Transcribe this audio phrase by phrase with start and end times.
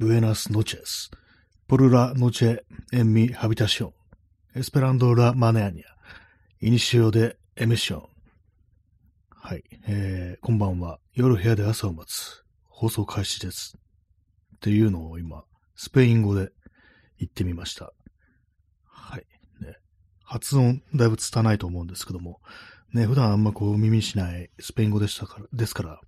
[0.00, 1.10] ブエナスノチェス、
[1.68, 3.92] ポルラノチェエンミハビタション、
[4.56, 5.88] エスペランドラマネアニア、
[6.62, 8.08] イニシオデエメション。
[9.28, 11.00] はい、えー、こんばんは。
[11.12, 12.42] 夜部屋で朝を待つ。
[12.66, 13.76] 放送開始です。
[14.56, 15.44] っていうのを今、
[15.76, 16.50] スペイン語で
[17.18, 17.92] 言ってみました。
[18.86, 19.26] はい。
[19.60, 19.76] ね。
[20.24, 22.40] 発音だいぶ拙いと思うんですけども、
[22.94, 26.00] ね、普段あんまこう耳しないスペイン語でしたから、ですから、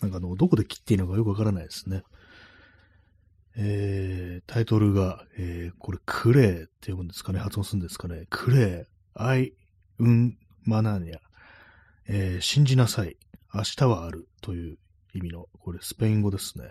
[0.00, 2.04] なんかあの、どこで切っていいのかよくわからないですね。
[3.56, 7.38] えー、タイトルが、えー、これ、クレーって読むんですかね？
[7.38, 8.26] 発音するんですかね？
[8.30, 8.84] クレー、
[9.14, 9.52] アイ、
[9.98, 11.18] ウン、マナニャ、
[12.08, 13.16] えー、信じなさい、
[13.52, 14.78] 明日はあるという
[15.12, 16.70] 意味の、これ、スペイン語ですね。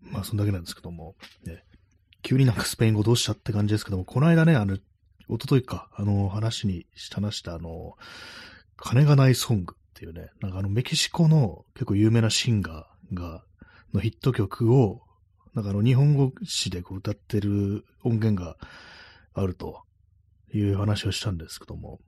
[0.00, 1.64] まあ、そんだけなんですけども、ね、
[2.22, 4.78] 急になんかスペイン語どうしたって感じですけども、この間ね、あの、
[5.28, 7.96] おとといか、あの、話にし話した、あの、
[8.76, 13.42] 金がないソングっていうね、なんかあの、メキシコの結構有名なシンガーが、
[13.94, 15.00] のヒット曲を、
[15.54, 18.56] なんかあの、日本語詞でこう歌ってる音源が
[19.32, 19.82] あると
[20.52, 22.00] いう話をしたんですけども、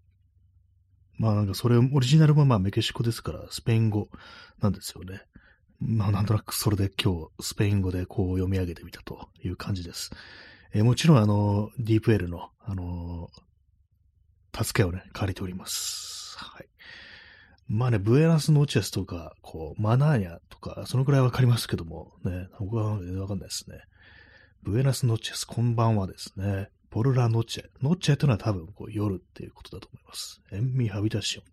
[1.19, 4.09] まあなんかそれ、オリジナルはまあメキシコですから、スペイン語
[4.61, 5.23] なんですよね。
[5.79, 10.11] まあなんとなくそれで今日、スペイン語でこう読み上げてみたという感じです。
[10.75, 13.31] えー、もちろんあの、ディープエルの、あの、
[14.53, 16.37] 助けをね、借りております。
[16.39, 16.69] はい。
[17.69, 23.81] まあね、ブエナスノチェスとか、こう、マナーニャとか、そのくらいわかりますけども、ね、僕はわかんないですね。
[24.63, 26.69] ブエナスノチェス、こんばんはですね。
[26.91, 27.65] ポルラノチェ。
[27.83, 30.41] ノチェというのは多分こう夜っていうことだと思います。
[30.53, 31.45] エンミハビタシオン。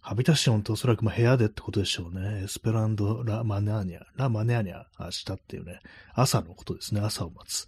[0.00, 2.44] ハビタシオンとおそらくまあ部屋でってことでしょうね。
[2.44, 4.00] エスペランド・ラ・マネアニャ。
[4.16, 4.84] ラ・マネアニャ。
[4.98, 5.80] 明日っていうね。
[6.14, 7.00] 朝のことですね。
[7.00, 7.66] 朝を待つ。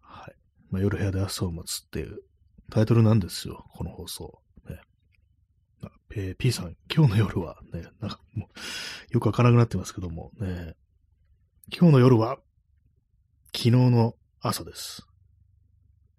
[0.00, 0.34] はい。
[0.70, 2.20] まあ、夜部屋で朝を待つっていう
[2.70, 3.66] タイトルなんですよ。
[3.74, 4.40] この放送。
[6.12, 10.74] えー、P さん、今日の夜はね、なんかもう、よくわからなくなってますけども、ね、
[11.72, 12.38] 今日の夜は、
[13.54, 15.06] 昨日の朝です。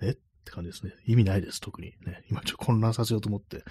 [0.02, 0.14] えっ
[0.46, 0.94] て感じですね。
[1.06, 1.94] 意味ないです、特に。
[2.06, 3.64] ね、今ちょっと混乱させようと思って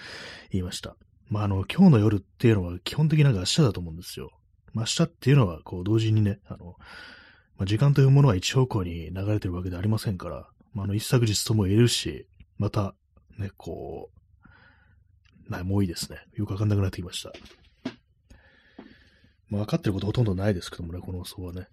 [0.51, 0.97] 言いました。
[1.29, 4.31] まあ、あの、今日の夜っていうのは基本的になんか明日だと思うんですよ。
[4.75, 6.77] まあ、明日っていうのは、こう、同時にね、あの、
[7.57, 12.27] まあ、時間というものは一方向に流れてるわけでありませんから、まあ、あの、一昨日とも言えるし、
[12.59, 12.95] また、
[13.39, 14.20] ね、こう、
[15.51, 16.19] なもういいですね。
[16.35, 17.33] よくわかんなくなってきました。
[19.49, 21.67] まあ、分かってることほとんどないですけどもね、この放送はね。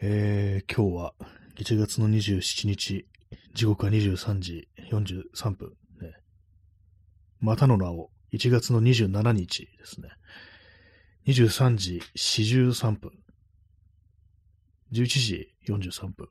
[0.00, 1.14] えー、今日は
[1.56, 3.06] 1月の27日、
[3.54, 5.70] 時刻は23時43分、
[6.00, 6.14] ね。
[7.40, 10.08] またの名を1月の27日ですね。
[11.26, 13.10] 23時43分。
[14.92, 16.28] 11時43分。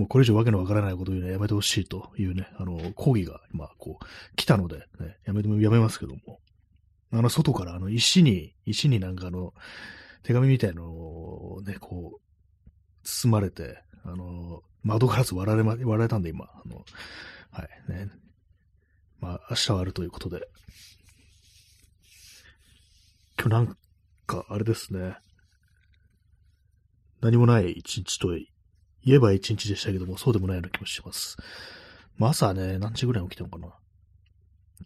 [0.00, 6.40] もうこれ以上わけのわからないことを言うのはやめてほしいというね、あの、抗議が今、こう、来たので、ね、やめても、やめますけども。
[7.12, 9.52] あの、外から、あの、石に、石になんかあの、
[10.22, 12.20] 手紙みたいのをね、こう、
[13.04, 16.82] 包まれて、あの、窓ガラス割られま、割られたんで今、あの、
[17.50, 18.08] はい、ね。
[19.18, 20.48] まあ、明日はあるということで。
[23.38, 23.76] 今日なん
[24.26, 25.18] か、あれですね。
[27.20, 28.34] 何もない一日と
[29.04, 31.36] 言えば一日でしたけども、そうでもないような気もします。
[32.16, 33.74] まあ、朝ね、何時ぐらい起きたのかな。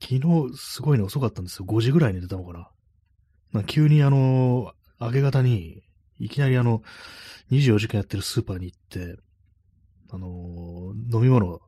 [0.00, 1.66] 昨日、すごいね、遅かったんですよ。
[1.66, 2.70] 5時ぐらいに出たのかな。
[3.52, 5.82] な急にあの、明け方に、
[6.18, 6.82] いきなりあの、
[7.50, 9.16] 24時間やってるスーパーに行って、
[10.10, 11.60] あの飲み物、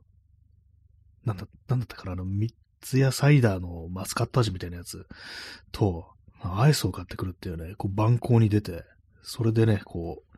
[1.25, 5.07] なんだ、なんだったかな、あの、三つやサイダーのマスカット味みたいなやつ
[5.73, 6.07] と、
[6.41, 8.84] アイスを買ってくるっていうね、こう、番号に出て、
[9.23, 10.36] それでね、こう、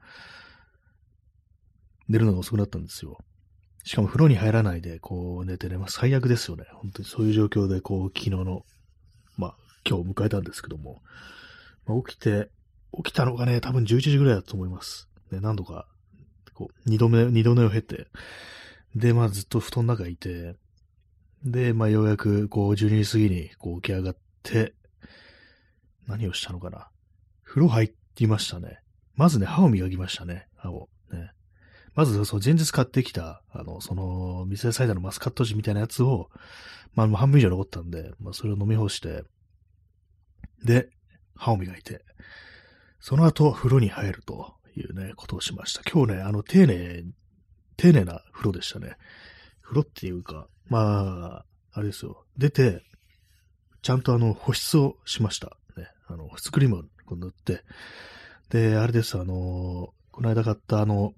[2.09, 3.19] 寝るのが遅くなったんですよ。
[3.85, 6.65] しかも風呂に入らないで、こう寝てね、まあ最悪ですよね。
[6.73, 8.65] 本当にそういう状況で、こう、昨日の、
[9.37, 9.55] まあ
[9.89, 11.03] 今日を迎えたんですけども、
[11.87, 12.51] まあ、起きて、
[12.95, 15.09] 起きたのがね、多分11時ぐらいだと思います。
[15.31, 15.87] ね、何度か、
[16.55, 18.09] こう、二度目、二度寝を経て、
[18.95, 20.57] で、まあずっと布団の中にいて、
[21.45, 24.75] で、まあようやく、こう、12時過ぎに、こう起き上がって、
[26.07, 26.89] 何をしたのかな。
[27.45, 28.81] 風呂入っていましたね。
[29.15, 30.89] まずね、歯を磨きましたね、歯を。
[31.99, 36.31] まず、そう、前日買ってきた、あの、その、店サイダーのマスカット味みたいなやつを、
[36.95, 39.25] まあ、半分以上残ったんで、まあ、それを飲み干して、
[40.65, 40.91] で、
[41.35, 42.05] 歯を磨いて、
[43.01, 45.83] その後、風呂に入るというね、ことをしました。
[45.91, 47.03] 今日ね、あの、丁寧、
[47.77, 48.93] 丁寧な風呂でしたね。
[49.63, 52.25] 風呂っていうか、まあ、あれですよ。
[52.37, 52.85] 出て、
[53.83, 55.57] ちゃんとあの、保湿をしました。
[55.77, 55.89] ね。
[56.07, 57.65] あの、保湿クリームを塗って、
[58.51, 61.13] で、あれです、あの、この間買ったあの、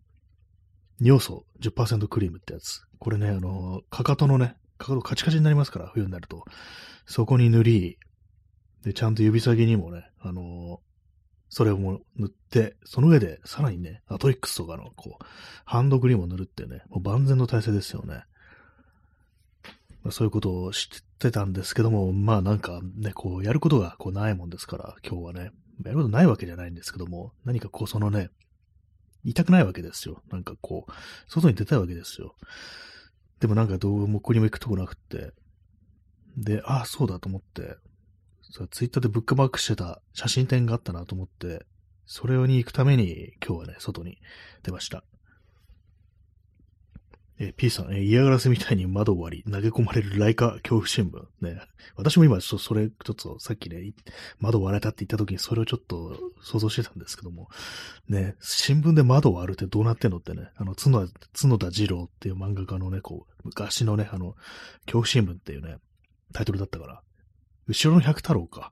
[1.01, 2.83] 尿素10%クリームってやつ。
[2.99, 6.45] これね、あの、かかとのね、かかとカチカチになりますから、冬になると。
[7.07, 7.99] そこに塗り、
[8.83, 10.81] で、ちゃんと指先にもね、あの、
[11.49, 15.25] それをも塗って、その上でさらにね、アトリックスとかの、こう、
[15.65, 18.23] ハンドクリームを塗るってね、もう万全の体制ですよね。
[20.03, 20.89] まあ、そういうことを知っ
[21.19, 25.51] てたんですけども、まあなんかね、こう、やることがこうないもんですから、今日はね、
[25.85, 28.31] やることないわけじゃないんですけども、何かこう、そのね、
[29.25, 30.23] いたくないわけですよ。
[30.31, 30.93] なんかこう、
[31.29, 32.35] 外に出たいわけですよ。
[33.41, 35.33] でもなんかどうもここにも行くとこなくって。
[36.37, 37.77] で、ああ、そうだと思って、
[38.71, 41.67] ツイッターでブックマークしてた写真展があったなと思って、
[42.07, 44.19] それに行くために今日はね、外に
[44.63, 45.05] 出ました。
[47.43, 51.25] え、P さん、え嫌がらせみたいに窓割り、投げ込まれるライカ恐怖新聞。
[51.41, 51.59] ね。
[51.97, 53.95] 私も今、ちょっとそれ、ちょっとさっきね、
[54.41, 57.49] 窓割れたって言った時にそれをちょっと想像してたんですけども、
[58.11, 64.35] ね、新聞で窓割るってどうなってんのってね、あの、角田、角田二郎っていう漫画家のね、こう、昔のね、あの、
[64.85, 65.79] 恐怖新聞っていうね、
[66.35, 67.01] タイトルだったから、
[67.69, 68.71] 後ろの百太郎か、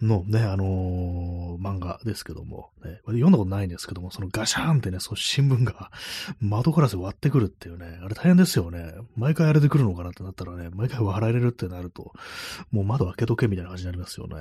[0.00, 5.90] のね、あのー漫画ですけども、ね、読んだことないんですけども、そのガシャーンってね、その新聞が
[6.40, 8.94] 窓ガラス割ってくるっていうね、あれ大変ですよね。
[9.16, 12.12] 毎回あれで来るのかなってなったらね、毎回割られるってなると、
[12.70, 14.36] もう窓開けとけみたいな感じになりますよね。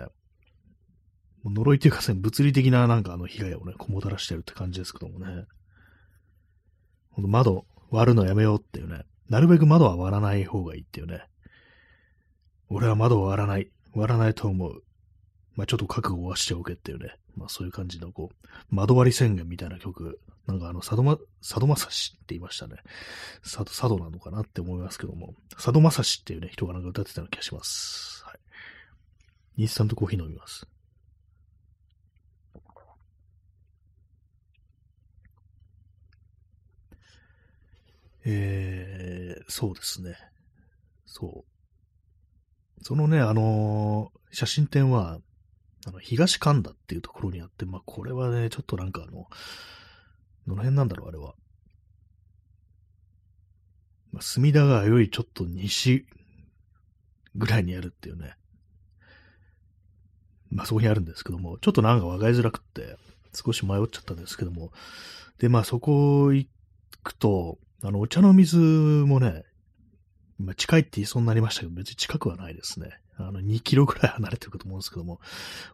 [1.43, 5.45] もう呪いっていうか、ね、物理的ななんかあの被害をね、こもたらしてるって感じですけどもね。
[7.17, 9.05] 窓割るのやめようっていうね。
[9.27, 11.23] なるべく窓は割らない方がいいっていうね。
[12.69, 13.71] 俺は窓を割らない。
[13.93, 14.83] 割らないと思う。
[15.57, 17.15] まあちょっと覚悟はしておけっていうね。
[17.35, 20.21] まあそういう感じのこう、窓割り宣言みたいな曲。
[20.45, 22.75] なんかあの、佐渡ま、佐渡正史って言いましたね。
[23.41, 25.33] 佐渡、佐渡なのかなって思いますけども。
[25.55, 28.23] 佐渡正史っていうね、人がなんか歌ってたような気がします。
[28.23, 28.39] はい。
[29.57, 30.67] インスタントコーヒー飲みます。
[38.29, 40.15] えー、そうですね。
[41.05, 42.83] そう。
[42.83, 45.19] そのね、あのー写真展は、
[45.87, 49.27] あの、東神田っていうところにあって、まあ、これはね、ちょっとなんかあの、
[50.45, 51.33] どの辺なんだろう、あれは。
[54.11, 56.05] まあ、隅田川よりちょっと西
[57.35, 58.33] ぐらいにあるっていうね。
[60.49, 62.97] まあ、そこにあるんですけども、ちょっとなんか分かりづらくって、
[63.33, 64.71] 少し迷っちゃったんですけども。
[65.39, 66.49] で、まあ、そこ行
[67.01, 69.45] くと、あの、お茶の水もね、
[70.39, 72.89] まあ、近いって言いそうになりましたけど、別に近くはないですね。
[73.17, 75.19] あの、2キロぐらい離れてるかと思うんですけども、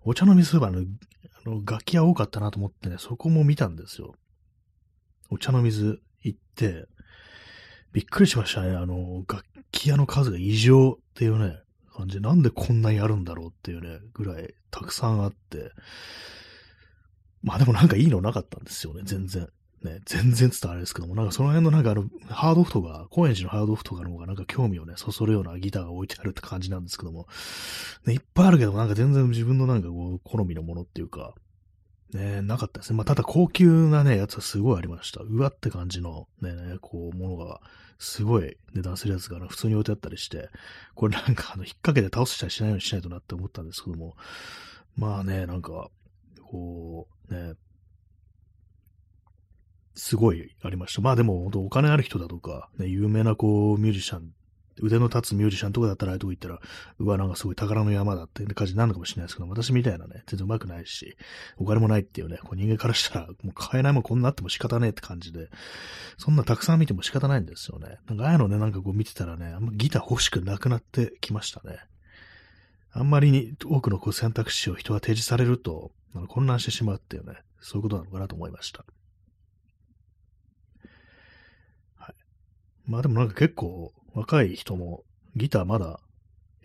[0.04, 4.16] お茶の水はあの、あの楽器屋多かったなと思ってね、そこも見たんですよ。
[5.30, 6.86] お茶の水行って、
[7.92, 8.76] びっくりしましたね。
[8.76, 11.58] あの、楽器屋の数が異常っていうね、
[11.94, 15.72] 感じで、なんでこんなにあるんだろうっていうね、ぐらいたくさんあって、
[17.44, 19.48] まあでもなんかいいのなかったんですよね、全然。
[19.84, 27.28] ね、全然つったらあれですけども、なんかその辺のなんかあの、ハードオフとか、高円寺のハードオフとかの方がなんか興味をね、そそるようなギターが置いてあるって感じなんですけども、
[28.06, 31.34] ね、いっぱいあるけど、なんか全然自分のなんかこう、好みのものっていうか、
[32.14, 32.98] ね、なかったですね。
[32.98, 35.22] まあ、ただ高級なね、やつはすごいありました。
[35.22, 37.60] うわって感じのね、こう、ものが、
[38.00, 40.50] すごい値段するやつが普通に置いてあったりして、
[40.94, 44.16] これなんかあの、引っ掛けて倒したりしないようにしないとなって思ったんですけども、
[44.96, 45.90] まあね、なんか、
[46.44, 47.54] こう、ね、
[49.96, 51.02] すごいありました。
[51.02, 54.32] まあでも、本当お金ある人だとか、ね、有名なこう、ミュージシャン、
[54.82, 56.60] 腕の立つミュージシャンとかだったらああいうとこ行ったら、
[56.98, 61.16] うわ、なんかすごい宝の山だって感じになるのかもしれないですけど、私みたいなね、全然上手くないし、
[61.58, 65.50] お金もないっていうね、こう人間からしたら、もう買えないもんこんなあっても仕方ねえって感じで、
[66.18, 68.00] そんなたくさん見ても仕方ないんですよね。
[68.08, 71.78] なんかああいうのね、なんかこう見てたらね、あんまギター欲しくなくなってきましたね。
[72.96, 75.92] あんまりに多くのこう選択肢を人は提示されると、
[76.28, 78.86] 混乱してしまうっていうね、そういうことなのかなと思いました。
[81.96, 82.16] はい。
[82.86, 85.04] まあでもなんか結構若い人も
[85.36, 86.00] ギターまだ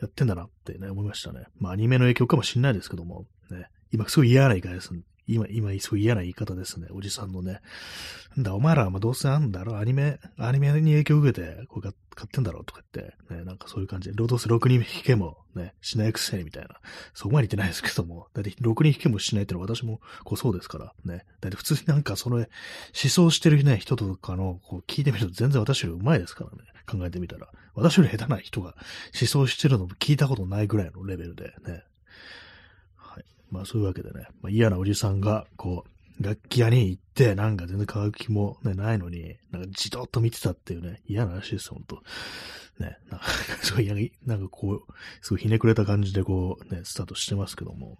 [0.00, 1.44] やってんだなってね、思いましたね。
[1.58, 3.66] まあアニメの影響かもしんないですけども、ね。
[3.92, 4.90] 今すごい嫌な言い方です。
[5.28, 6.88] 今、今、すごい嫌な言い方ですね。
[6.90, 7.61] おじさんのね。
[8.35, 9.78] なんだ、お前らはまどうせあんだろ？
[9.78, 11.92] アニメ、アニメに影響を受けて、こう買
[12.25, 12.61] ってんだろ？
[12.61, 16.80] うとか言って、ね、なんかそういう感じで、ロードス6人弾けもね、しないくせにみたいな。
[17.12, 21.26] そこまで言ってないですけども、だって6人弾けもしないってのは私もこうそうですから、ね。
[21.40, 22.47] だって普通になんかその思
[22.92, 26.58] 想してるね、人とかのこう聞いてみると全然私より上手いですからね。
[26.90, 27.49] 考えてみたら。
[27.75, 28.75] 私より下手な人が
[29.20, 31.85] 思想してるのも聞いたことないぐらいのレベルでね。
[33.50, 42.02] まあそういうわけでね、まあ、嫌なおじさんが、こう、楽器屋に行って、なんか全然買う気も、ね、ないのに、なんかじとっと見てたっていうね、嫌な話ですよ、ほんと。
[42.81, 43.26] ね、なんか、
[43.62, 47.99] すごい、なんかこう、すごいひねくれた感じでこう、ね、スタートしてますけども。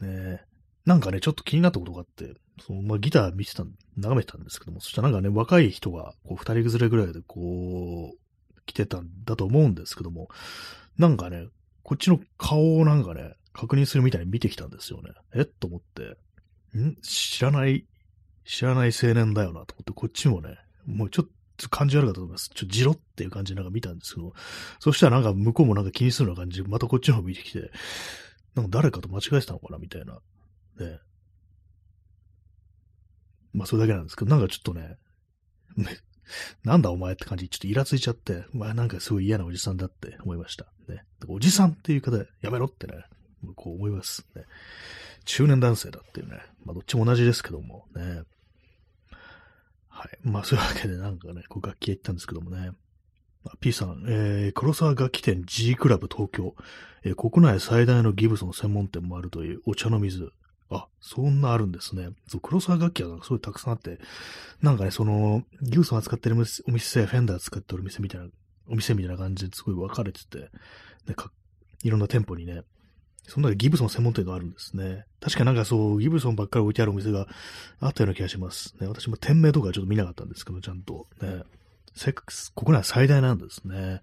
[0.00, 0.42] ね
[0.84, 3.64] なんかね、ちょっと気になったことがあって、そのまあ、ギター見てた、
[3.96, 10.28] 眺めてたんですけども、そしたらなんかね、若い人が、こう、二人崩れぐらいで、こう、来てたんだと思うんですけども、
[10.96, 11.48] なんかね、
[11.82, 15.10] こっちの顔をなんかね、確認するみたいに見てきたんですよね。
[15.34, 15.44] え？
[15.44, 16.16] と思って、
[16.78, 16.94] ん？
[17.02, 17.86] 知らない、
[18.44, 22.50] 知らない青年だよなと思って、こっちもね、もうちょっと感じ悪かったと思います。
[22.50, 24.32] ちょっとじろっていう感じでなんか見たんですけど、
[24.78, 27.72] そしたらなんか向こうもなんか気にするような感じで、またこっちの方見てきて、
[28.54, 30.20] なんか誰かと間違えてたのかなみたいな。
[30.78, 31.00] ね。
[33.52, 34.98] まあそれだけなんですけど、なんかちょっとね、
[36.62, 40.66] なんだお前って感じ、ちょっとイラついちゃって、まあなんかすごい嫌なおじさんだって思いました。
[40.88, 41.02] ね。
[41.26, 42.94] おじさんっていう方やめろってね、
[43.54, 44.44] こう思いますね。
[45.24, 46.38] 中年男性だっていうね。
[46.64, 48.22] まあどっちも同じですけどもね。
[49.88, 50.18] はい。
[50.22, 52.72] まあそういうわけでなんかね、こう楽器屋行ったんですけどもね。
[53.60, 56.54] P さん、えー、黒沢楽器店 G クラブ東京、
[57.04, 60.32] えー、国内最大のギブソン専門店もあるというお茶の水、
[60.70, 62.10] あ、そんなあるんですね。
[62.26, 63.98] そう、黒沢楽器はすごいたくさんあって、
[64.60, 68.28] なんかね、その、ギブソン扱ってるお店、フェンダー使ってるお店みたいな、
[68.68, 70.40] お店みたいな感じですごい分かれてて、
[71.06, 71.14] ね、
[71.84, 72.62] いろんな店舗にね、
[73.28, 75.04] そんなギブソン専門店があるんですね。
[75.20, 77.28] 確かなんかそう、ギブソンばっかり置いてあるお店が
[77.80, 78.74] あったような気がします。
[78.80, 81.06] ね、私も店名とかちょっと見なかったんですけど、ちゃんと。
[81.20, 81.42] ね、
[81.94, 84.00] セックス、国内最大なんですね。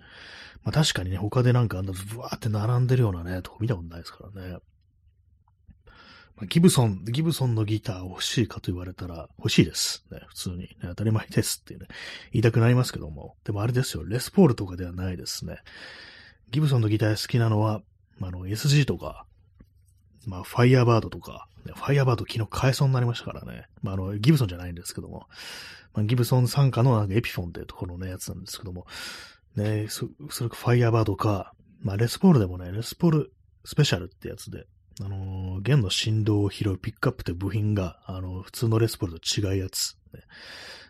[0.63, 4.57] まあ確かにね、他でなんかあんなブワーって並んでるようなね、とこ見たことないですからね。
[6.37, 10.03] まギブソン、ギブソンのギター欲しいかと言われたら欲しいです。
[10.11, 10.69] ね、普通に、ね。
[10.81, 11.87] 当たり前ですっていう、ね、
[12.33, 13.35] 言いたくなりますけども。
[13.45, 15.59] でもあれですよ、レスポールとかではないですね。
[16.51, 17.81] ギブソンのギター好きなのは、
[18.21, 19.25] あの、SG とか、
[20.25, 23.67] まあ、ファイヤーバードとか、ファイヤーバード昨日買えそうになりましたからね。
[23.81, 25.27] まあ、あの、ギブソンじゃないんですけども、
[25.93, 28.85] まあ、ギブソン参加のなんかエピフォンっていうところのやつなんですけども、
[29.55, 34.65] ね、そ、それかファイヤーバードか、まあ、レスポールでもね、レスポールスペシャルってやつで、
[35.01, 40.21] あのー、弦の振動を拾うピックアップって部品が、あの、普通のレスポールと違うやつ、ね。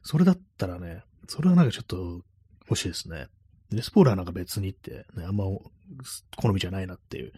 [0.04, 2.22] それだったらね、それはなんかちょっと
[2.70, 3.28] 欲しいですね。
[3.72, 7.34] でスポーラーなんか別にって、ね、あんま好みじゃないなっていう。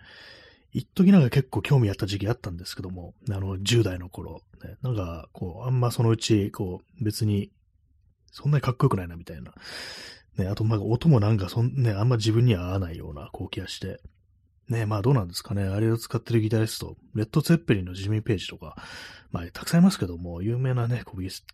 [0.73, 7.51] 一時なんか結構興味あった時期あったんですけども、あの、10代の頃、ね、なんか、こう、あんまそのうち、こう、別に、
[8.31, 9.53] そんなにかっこよくないなみたいな。
[10.37, 14.01] ね、あと、まあ、音もなんか、そん、ね、あんま自分には合わないような、こう気がして。
[14.69, 15.63] ねまあどうなんですかね。
[15.63, 18.75] あれを使ってるギタリスト、レッド・ツェッペリンのジミー・ページとか、
[19.31, 21.03] まあたくさんいますけども、有名なね、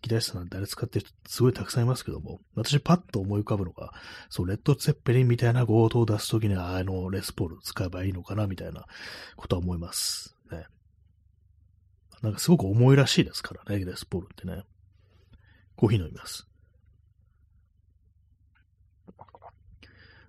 [0.02, 3.92] ギタリストなんてあれ使ってる人すごいたくさんいますけども、私パッと思い浮かぶのが、
[4.30, 8.84] そう、レッド・ツェッペリンみたいな強盗を出すときには、あの、レスポール使えばいいのかな、みたいな
[9.36, 10.36] ことは思います。
[10.50, 10.66] ね。
[12.22, 14.64] なんかすごく重いらしいですからね、レスポールってね。
[15.76, 16.48] コーヒー飲みます。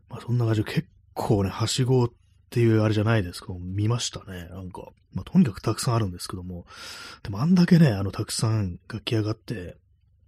[0.10, 2.10] まあそんな感じで結構ね、はしごを
[2.45, 4.47] っていうあれじゃないですけど、見ましたね。
[4.49, 6.65] なんか、まあ、とにかくたくさんあるんですけども、
[7.23, 9.77] でもあんだけね、あの、たくさん書き上がって、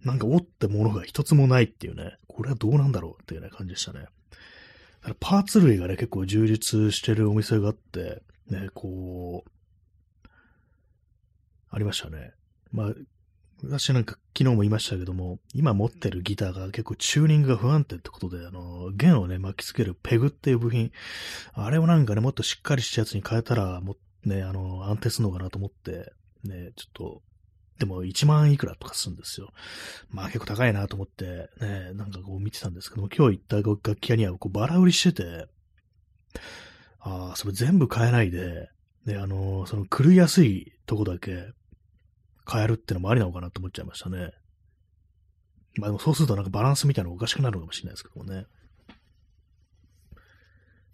[0.04, 4.00] なんかおってものが一つもないっていうね、これはどうなんだろうっていうね、感じでしたね。
[4.00, 4.10] だか
[5.10, 10.28] らパーツ類がね、結構充実してるお店があって、ね、こう、
[11.70, 12.32] ありましたね。
[12.72, 12.92] まあ、
[13.64, 20.92] 私なんか昨日も言いましたけども、今持ってるギターが結構チューニングが不安定ってことで、あの、弦をね、巻きつけるペグっていう部品、
[21.54, 26.12] あれをなんかね、もっとしっかりしたやつに変えたら、もね、あの、安定するのかなと思って、
[26.44, 27.22] ね、ちょっと、
[27.78, 29.52] でも1万いくらとかするんですよ。
[30.10, 35.46] まあ結構高いなと思って、ね、なんかこう見てたんですけども、今日行った楽器屋にはこうバラ売りしてて、
[37.00, 38.68] ああ、それ全部買えないで、
[39.06, 41.52] ね、あの、その狂いやすいとこだけ、
[42.50, 44.32] 変えるってのもありなのかなと思っちゃいましたね。
[45.76, 48.46] まあでもそうするとなんかバランスみたいなのおかしくなるのかもしれないですけどもね。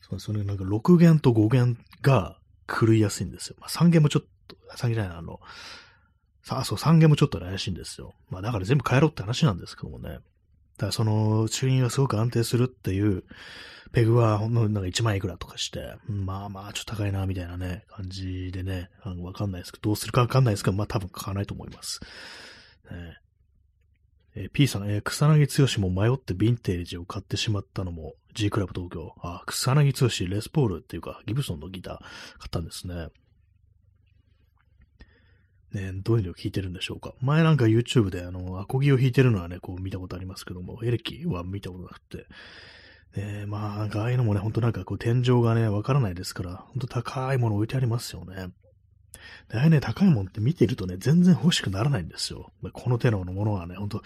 [0.01, 0.45] そうですね。
[0.45, 3.57] なんか6弦と5弦が狂いやすいんですよ。
[3.59, 5.41] まあ3弦もちょっと、3弦じゃない、あの、
[6.43, 8.13] さあ、そう、3弦もちょっと怪しいんですよ。
[8.29, 10.19] まあだから全部変えろって話なんですけどもね。
[10.77, 13.25] ただその、チューニングがすごく安定するっていう
[13.93, 22.01] ペグはほんのなんか1万いくらとかして、まあまあちょっと高いな、みたいなね、感じでね、あのわかんないですけど、どうするかわかんないですけど、まあ多分買わないと思います。
[22.91, 23.19] ね
[24.37, 29.15] えー、P さん、えー、草薙剛も迷ってヴィンテージを買ってしまったのも G クラブ東京。
[29.23, 32.09] あ、草薙剛、レスポールっていうか、ギブソンのギター買
[32.49, 33.09] ったんですね。
[35.75, 37.15] ね、どういうのを弾いてるんでしょうか。
[37.21, 42.27] 前なんか YouTube であの、アコギを弾いてるのはね、こう見たことありますけども、エレキは見たことなくて、
[43.17, 48.49] ねまあ、なんかああいうのもね、ほんとなんかこう天井がね、わからないですから、ほんと高いもの置いてありますよね。
[49.49, 52.53] でああいうね、高いもんって見てるとね、全然欲しくならないんですよ。
[52.73, 54.03] この手のものはね、ほんと、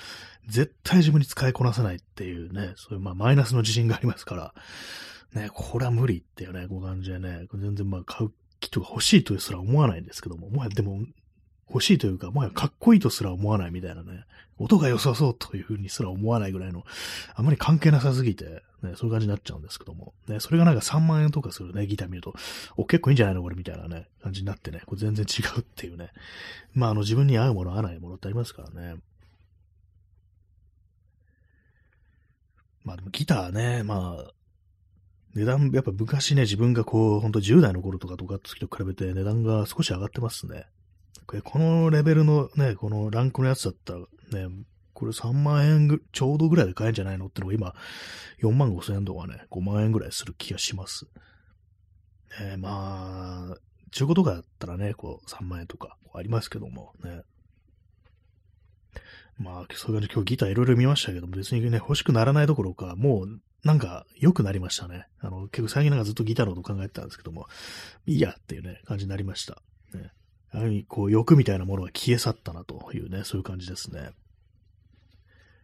[0.47, 4.55] 絶対自分に使いこなせないっていうね、そういうまあマイナスの自信がありますから、
[5.35, 11.01] ね、これは無理っていうね、こう感じでね、全然まあ買う気とか欲しいとすら思わないんですけども、もはやでも、
[11.71, 14.25] 欲しいというか、もはやかっこいいとすら思わないみたいなね、
[14.59, 16.85] 音が良さそうというふうにすら思わないぐらいの、
[17.35, 22.35] あまり関係なさすぎて、ね、そういう感じになっちゃうんですけども、ね、それがなんか3万円とかするね、ギター見ると、
[22.77, 23.43] お、結構いいんじゃないの？
[23.43, 26.11] これみたいなね、感じになってね、これ全然違うっていうね。
[26.75, 28.97] まあ、あの、自分に合うもの、合わないものってありますからね。
[32.85, 34.33] まあでもギターね、まあ、
[35.35, 40.67] 値段、やっぱ昔ね、自分がこう、ほんと10代の頃とかとかって時と比べて値段が少し上がってますね。
[41.45, 44.55] このレベルのね、このランクのやつだったらね、
[44.95, 47.75] これ3万円ちょうどぐらいで買えるんじゃないのってのが今、
[48.43, 51.07] 4万5千円とかね、5万円ぐらいする気がします。
[52.41, 53.57] ね、まあ、
[53.91, 57.23] 中古とかだったらね、こう3万円とかありますけどもね。
[59.39, 65.07] まあ、そういう感じ今日ギターいろいろ見ましたけども、別にね、欲しくならないどころか、もう、なんか、良くなりましたね。
[65.21, 67.47] あの、結構最近なんかずっとギターのこと考えてたんですけども、
[68.07, 69.63] いいやっていうね、感じになりました。
[70.53, 74.11] やはり、こう、欲みたいなものが消え去ったなというね、そういう感じですね。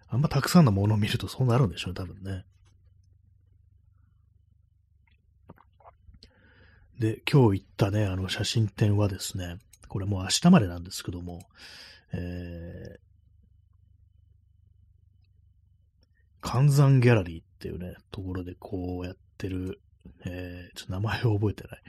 [0.09, 2.45] あんまたくさんのものを見るとそうなるんでしょうね、多分ね。
[6.99, 11.41] で、今日行ったね、あの写真展はですね、これもう明日までなんですけども、
[12.13, 12.99] えー、
[16.41, 19.81] 関山ギャラリーっていうね、ところでこうやってる、
[20.25, 21.83] えー、ちょっと名前を覚えてない。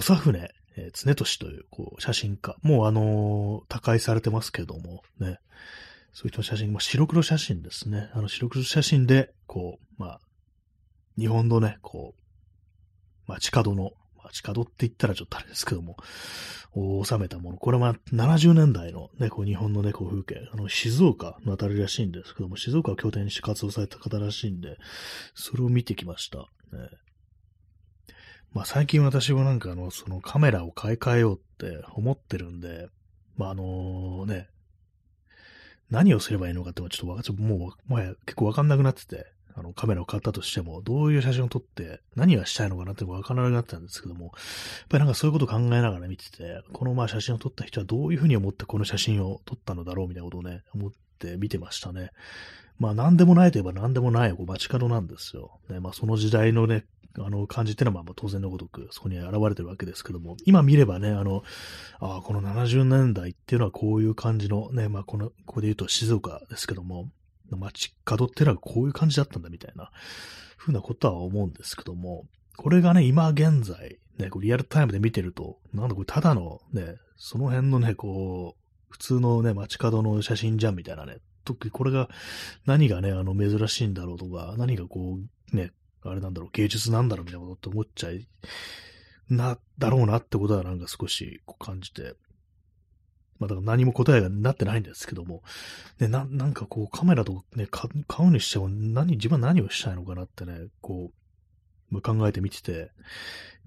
[0.00, 2.56] 長船、えー、常俊という、こう、写真家。
[2.62, 5.38] もうあのー、他界されてますけども、ね。
[6.12, 8.10] そういった写真、まあ、白黒写真ですね。
[8.12, 10.20] あの、白黒写真で、こう、まあ、
[11.18, 15.96] 日本のね、こう、街角の、街角って言ったらちょっとあれですけども、
[17.04, 17.58] 収めたもの。
[17.58, 20.48] これは70年代のね、こう日本のね、こう風景。
[20.52, 24.78] あの、静岡のあたりらしいんですけども、静岡を拠点にして活動された方らしいんで、
[25.34, 26.38] それを見てきました。
[26.38, 26.46] ね、
[28.52, 32.88] まあ最近私はなんかあの、そのカメラを買い替えようって思ってるんで、
[33.36, 34.48] まああのね、
[35.90, 44.32] 何をすればいいのかってちょっとわか、もう、もはや結構わかんなくなってて、あの、カメラを買ったとしても、どういう写真を撮って、何がしたいのかなってわからなくなったんですけども、やっ
[44.88, 52.10] ぱりなんかそういうことを考えながら見てて、このまあ写真を撮った人はどういうふうに思ってこの写真を撮ったのだろうみたいなことをね、思って見てましたね。
[52.78, 55.60] まあ何でもないといえば何でもない街角なんですよ。
[55.68, 56.86] ね、まあその時代のね、
[57.18, 61.42] あの感じっていうのはまあ当然のごとくそこに現れてるわけですけども、今見ればね、あの、
[62.00, 67.08] ああこの70年代っていうのはこういう感じのね、まあこの、ここで言うと静岡ですけども、
[67.50, 69.90] 街角ってのはこういう感じだったんだみたいな、
[70.56, 72.24] ふうなことは思うんですけども、
[72.56, 82.08] これがね、今現在、ね、こうリアルタイムで見てると、なんだこれただのね、その辺のね、こう、普通のね、街角の写真じゃんみたいなね、特にこれが
[82.66, 85.18] 何がね、あの珍しいんだろうとか、何がこ
[85.52, 85.72] う、ね、
[86.04, 88.26] あれなんだろう、芸術なんだろうみたいなことって思っちゃい、
[89.28, 92.14] な、だろうなってことはなんか少しこう感じて、
[93.38, 95.42] まあ、だから何も答えがなってないんですけども、
[95.98, 97.90] ね、な、なんかこうカメラとね、買
[98.26, 101.10] うにしても何、自分は何をしたいのかなってね、こ
[101.90, 102.90] う、考えてみてて、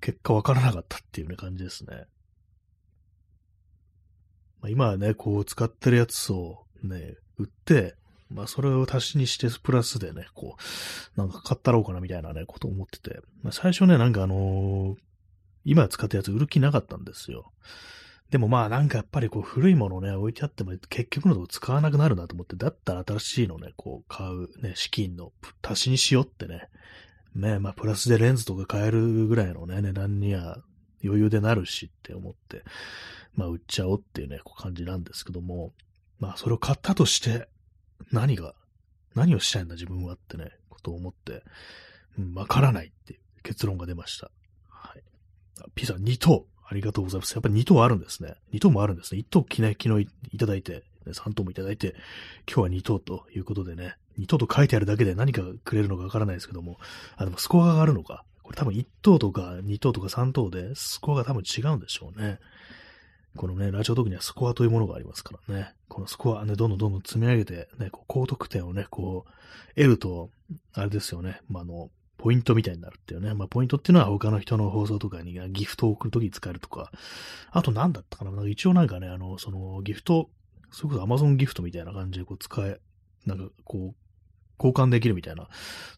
[0.01, 2.05] 結果わからなかったっていうね、感じですね。
[4.61, 7.95] まあ、今はね、こう使ってるやつをね、売って、
[8.29, 10.57] まあ、それを足しにして、プラスでね、こ
[11.15, 14.97] う、なんか買ったろうかなみたいなね、ことを思ってて、まあ、最初ね、なんかあのー、
[15.65, 17.51] 今使ったやつ売る気なかったんですよ。
[18.29, 26.69] でもまあなんかやっぱりこう古いものね、置いてあっても結局のとこ使わなくなるなと思って、だったら新しいのね、こう買うね、資金の足しにしようってね。
[27.35, 30.57] ね、まあプラスでレンズとか買えるぐらいのね、値段には
[31.03, 32.63] 余裕でなるしって思って、
[33.35, 35.73] まあ売っちゃおうっていうね、こう感じなんですけども、
[36.19, 37.47] まあそれを買ったとして、
[38.11, 38.53] 何が、
[39.15, 41.43] 何をしたいんだ自分はってね、ことを思って、
[42.19, 44.31] うん、わからないっていう結論が出ました。
[44.69, 45.03] はい。
[45.75, 46.45] ピザ2等。
[46.67, 47.33] ありがとうございます。
[47.33, 48.33] やっぱり2等あるんですね。
[48.51, 49.21] 2等もあるんですね。
[49.21, 51.95] 1等昨日いただいて、3等もいただいて、
[52.47, 56.79] 今日は2等ということでね、2等と書いてあるだけで何かくれるのかわからないですけども、
[57.17, 58.23] あ、でもスコアが上がるのか。
[58.41, 62.39] これ多分1等とか2等とか3等でスコアが多分違うんでしょうね。
[63.35, 65.73] このね、ラジオ特にはスコアというものがありますからね。
[65.89, 70.29] このスコアね、どんどんどんどん積み上げて、ね、こう高得点をね、こう、得ると、
[70.73, 71.41] あれですよね。
[71.49, 73.33] まあ、あの、ポイントみたいになるっていうね。
[73.33, 76.91] まあ、ポイントっていうのは他の人の放送とかにギフトを送るときに使えるとか。
[77.51, 80.29] あと何だったかな一応なんかね、あの、そのギフト、
[80.71, 82.79] それこそ Amazon ギフトみたいな感じでこう使え、
[83.25, 83.95] なんかこう、
[84.57, 85.49] 交換できるみたいな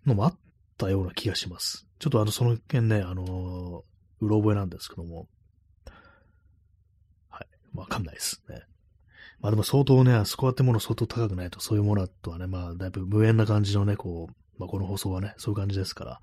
[0.05, 0.37] のもあっ
[0.77, 1.87] たような気がします。
[1.99, 3.83] ちょっとあの、その件ね、あの、
[4.19, 5.27] うろ覚えなんですけども。
[7.81, 8.63] わかんないですね。
[9.39, 16.21] まあでも相当ね、スコアってもの相当高くないと、そういうものとはね、まあだいぶ無縁な感じのね、こう、まあ、この放送はね、そういう感じですから。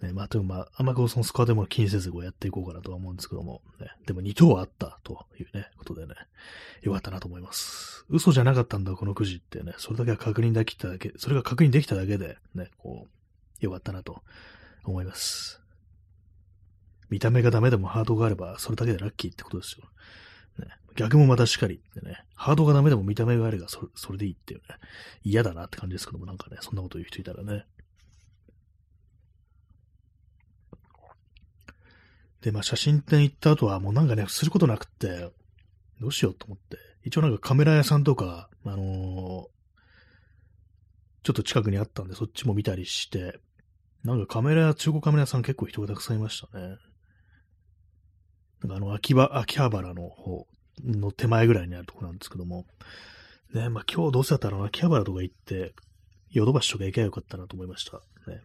[0.00, 6.14] ね、まあ、というまあ、あんまこう、そのスコアでも気にせずこうやっていこうかなとは思うんですけども、ね、でも2等あったというね、ことでね、
[6.82, 8.06] よかったなと思います。
[8.08, 13.08] 嘘じゃなかったんだ、このくじってね、それだけは確認できただけ、それが確認できただけで、ね、こ
[13.60, 14.22] う、よかったなと
[14.84, 15.60] 思います。
[17.10, 19.88] 見た目がダメでもハードがあれば、それだけでラッキーってことですよ。
[20.96, 24.64] 逆もまたしかりってね、ハードがダメでも見た目があればそそれでいいっていうね、
[25.22, 27.66] 嫌だなって感じですけども、なんかね、そんなこと言う人いたらね。
[32.42, 35.30] で、まあ写真展行った後はもうなんかね、することなくって、
[36.00, 39.54] どうしようと思って、一応なんかカメラ屋さんとか、あのー、
[41.22, 43.40] ちょっと近くにあったんで、そっちも見たりして、
[44.04, 46.76] なんかカメラ、中古カメラ屋さん結構人がたくさんいましたね。
[48.62, 50.46] なんかあの、秋葉、秋葉原の方。
[50.82, 52.66] の手前ぐらいにあるとこなんですけども、
[53.52, 55.74] ね、まあ今日どうせだったら秋葉原とか行って、
[56.30, 57.98] ヨドバシとか行けばよかったなと思いました。
[58.30, 58.40] ね。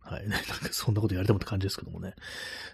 [0.00, 0.30] はいね。
[0.30, 2.14] なんかそんなこと言われてもって感じですけどもね。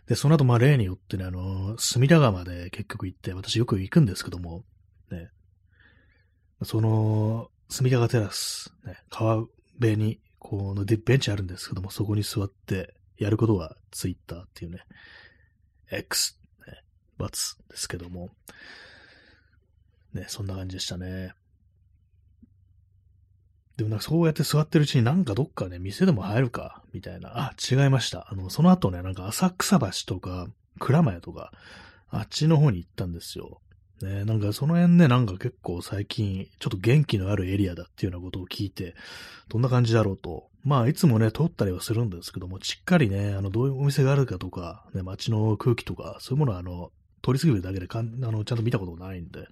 [0.06, 4.64] で、その後、まあ例によってね、あの、隅田川まで結局行って、私よく行くんですけども、
[5.10, 5.30] ね。
[6.62, 9.44] その、隅田川テラス、ね、川
[9.74, 14.78] 辺に、この、ベンチあるんですけども、そこに座ってやることがツイッターっていうね、
[15.90, 16.38] X、
[17.18, 18.30] ね、バツですけども、
[20.12, 21.32] ね、そんな感じでしたね。
[23.76, 27.30] でもなんかそうやって座ってるうちになんかどっかね、店でも入るか、みたいな。
[27.34, 28.28] あ、違いました。
[28.30, 30.46] あの、その後ね、なんか浅草橋とか、
[30.78, 31.52] 蔵前とか、
[32.08, 33.60] あっちの方に行ったんですよ。
[34.00, 38.94] ね、なんかその辺ね、なんか結構最近、ちょっと元気のあるエリアだっていうようなことを聞いて、
[39.48, 40.48] どんな感じだろうと。
[40.62, 46.92] まあ、いつもね、通ったりはするんですけども、しっかりね、あの、どういうお店があるかとか、ね、街の空気とか、そういうものは、あの、
[47.24, 49.46] 通り過ぎるだけでかん、あの、ちゃんと見たことないんで、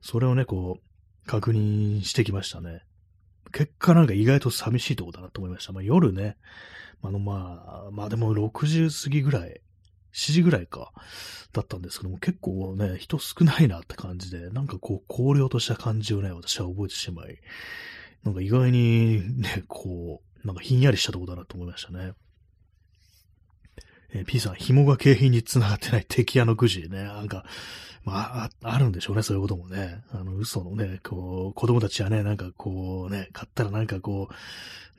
[0.00, 2.82] それをね、こう、確認してきましたね。
[3.52, 5.72] 結果なんか意外と寂しいとこだなと思いました。
[5.72, 6.36] まあ夜ね、
[7.02, 9.60] あのまあ、まあでも6時過ぎぐらい、
[10.12, 10.92] 7時ぐらいか、
[11.52, 17.38] だったんですけども、結構ね、人少ないなって感じで、なんかこう、荒涼とした感じをね、私は覚えてしまい、
[18.24, 22.12] なんか意外にね、こう、なんかひんやりしたとこだなと思いましたね。
[24.12, 27.04] えー、P さん、紐が景品に繋がってない敵屋のくじね。
[27.04, 27.44] なんか、
[28.04, 30.02] まあ、あ、るんでしょうね、そういうこともね。
[30.12, 34.28] あの、嘘のね、こう、子供たちはね、なんかこうね、買ったらなんかこ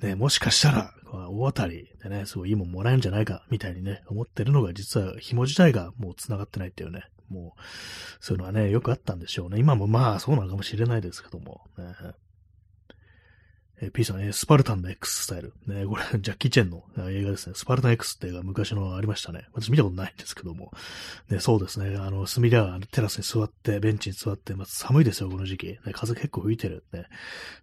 [0.01, 0.93] う、ね、もしかしたら、
[1.29, 7.61] 大当たりでね、すごいいいもんもらえるんじゃないか、みたいにね、思ってるのが、実は紐自体がもう繋がってないっていうね、もう、
[8.19, 9.59] そういうのはね、よくあったんでしょうね。
[9.59, 11.85] 今もまあ、そうなのかもしれないですけども、ね、
[13.81, 15.53] えー、P さん、え、スパルタンの X スタイル。
[15.65, 17.53] ね、これ、 ジャッキー・チェンの映画ですね。
[17.55, 19.47] スパルタン X って映画昔のありましたね。
[19.53, 20.71] 私見たことないんですけども。
[21.29, 21.97] ね、そうですね。
[21.97, 25.67] あの、隅田川テラスに座って、ベンチに座って、まあ、寒いですよ、この時期。
[25.67, 26.85] ね、風結構吹いてる。
[26.93, 27.07] ね。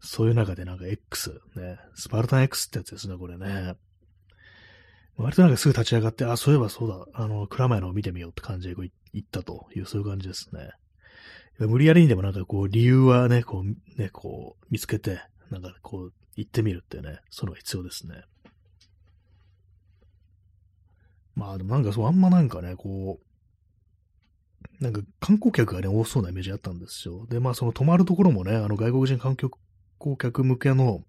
[0.01, 3.77] そういう中でなんか X、ね、スパルタン X ってやつですね、これね。
[5.17, 10.71] 割となんかすぐ立ち上がって、あ、そういえばそうだ、あの、蔵前のを見てみようって感じでこう行ったという、そういう感じですね。
[11.59, 15.21] 無理やりにでもなんかこう、理由はね、こう、ね、こう、見つけて、
[15.51, 18.23] なんかこう、行ってみるってね、その必要ですね。
[21.35, 27.27] まあでもなんかそう、あんまなんかね、こう、なんか観光客がね、多そうなイメージあったんですよ。
[27.27, 31.05] で、まあその泊まるところもね、あの外国人観光客向けの、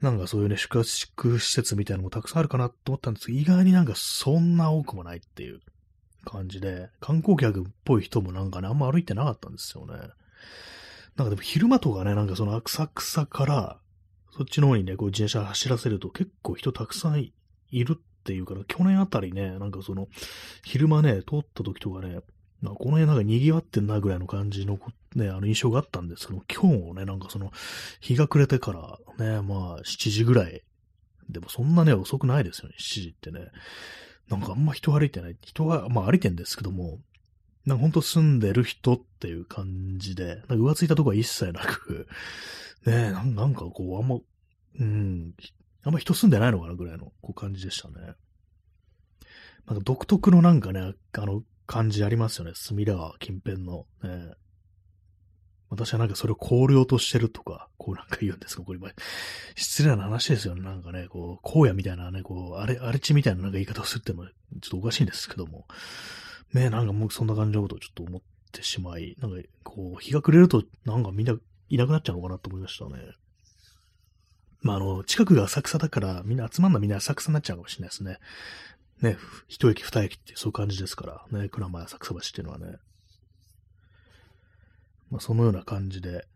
[0.00, 5.60] なんかそういうね、宿泊施設みたいなのもたくさんあるかなと思ったんですけど、意外になんかそんな多くもないっていう
[6.24, 9.94] 感じで、観光客っぽい人もなんかね、あんま歩いてなかったんですよね。
[11.20, 13.78] なんかでも昼間とかね、なんかその浅草から
[14.34, 17.34] そっちの方にね、こう自転車走らせると結構人たくさんい
[17.84, 20.08] るっていうから、去年あたりね、なんかその、
[20.64, 22.20] 昼間ね、通った時とかね、
[22.62, 24.78] なんかこの辺なんか賑わってんなぐらいの感じの
[25.14, 27.52] ね、あの印象があったんですけど、今日もね、なんかその、
[28.00, 30.62] 日が暮れてからね、まあ、7時ぐらい。
[31.28, 33.48] でもそんなね、遅くないですよね、7時ってね。
[34.30, 35.36] なんかあんま人歩いてない。
[35.42, 36.98] 人は、まあ歩いてんですけども、
[37.66, 42.08] なんかほんと住んでる人っていう感じで、なんか浮ついたとこは一切なく、
[42.86, 44.16] ねえ、なんかこう、あんま、
[44.78, 45.34] うん、
[45.82, 48.14] あんま人住んでないのかなぐらいのこう感じでしたね。
[49.66, 52.52] なんか独特のなんかね、あの感じありますよね。
[52.54, 54.34] 隅田川近辺の、ね。
[55.68, 58.80] 私はなんかそれを荒涼としてるとか、こうなんか言うんですかこれ、
[59.54, 60.62] 失礼な話ですよね。
[60.62, 65.68] なんかね、こう、荒野みたいなね、こう、荒れ、荒れ地みたいななんか言い方をするっても、ちょっとおかしいんですけども。
[66.52, 71.36] ね、なんかもうそんな感じのことをちょっと思ってしまい、なんか、こう、日が暮れると、なんかみんな
[71.68, 72.92] いなくなっちゃうのかなと思いましたね。
[74.62, 78.18] まあ、あの、近くが浅草だから、みんな集まんのみんな浅草になっちゃうかもしれないですね。
[79.00, 79.16] ね、
[79.48, 82.76] 一駅二駅ってそういう感じですから、ね、蔵前浅草橋っていうのはね。
[85.10, 86.26] まあ、そのような感じで。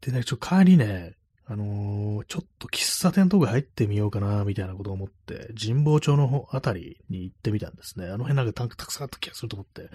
[0.00, 1.14] でね、ちょ、帰りね、
[1.52, 8.06] あのー、ちょっと喫茶店とか入ってみようかな、みたいなことを思って、神保町の方あたりに行ってみたんですね。
[8.06, 9.88] あの辺なんかたたくさんあった気がすると思って、いろ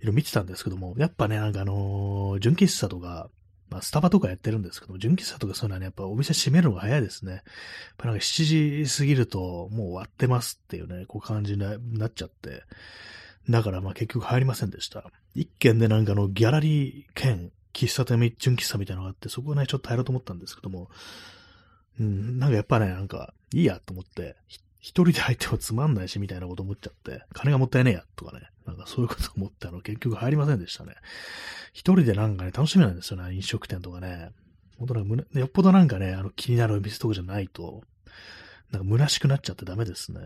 [0.00, 3.30] いろ見てたんですけども、やっぱね、なんかあのー、純喫茶とか、
[3.68, 7.34] まあ、スタバとかやってるんですけども、純喫茶とかそういうのはね、やっぱお店閉めるのが早いですね。
[7.34, 7.42] やっ
[7.96, 12.64] ぱなんか7時過ぎるともう終わってますっていうね、こう感じになっちゃって、
[13.48, 15.12] だからまあ結局入りませんでした。
[15.36, 20.90] 一軒でなんかのギャラリー兼喫茶店、純喫茶みたいなのがあって、そこをね、ちょっと入ろうと思ったんですけども、
[21.98, 24.36] うん、なんかやっぱね、なんか、いいやと思って、
[24.80, 30.94] 一人で入ってもつまんないし、みたいなこと思っちゃって、金がもったいねえや、とかね、なんかそういうこと思ってあの、結局入りませんでしたね。
[31.72, 34.30] 一人でなんかね、楽しみないんですよね、飲食店とかね。
[34.78, 37.82] 本当なんか、よっぽどなんかね、あの、気になるお店とかじゃないと、
[38.70, 40.20] なんか虚しくなっちゃってダメですね。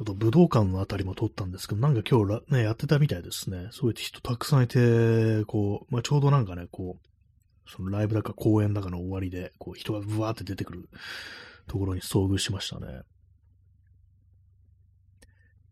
[0.00, 3.68] あと武道館のあたりも通ったんですけど、なんか今日ね、やってたみたいですね。
[3.72, 7.08] そうやって人たくさんいて、こう、まあ、ちょうどなんかね、こう、
[7.70, 10.88] そのライブだか公演だかの終わりで、こう人がブワーって出てくる
[11.66, 13.02] ところに遭遇しましたね。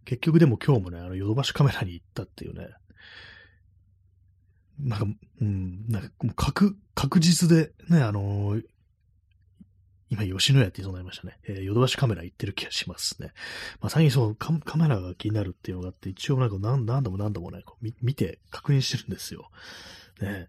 [0.04, 2.68] 結局でも今日もね、あの、ヨドバシカメラに行ったっていうね、
[4.78, 5.06] なんか、
[5.40, 8.64] うん、なんか、もう確、確実でね、あのー、
[10.08, 11.38] 今、吉野家って言いそうになりましたね。
[11.44, 13.32] えー、ヨドバシカメラ行ってる気がしますね。
[13.80, 19.50] まあ、最近そうカ、カメラが気になるっていうのがあって、一応なんか何何度も何度もね、こう見て確認してるんですよ。
[20.20, 20.48] ね。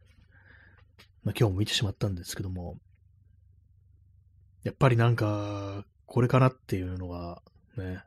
[1.24, 2.78] まあ、今日も見てしまったんですけども、
[4.64, 7.42] やっぱりなんか、これかなっていうのは、
[7.78, 8.04] ね、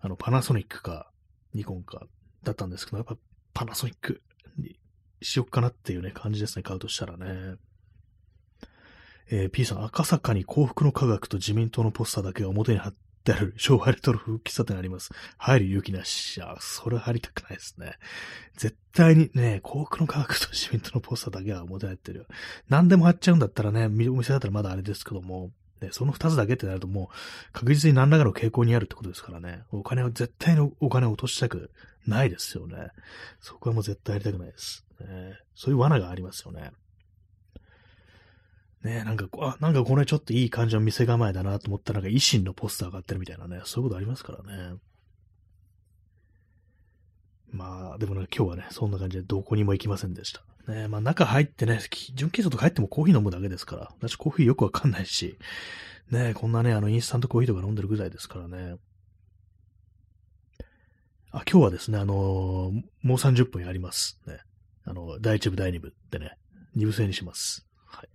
[0.00, 1.10] あの、パナソニックか、
[1.52, 2.06] ニコンか、
[2.44, 3.16] だったんですけど、やっぱ
[3.52, 4.22] パナソニック
[4.56, 4.78] に
[5.20, 7.56] しよっかなっていうね、感じですね、買うとしたらね。
[9.30, 15.10] えー、P さん、赤坂に幸福の科学と自民党のポスターだけが表に貼ってある昭和レトロ風喫茶店あります。
[15.36, 16.40] 入る勇気なし。
[16.40, 17.98] あ、それ入りたくないですね。
[18.56, 22.26] 絶対にね、幸福の科学と自民党のポスターだけが表に貼ってる。
[22.68, 29.62] 何でも貼っちゃうんだったらね、お店だったらまだあれですけども、ね、その二つだけってなるともう確実に何らかの傾向にあるってことですからね。
[29.70, 31.70] お金を、絶対にお金を落としたく
[32.06, 32.88] ないですよね。
[33.40, 34.84] そこはもう絶対やりたくないです。
[35.00, 36.72] ね、そういう罠がありますよね。
[38.82, 44.78] ねなんか、あ、なんかこれちょっといい感じの店構えだなと思ったら、なんか維新のポスターがあってるみたいなね、そういうことありますからね。
[47.50, 50.42] まあ、でもね、今日はね、そんな感じでどこにも行きませんでした。
[50.70, 51.80] ねまあ中入ってね、
[52.14, 55.38] 準決勝とか入ってもコーヒー飲むだけですから、私コーヒーよくわかんないし、
[56.10, 58.76] ねこんなね、あの、インスタントコーヒーとか飲んでるぐらいですからね。
[61.30, 64.20] あ、今日はですね、あのー、もう30分やります。
[64.26, 64.40] ね。
[64.84, 66.36] あの、第1部、第2部ってね、
[66.76, 67.66] 2部制にします。
[67.86, 68.08] はい。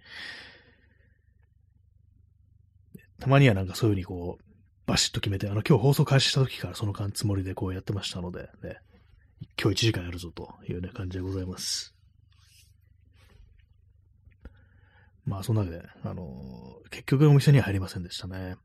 [3.23, 4.43] たまにはなんかそういうふうにこう、
[4.85, 8.79] バシッと決めて、あの、今日放送開始した時からその間つもりでこうやってましたので、ね、
[9.57, 11.95] 今日1時間やるぞというね、感じでございます。
[15.25, 18.57] まあ、そんなわけで、あのー、結局お店には入りませんでしたね。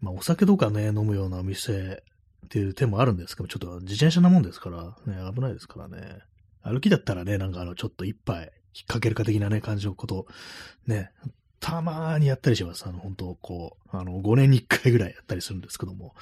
[0.00, 2.02] まあ、お酒とかね、飲むようなお店
[2.46, 6.20] っていう手もあるんですけど、ちょっと自転車なもんですから、ね、危ないですからね。
[6.62, 8.50] 歩きだったらね、なんかあの、ちょっと一杯引っ
[8.88, 10.26] 掛けるか的なね、感じのこと、
[10.86, 11.10] ね、
[11.66, 12.86] たまーにやったりします。
[12.86, 16.14] あの、本当こう、あの、5年に1回ぐらいやったりするんですけども。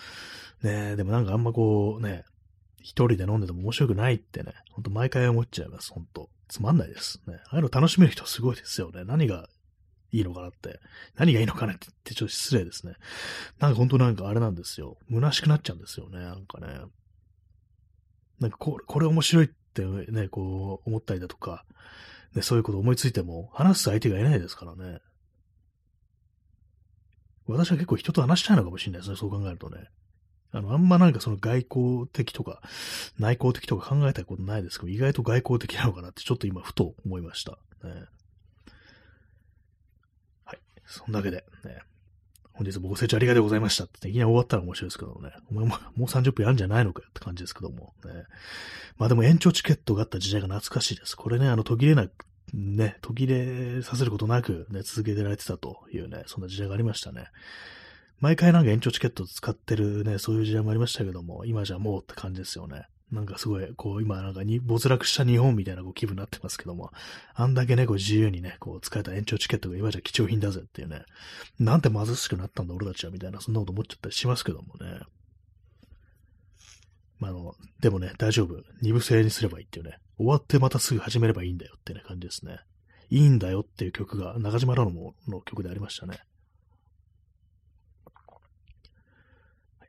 [0.62, 2.24] ねでもなんかあんまこう、ね、
[2.80, 6.30] 一人で飲んでても面白くないってね、ほんと毎回思っちゃいます、ほんと。
[6.48, 7.40] つまんないですね。
[7.50, 9.04] ああいうの楽しめる人すごいですよね。
[9.04, 9.50] 何が
[10.12, 10.80] いいのかなって。
[11.14, 12.94] 何がいいのかなってってちょっと失礼ですね。
[13.58, 14.96] なんかほんとなんかあれなんですよ。
[15.10, 16.20] 虚しくなっちゃうんですよね。
[16.20, 16.68] なんかね。
[18.40, 21.66] なんかこれ、これ面白いってね、こう思ったりだとか、
[22.34, 25.00] ね、そういうこと思いついても話す相手がいないですからね。
[27.46, 29.88] 私は結構人と話したいのかもしれないですね、そう考えるとね。
[30.52, 32.62] あの、あんまなんかその外交的とか、
[33.18, 37.58] 内向的とか考えたことないですけど、意外と外交的なのかなってちょっと今ふと思いました。
[37.82, 38.04] ね、
[40.44, 40.58] はい。
[40.86, 41.80] そんだけで、ね。
[42.52, 45.32] 本日もご清聴ありがとうございましたって、いきなり終わったら面白いですけどね。
[45.50, 47.94] お前ももう30分やるんじゃないのかよって感じですけども。
[48.04, 48.12] ね。
[48.96, 51.16] まあでも延長チケットがあった時代が懐かしいです。
[51.16, 57.26] これね、あの途切れなくね、途切れさせることなくね、続けてられてたというね、そんな時代がありましたね。
[58.20, 62.86] 毎回なんか延長チケット使ってるね、そういう時代もありましたけども、今じゃもうって感じですよね。
[63.12, 66.90] なんかすごい、こう、今なんかに没落した日本みたいなこう気分になってますけども、
[67.34, 71.04] あんだけね、こう自由にね、こう使えた延長チケットが今じゃ貴重品だぜっていうね、
[71.58, 75.00] なんて貧しくなったんだ俺たちはみたいな、そんなこと思っちゃったりしますけどもね。
[77.26, 78.62] あ、の、でもね、大丈夫。
[78.82, 79.98] 二部制にすればいいっていうね。
[80.16, 82.58] 終わってまたすぐ始めればいいんだよってね、感じですね。
[83.10, 86.18] いいんだよっていう曲が中島ラノモの曲でありましたね。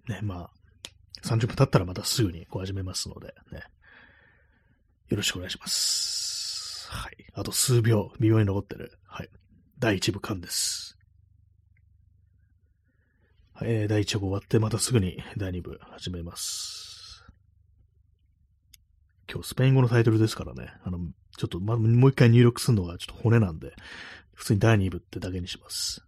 [0.07, 0.49] ね、まあ、
[1.23, 3.63] 30分経ったらまたすぐにこう始めますので、ね。
[5.09, 6.87] よろしくお願いします。
[6.91, 7.25] はい。
[7.33, 8.97] あと数秒、微妙に残ってる。
[9.05, 9.29] はい。
[9.79, 10.97] 第1部間です。
[13.53, 16.94] はい、え、第1部終わって、またすぐに第2部始めます。
[19.31, 20.73] 今日スペイン語のタイトルですからね。
[20.83, 20.99] あの、
[21.37, 23.73] ちょっと、ま、もう一回入力するのがちょっと骨なんで、
[24.33, 26.05] 普通に第2部ってだけにします。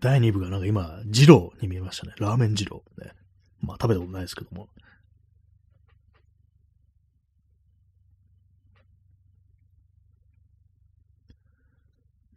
[0.00, 2.14] 第2部がなんか今、二郎に見えましたね。
[2.18, 2.82] ラーメン二郎。
[2.98, 3.12] ね。
[3.60, 4.68] まあ食べたことないですけども。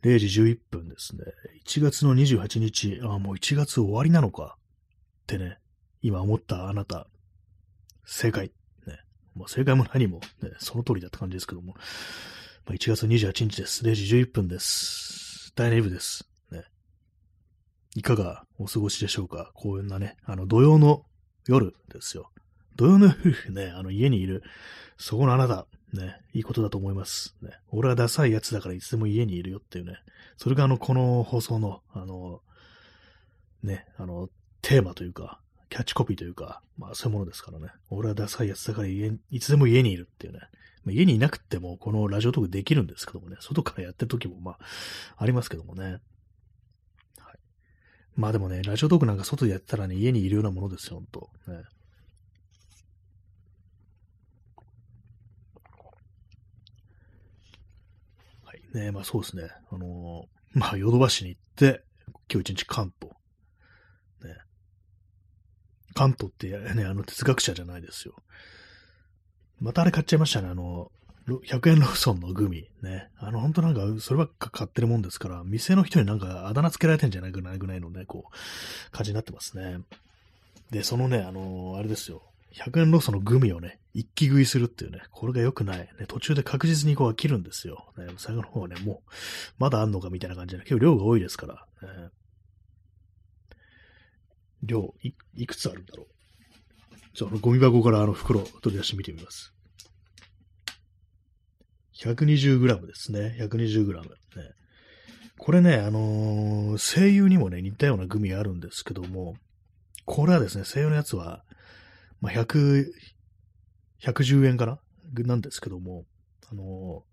[0.02, 1.24] 0時11分ですね。
[1.66, 4.58] 1月の28日、ああ、もう1月終わりなのか。
[5.36, 5.58] ってね、
[6.02, 7.08] 今思ったあなた、
[8.06, 8.52] 正解。
[8.86, 9.00] ね。
[9.36, 11.74] まあ、正解も何も、ね、その通りだった感じですけども。
[12.66, 13.84] まあ、1月28日です。
[13.84, 15.54] 0時11分です。
[15.56, 16.28] 第2部です。
[16.52, 16.64] ね。
[17.96, 19.52] いかがお過ごしでしょうか？
[19.54, 21.06] こういうなね、あの、土曜の
[21.48, 22.32] 夜ですよ。
[22.76, 24.44] 土曜の夜ね、あの、家にいる、
[24.98, 27.36] そこのあなた、ね、いいことだと思います。
[27.42, 27.52] ね。
[27.70, 29.98] 俺はダサいやつだからいつでも家にいるよっていうね。
[30.38, 32.42] それがあの、この放送の、あの、
[33.64, 34.30] ね、あの、
[34.62, 37.70] テーマというか、キャッチコピーというか、まあそういうものですからね。
[37.90, 40.40] 俺はダサいやつだから家いつでも家にいるっていうね。
[40.84, 43.38] まあ、家にいなくてもこのラジオトークできるんですけどもね。
[43.40, 44.58] 外からやってる時もまあ
[45.18, 45.84] ありますけどもね。
[47.20, 47.40] はい。
[48.16, 51.30] まあでもね、ラジオトークなんか外でやってたらね、家にいるようなものですよ、ほんと。
[51.48, 51.64] ね。
[58.44, 59.50] はいね、まあそうですね。
[59.72, 61.84] あのー、まあヨドバシに行って、
[62.30, 63.21] 今日一日関東。
[65.92, 65.94] ね。
[65.96, 68.16] 関東ってね、あの哲学者じゃないですよ。
[69.60, 70.92] またあれ買っちゃいましたね、あの、
[71.28, 72.68] 100円ローソンのグミ。
[72.82, 73.10] ね。
[73.18, 79.80] あの、ほんとなんか、そればっか買ってるもんですから、店の人になんかあだ名つけられてんじゃないかなぐらいのね、こう、感じになってますね。
[80.72, 82.24] で、そのね、あのあれですよ。
[82.54, 85.80] 100円ローソンのグミをね、一気食いするっていうね、これが良くない。
[85.80, 87.94] ね、途中で確実にこう飽きるんですよ。
[87.98, 89.12] ね、最後の方はね、もう、
[89.58, 91.54] まだあんのかみたいな感じで、結構量が多いですから。
[91.88, 92.10] ね、
[94.64, 96.08] 量い、いくつあるんだろう。
[97.14, 99.54] じゃあ、ゴミ箱からあの袋取り出してみてみます。
[102.00, 103.38] 120g ですね。
[103.40, 104.02] 120g。
[104.02, 104.08] ね。
[105.38, 109.36] これね、あのー、声優にもね、似たようなグミあるんですけども、
[110.06, 111.44] これはですね、声優のやつは、
[112.22, 112.86] まあ、100、
[114.04, 114.80] 110円かな？
[115.26, 116.06] なんですけども、
[116.52, 117.04] あの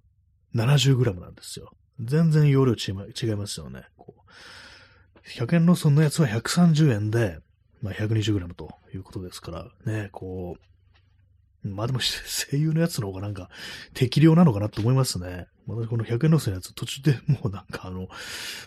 [0.55, 1.71] ー、70g なんですよ。
[2.01, 3.83] 全然容量違いますよね。
[3.97, 4.21] こう
[5.27, 7.39] 100円ローソンのやつは130円で、
[7.83, 12.01] まあ、120g ということですから、ね、こう、まあでも
[12.51, 13.51] 声優のやつの方がなんか
[13.95, 15.47] 適量なのかなと思いますね。
[15.67, 18.09] 私この100円ローソンのやつ途中でもうなんかあの、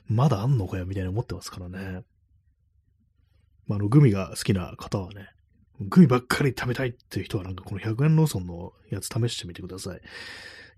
[0.07, 2.03] まだあんのかよみたいに思ってますからね。
[3.67, 5.29] まあ、あの、グミが好きな方はね、
[5.79, 10.01] グミばっかり食べたいっていう人はなんかこの100円ローソンのやつ試してみてください。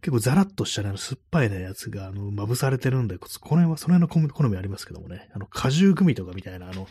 [0.03, 6.89] 結構ザラッとしたね、あの酸っぱいね、やつが、あの、まぶされてるんで、この辺は、その辺の好みありますけどもね、あの、果汁グミとかみたいな、あの、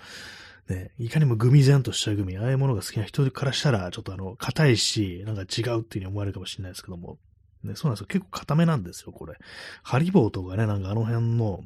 [0.69, 7.19] ね、いかにもグミ然としたグミ、ああいうものが好きな人からしたら、ちょっとあの、硬いし、なんか違うっていう風に思われるかもしれないですけども、
[7.63, 8.07] ね、そうなんですよ。
[8.07, 9.35] 結構硬めなんですよ、これ。
[9.83, 11.61] ハリボーとかね、なんかあの辺の、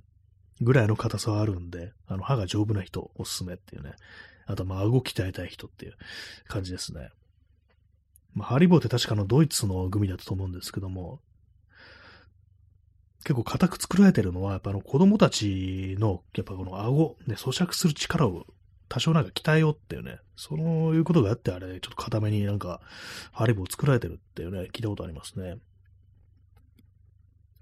[0.61, 3.93] ぐらいの硬さはあるんで、あの、歯が丈夫な人、おすすめっていうね。
[4.47, 5.95] あと、まあ、顎鍛えたい人っていう
[6.49, 7.11] 感じですね。
[8.37, 11.21] まあ、ハリボーって確かのドイツのグミだったと思うんですけども、
[13.27, 18.47] 結構硬く作られてるのは、やっぱあの子供たちの、やっぱこの顎、ね、咀嚼する力を
[18.89, 20.59] 多少なんか鍛えようっていうね、そう
[20.95, 22.81] いうことがあってあれ、ちょっと硬めになんか、
[23.33, 25.49] ハリボー作られてるっていうね、聞いたことありますね。
[25.49, 25.59] やっ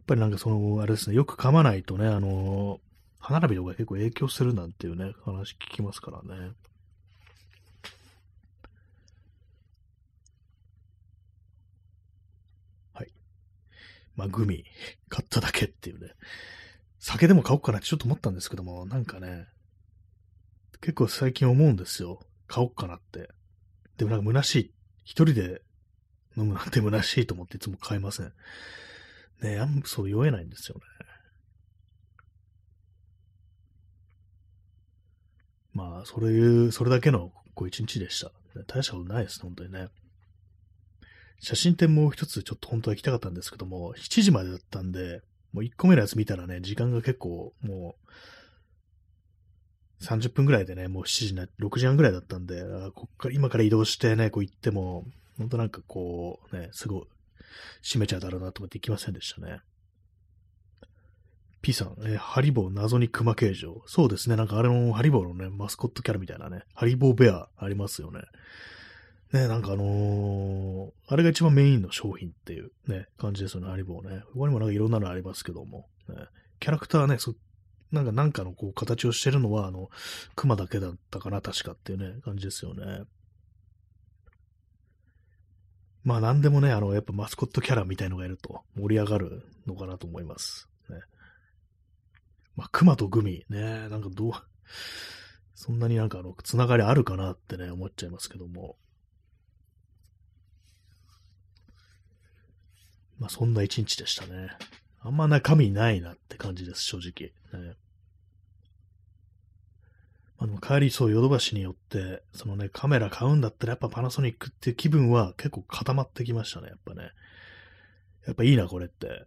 [0.06, 2.80] ぱりなんかその、あれですね、よく噛まないとね、あの、
[3.18, 6.52] 歯並びとか結構影響するなんていうね、話聞きますからね。
[14.16, 14.64] まあ、グミ、
[15.08, 16.12] 買っただけっていうね。
[16.98, 19.46] 酒でも買おうかなってちょっと思ったんですけども、なんかね、
[20.80, 22.20] 結構最近思うんですよ。
[22.46, 23.28] 買おうかなって。
[23.96, 24.74] でもなんか虚しい。
[25.04, 25.62] 一人で
[26.36, 28.32] 飲むなんて虚しいと思っていつも買いません。
[29.42, 30.82] ねあんまそう酔えないんですよね。
[35.72, 38.30] まあ、それいう、それだけのこう一日でした。
[38.66, 39.88] 大したことないです、本当にね。
[41.44, 45.20] 写真展もう一つちょっと本当は行きたかったんですけども、7時までだったんで、
[45.52, 47.96] もう1個目のやつ見たらね、時間が結構も
[50.00, 55.04] う30分ぐらいでね、もう7時な、6時半ぐらいだったんで、あこっから今から移動してね、こう行っても、
[55.36, 57.06] 本当なんかこう、ね、すごい、
[57.82, 59.60] 閉めちゃうだろうなと思って行きませんでしたね。
[61.60, 63.82] P さん、えー、ハリボー謎に熊形状。
[63.86, 64.36] そうですね。
[64.36, 68.20] なんかあれのハリボーのね、マスコットキャラみたいなね、ハリボーベアありますよね。
[69.34, 74.22] ね、なんかあのー、あれが一番メインの商品っていうね、感じですよね、ハリボーね。
[74.32, 76.14] 他にもなんかいろんなのありますけども、ね、
[76.60, 77.34] キャラクターね、そ
[77.90, 79.90] なんかなんかのこう形をしてるのは、あの、
[80.36, 83.02] 熊だけだったかな、確かっていうね、感じですよね。
[86.04, 90.68] まあなんでもね、あの、やっぱマスコットキャラみたいのがいると盛り上がるのかなと思います。
[90.88, 90.98] ね。
[92.54, 94.32] まあ、熊とグミ、ね、なんかどう、
[95.56, 98.76] そんなになんかあの、つながりあるかなってね、思っちゃいますけども。
[103.18, 104.50] まあそんな一日でしたね。
[105.00, 107.32] あんま中身ないなって感じです、正直。
[107.62, 107.76] ね、
[110.38, 117.10] あの帰りそう、ヨドバシによって、そのね、カメラ買うんだったらやっぱパナソニックっていう気分は結構固まってきましたね、やっぱね。
[118.26, 119.26] やっぱいいな、これって。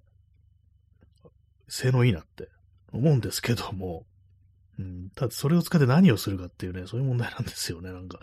[1.70, 2.50] 性能いいなって
[2.92, 4.06] 思うんですけども、
[4.80, 8.20] うん、ただそれを使って何をするかっていうね、そういう問題なんですよね、なんか。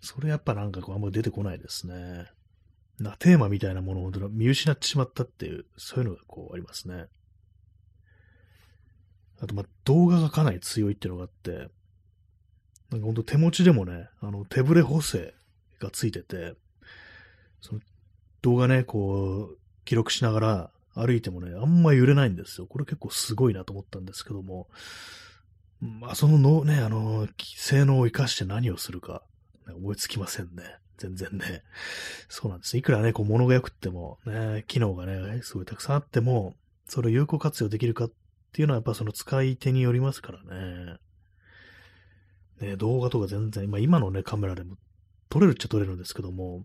[0.00, 2.26] それやっぱなんかこうあんまり出てこないですね。
[2.98, 7.06] なテーマみたいなものを見失ってしまったっていう、そういうのがこうありますね。
[9.40, 11.68] あと、ま、動画がかなり強いっていうのがあって、
[12.90, 15.34] なんかほんと手持ちでもね、あの手ブレ補正
[15.80, 16.54] がついてて、
[17.60, 17.80] その
[18.42, 22.66] 動画ね、こう、記録しながら歩いてもね、あんま揺れないんですよ。
[22.66, 24.68] これ結構すごいなと思ったんですけども、
[25.80, 29.22] まあ、そののね、あの、性能を活かして何をするか、
[29.74, 30.78] 思いつきませんね。
[30.98, 31.62] 全然ね。
[32.28, 32.76] そうなんです。
[32.76, 36.54] いくらね、こう物が良くっても、ね、機能がね、すごいたくさんあっても、
[36.86, 38.12] それを有効活用できるかっ
[38.52, 40.96] ていうのはやっぱその使い手によりますからね。
[42.60, 44.76] ね、動画とか全然、まあ今のね、カメラでも
[45.28, 46.64] 撮れるっちゃ撮れるんですけども、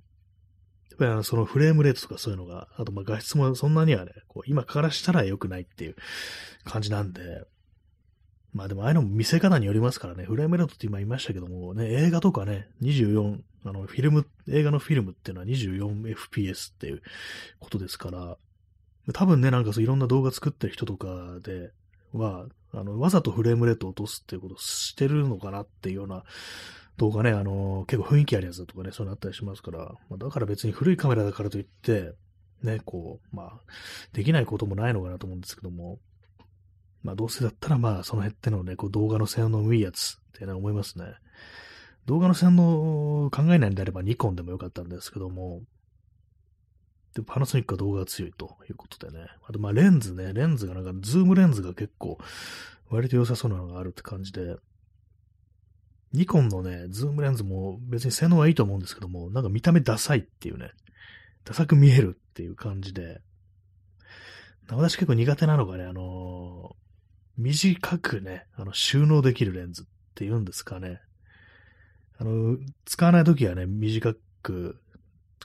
[0.91, 5.95] やっぱりそのフレームレートとかそういうのが、あとまあ画質もそんなにはね、こう今からしたら良くないっていう
[6.65, 7.21] 感じなんで、
[8.53, 17.01] まあでもああいうのも見せ方によりますからね、フレームレートって今言いましたけども、ね、映画とかね、24、あの、フィルム、映画のフィルムっていうのは 24fps っていう
[17.59, 18.37] ことですから、
[19.13, 21.71] 多分ね、なんかそういろんな動画作ってる人とかで
[22.13, 26.23] は、あの、わざとフレームレート落とすっていうことをしてるのかなっていうような
[26.97, 29.79] 動画ね、あの、結構雰囲気あるやつだとかね、そうなったりしますから、
[30.09, 32.13] まあ、だから別に古いカメラだからといって、
[32.61, 33.51] ね、こう、まあ、
[34.13, 35.99] できないこともないのかなと思うんですけども、
[37.03, 41.05] まあどうせだったらまあその辺ってのね、こう動画の性能のいいやつってね、思いますね。
[42.09, 45.61] 動画の性能を考えないんであればニコンでもよかったんですけども、
[47.13, 49.27] でパナソニックは動画が強いということでね。
[49.47, 52.17] あとまレンズね、レンズがなんかズームレンズが結構
[52.89, 54.55] 割と良さそうなのがあるって感じで、
[56.11, 60.71] ニコンのね、ズームレンズも別に性能はいいと思うんですけども、なんか見た目ダサいっていうね、
[61.45, 63.21] ダサく見えるっていう感じで、
[64.67, 66.75] 私結構苦手なのがね、あの
[67.37, 69.85] 短くね、あの、収納できるレンズっ
[70.15, 71.01] て言うんですかね。
[72.19, 74.13] あの、使わないときはね、短
[74.43, 74.77] く、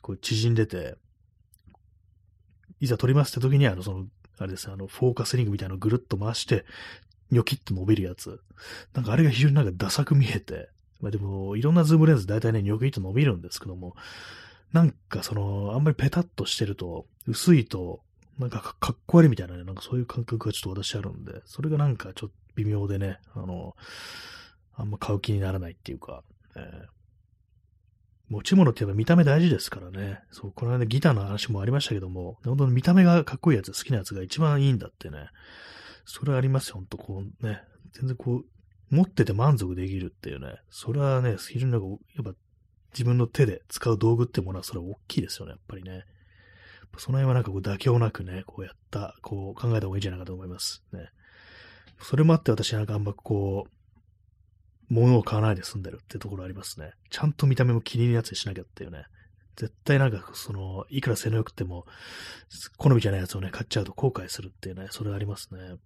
[0.02, 0.96] こう、縮んでて、
[2.80, 4.06] いざ撮りますって時には、あの、その、
[4.38, 6.64] あれですあの、フォーカスリングみたいなのをぐるっと回して、
[7.30, 8.40] ニョキッと伸びるやつ。
[8.92, 10.68] なんかあれが非常になんかダサく見えて、
[11.00, 13.94] まあでも、いろんなズームレンズ大体ね、ニョキッと伸びるんですけども、
[14.72, 18.00] なんかその、あんまりペタッとしてると、薄いと、
[18.38, 23.76] なんかかっこ悪いみたいなね、なんかそういう感覚がちょっと私あるんで、それがなんかちょっと微妙でね、あの、
[24.74, 26.24] あんま買う気にならないっていうか、
[26.56, 26.86] え、
[28.28, 30.20] 持ち物ってやっぱ見た目大事ですからね。
[30.30, 35.28] そう、この間ギターの話もありましたけども、本当に見た目がかっこいいやつ、好きなやつが一番いいんだってね。
[36.04, 37.62] それはありますよ、ほんとこうね。
[37.92, 40.56] 全然こう、持ってて満足できるっていうね。
[40.70, 41.86] それはね、非常になんか、
[42.16, 42.32] やっぱ
[42.92, 46.04] 自分の手で使う道具ってものはそれは大きいですよね、やっぱりね。
[46.96, 50.82] その辺はなんかこう妥協なくね、こうやった、こう考えた方がいいんじゃないかと思います。
[50.92, 51.08] ね。
[52.00, 53.70] それもあって私なんかあんまこう、
[54.88, 56.92] 物を買わないで済んでるってところありますね。
[57.10, 59.04] ちゃんと見た目も気に入るやつにしなきゃっていうね。
[59.56, 61.86] 絶対なんか、その、いくら性能良くても、
[62.76, 65.76] 好みじゃないやつをね、買っちゃうと後悔するっていうね、それありますね。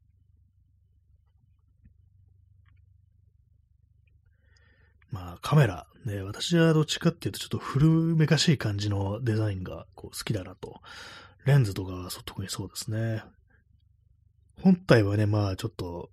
[5.11, 5.87] まあ、カメラ。
[6.05, 10.81] ね、私はどっちかっていうと、ちょっと古めかしい感じのデザインがこう好きだなと。
[11.45, 13.23] レンズとかは特にそうですね。
[14.63, 16.11] 本体はね、まあちょっと、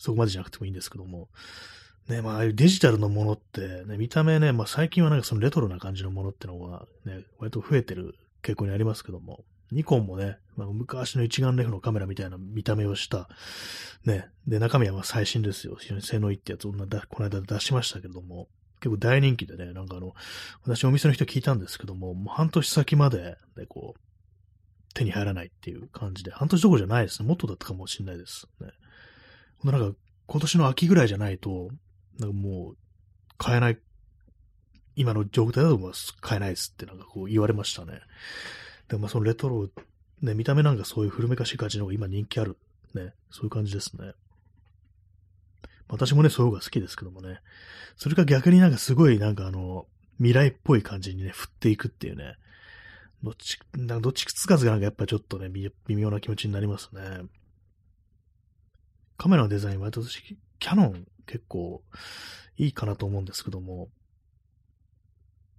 [0.00, 1.28] そこまでじゃなくてもいいんですけども、
[2.08, 13.28] ね、まあああいうデジタルのものって、ね、見た目ね、まあ最近はなんかそのレトロな感じのものってのはね、割と増えてる傾向にありますけども、ニコンもね、まあ、昔の一眼レフのカメラみたいな見た目をした、
[14.06, 15.76] ね、で、中身はまあ最新ですよ。
[15.78, 18.48] 非常に性能いいってやつをこの間出しましたけども、
[18.80, 20.14] 結構大人気でね、なんかあの、
[20.64, 24.00] 私お店の人聞いたんですけども、もう半年先まで、ね、こう、
[24.94, 27.28] 手に入らないっていう感じで、半年どころじゃないですね。
[27.28, 28.68] もっとだったかもしれないですね。
[29.64, 29.96] なんか、
[30.26, 31.70] 今年の秋ぐらいじゃないと、
[32.18, 32.76] なんかもう、
[33.36, 33.78] 買えない、
[34.96, 38.00] 今の状態だと買えないですってなんかこう言われましたね。
[38.88, 39.68] でもまあそのレトロ、
[40.20, 42.58] ね、見た目なんかそういう古めかしい感じの方が今人気ある。
[42.94, 44.12] ね、そういう感じですね。
[45.88, 47.40] 私もね、そういう方が好きですけどもね。
[47.96, 49.86] それか逆になんかすごいなんかあの、
[50.18, 52.36] 未来っぽい感じにね、振っていくっていうね。
[53.22, 57.22] どっち、なんかどっちくつかずがなんかやっぱちょっとね、微妙な気持ちになりますね。
[59.20, 61.82] カメラのデザインは私、キャノン結構
[62.56, 63.90] いいかなと思うんですけども、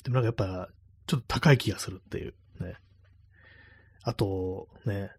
[0.03, 0.33] でもなんかやっ
[0.65, 0.69] ぱ、
[1.05, 2.73] ちょっと高い気がするっていうね。
[4.01, 5.11] あと、ね、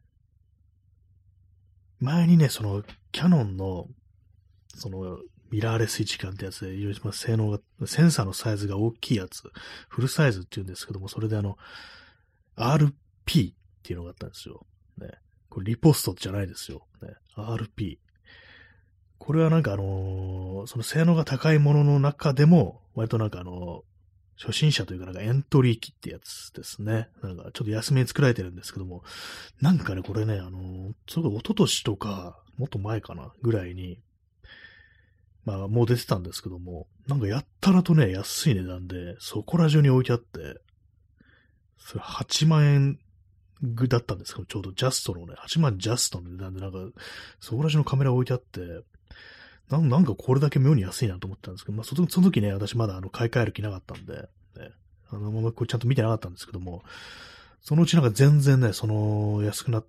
[2.00, 2.82] 前にね、その、
[3.12, 3.86] キャノンの、
[4.74, 5.20] その、
[5.52, 9.52] ミラーレス一眼ってやつで、いろいろ性能が、センサーのサイズが大きいやつ、
[9.88, 11.58] フルサイズって言うんですけども、それであの、
[12.56, 14.66] RP っていうのがあったんですよ。
[14.98, 15.12] ね。
[15.48, 16.88] これリポストじゃないですよ。
[17.02, 17.14] ね。
[17.36, 17.98] RP。
[19.24, 27.08] これはなんかあのー、その性能が高いものの中でも、割となんかあのー、初心者というかなんかエントリー機ってやつですね。
[27.22, 29.04] なんかちょっと安めに作られてるんですけども、
[29.60, 34.00] なんかね、これね、あのー、それ一昨年とか、もっと前かな、ぐらいに、
[35.44, 40.60] まあもう出てたんですけども、なんかやったらとね、安い値段で、そこら中に置いてあって、
[41.78, 42.98] それ8万円
[43.88, 46.78] だったんですけど、ちょうどジャストのね、8万ジャストの値段でなんか、
[47.38, 48.60] そこら中のカメラ置いてあって、
[49.70, 54.70] ななんかこれだけ妙に安いなと思ったんですけど、まあその時ね、私まだあの買い替える気なかったんで、ね、
[55.10, 56.82] あのままこれちゃんと見てなかったんですけども、
[57.60, 59.86] そのうちなんか全然ね、その安くなっ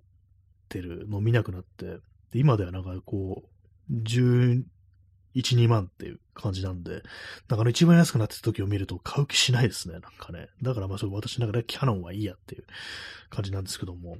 [0.68, 1.98] てるの見なくなって、
[2.32, 3.42] 今ではなんかこ
[3.90, 4.64] う、11、
[5.34, 7.02] 2万っていう感じなんで、
[7.48, 10.48] なんか一番安くなってた時を見ると買う気しないですね、なんかね。
[10.62, 12.64] だからまあ私の中でキャノンはいいやっていう
[13.28, 14.18] 感じなんですけども、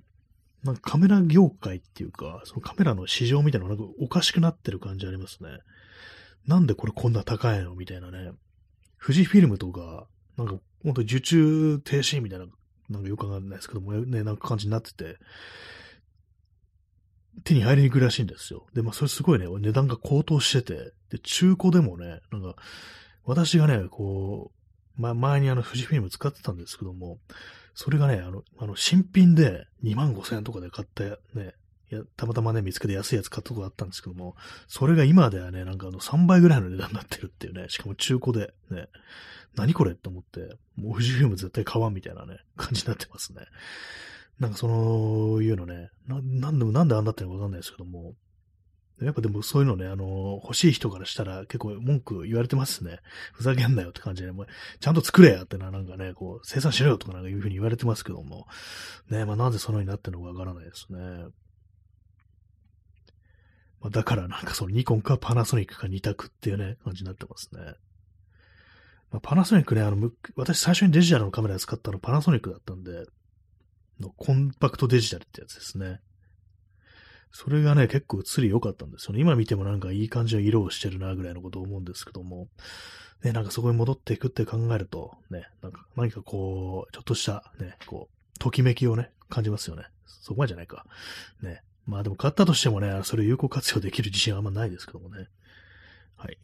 [0.64, 5.50] なんかカメラ業界っていうか、そのカメラの市場みたいなのがなんかおかしくなってる感じありますね。
[6.46, 8.32] なんでこれこんな高いのみたいなね。
[9.00, 10.06] 富士フィルムとか、
[10.38, 12.46] なんかほんと受注停止みたいな、
[12.88, 15.18] なんかよくわかんないですけども、ね、なんか感じになってて、
[17.42, 18.66] 手に入りにくいらしいんですよ。
[18.74, 22.56] で、まあそれすごいね、値段が高騰してて、で、中古でもね、なんか、
[23.24, 24.52] 私がね、こ
[24.98, 27.18] う、ま、前にあの富士フィルム使ってたんですけども、
[27.74, 31.04] それがね、あの、あの新品で2万5千円とかで買った
[31.38, 31.54] ね、
[32.16, 34.34] たまたまね、見つけて安いやつ買ったことがあったんですけども、
[34.66, 38.88] それが今ではね、なんかあの3倍ぐらいの値段になってるっていうね、しかも中古で、ね、
[39.54, 43.42] 何これって思って、もう富士フィルム絶対買わんみたいなね、感じになってますね。
[44.40, 48.14] なんかその、いうのね、ななんでもなんであんなってのかわかんないですけども、
[49.02, 53.00] やっぱでもそういうのね、あの、欲しい人からしたら結構文句言われてますね。
[53.32, 54.46] ふざけんなよって感じで、もう
[54.78, 58.46] ちゃんと作れやってのはなんかね、こう、生産しろよとかなんかいうふうに言われてますけども、
[59.10, 60.98] ね、まあなぜそのようになってるのかわからないですね。
[63.80, 67.60] まあ、だからなんかそのニコンかパナソニックか2択っていうね、感じになってますね。
[69.10, 73.04] まあ、パナソニックね、あの、私最初にデジタルのカメラ使ったのパナソニックだったんで、
[74.00, 76.00] のコンパクトデジタルってやつですね。
[77.36, 79.20] それがね、結構映り良かったんですよね。
[79.20, 82.46] 今見てもなんかいい感じの色をしてるな、ぐらいのことを思うんですけども、
[83.24, 89.82] ね、なんかそこに戻っていくって考えると、ね、なんか何かこう、ちょっとした、ね、こう、ときめきをね、感じますよね。
[90.06, 90.86] そこまでじゃないか。
[91.42, 91.62] ね。
[91.86, 95.26] まあでも買ったとしてもね、それ有効活用できる自信はあんまないですけどもね。
[96.14, 96.38] はい。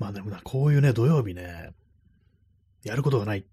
[0.00, 1.70] まあでもな、こういうね、土曜日ね、
[2.82, 3.46] やることがない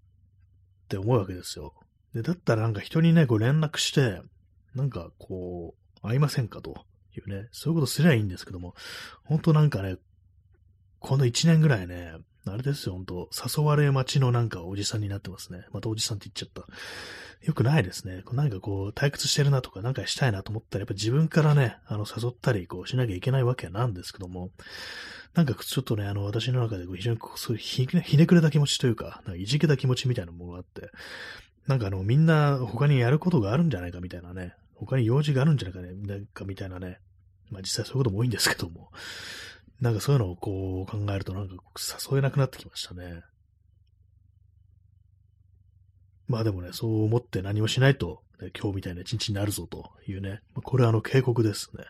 [0.90, 1.72] って思うわけですよ。
[2.14, 4.20] で、だったらなんか人にね、こう連絡して、
[4.74, 6.84] なんかこう、会いませんかと
[7.16, 8.74] いうね、そういうことすりゃいいんですけども、
[9.24, 9.98] 本当なんかね、
[10.98, 12.14] この1年ぐらいね、
[12.46, 13.28] あれですよ、本当
[13.58, 15.66] 誘われ待ちのなんかおじさんになってますね。
[15.72, 16.70] またおじさんって言っちゃった。
[17.46, 18.22] よくないですね。
[18.32, 24.50] なんかこう、退屈してるなとか、なんかしたいなと思ったら、やっぱ自分からね、あの、誘ったり、こう、しなきゃいけないわけなんですけども、
[25.34, 30.90] なんかちょっとね、あの、私の中で非常にこうそうひひねくれた気持ちというか、なんかいじけた気持ちみたいなものがあって、
[31.66, 36.98] なんかあの、みんな他にやることがあるんじゃないかみたいなね、他に用事があるんじゃないかね、なんかみたいなね、
[37.50, 38.90] まあ実際そういうことも多いんですけども、
[39.80, 41.54] なんかそういうのをこう考えるとなんか
[42.12, 43.22] 誘えなくなってきましたね。
[46.28, 51.84] まあでもね、そう思って何もしないと、ね、今日みたいな一日になるぞというね、まこれはあの警告ですね。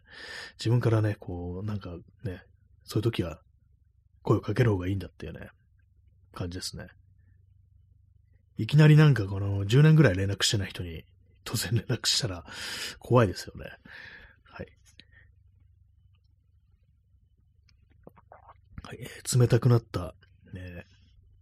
[0.59, 1.91] 自分からね、こう、なんか
[2.25, 2.43] ね、
[2.85, 3.39] そういう時は
[4.23, 5.51] 声をかける方がいいんだっていうね、
[6.33, 6.89] 感じですね。
[8.57, 11.05] いきなりなんかこの10年ぐらい連絡してない人に
[11.45, 12.45] 突然連絡したら
[12.99, 13.67] 怖いですよね。
[14.45, 14.67] はい。
[18.91, 18.99] はい、
[19.39, 20.17] 冷たくなった、
[20.53, 20.85] ね、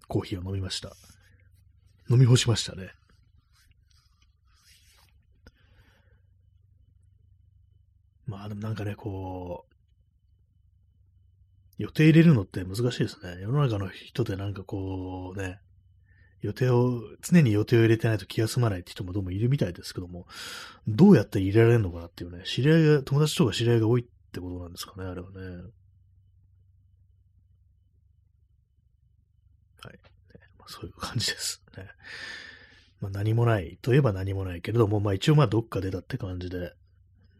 [0.06, 0.92] コーヒーを飲みました。
[2.10, 2.90] 飲み干しましたね。
[8.26, 9.74] まあでもなんかね、こう、
[11.78, 13.40] 予定入れるのって難しいですね。
[13.40, 15.58] 世の中の人でなんかこうね、
[16.42, 20.26] 予定を、常に予定を入れてないと気が済まないって人もどうもいるみたいですけども、
[20.86, 25.38] どうやって入れられるのかなっていうね、知り合いが、友達とか知り合いが多いってことなんですかね、あれはね。
[29.82, 29.94] はい。
[29.94, 30.00] ね
[30.58, 31.86] まあ、そういう感じですね。
[33.00, 36.74] まあ何もないといえば何もないけれども、まあ一応まあどっか出たって感じで、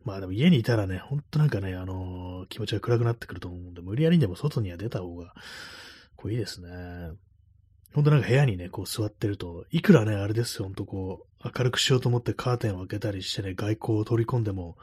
[0.05, 5.35] まあでも家にいたらね、ほんとなんかね、あのー、気持ちが暗くなってくると思うんで、無理やりにでも外には出た方が、
[6.17, 6.69] こういいですね。
[7.95, 14.77] ほんとなんか部屋にね、こう座ってると、いくらね、あれですよ、ほんとこう、明るくしようと思ってカーテンを開けたりしてね、外光を取り込んでも、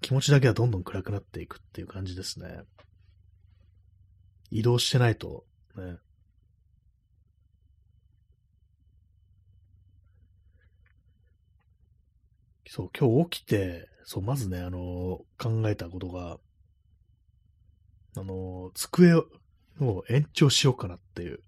[0.00, 2.60] 気持ちだけはどんどん暗くなっていくっていう感じですね。
[4.50, 5.44] 移動してないと、
[5.76, 5.98] ね。
[12.72, 14.78] そう、今日起きて、そう、まずね、あの、
[15.40, 16.38] 考えたことが、
[18.16, 19.24] あの、机を
[20.08, 21.40] 延長しようかなっていう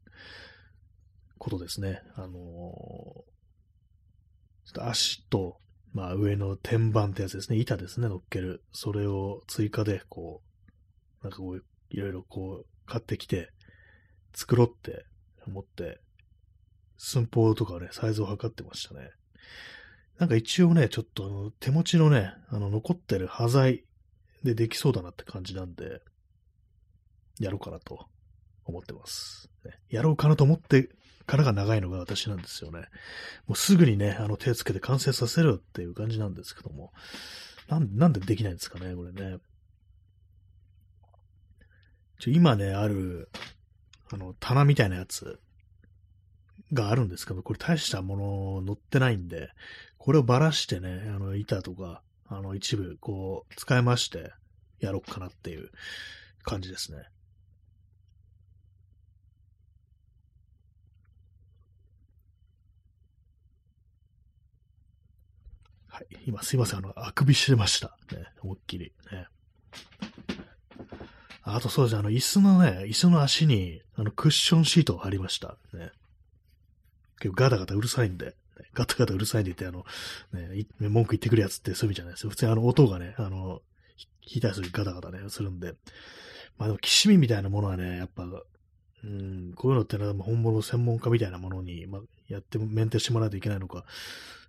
[1.38, 2.02] ことですね。
[2.16, 3.24] あの、ちょ
[4.70, 5.60] っと足と、
[5.92, 7.58] まあ上の天板ってやつですね。
[7.58, 8.64] 板ですね、乗っける。
[8.72, 10.42] それを追加で、こ
[11.20, 13.52] う、なんかこう、いろいろこう、買ってきて、
[14.34, 15.04] 作ろうって
[15.46, 16.00] 思って、
[16.96, 19.10] 寸法とかね、サイズを測ってましたね。
[20.22, 23.84] なんか一応ね、ちょっとあの手持ちのね、あの残ってる端材
[24.44, 26.00] でできそうだなって感じなんで、
[27.40, 28.06] やろうかなと
[28.64, 29.50] 思ってます。
[29.64, 30.90] ね、やろうかなと思って
[31.26, 32.82] からが長いのが私なんですよね。
[33.48, 36.92] もうすぐにね、あの手つけて完成させるっていう感じなんですけども、
[37.66, 39.38] なんなんでできないんですかね、これね。
[42.20, 43.28] ちょ今ね、ある、
[44.12, 45.40] あの、棚みたいなやつ
[46.72, 49.50] があるんですけど、これ大したもの乗ってないんで、
[50.02, 54.32] これをばらしてね、あの、板とか、あの、一部、こう、使いまして、
[54.80, 55.70] やろうかなっていう
[56.42, 57.04] 感じですね。
[65.86, 66.06] はい。
[66.26, 66.80] 今すいません。
[66.80, 67.96] あの、あくびしてました。
[68.10, 68.24] ね。
[68.40, 68.92] 思いっきり。
[69.12, 69.28] ね。
[71.44, 72.00] あとそうですね。
[72.00, 75.58] あの、椅子のね、椅子の足に、あの、クッションシートを貼りました。
[75.72, 75.92] ね。
[77.20, 78.34] 結構ガタガタうるさいんで。
[78.74, 79.84] ガタガタうるさいんで言って、あの、
[80.80, 82.30] ね、文句言ってくるやつってそういう意味じゃないですよ。
[82.30, 83.62] 普通にあの音がね、あの、
[84.24, 85.74] 弾いたりするガタガタね、するんで。
[86.58, 93.84] まあでも、きしみみたいなものはね、やっぱ、うん、こういうのってのは本物専門家みたいなものに、まあ、やってメンテしてもらわないといけないのか、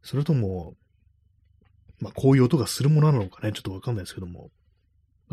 [0.04, 0.76] それとも、
[2.00, 4.52] まあ、こういう音がするものなのかね、ちょっとわかんないですけども、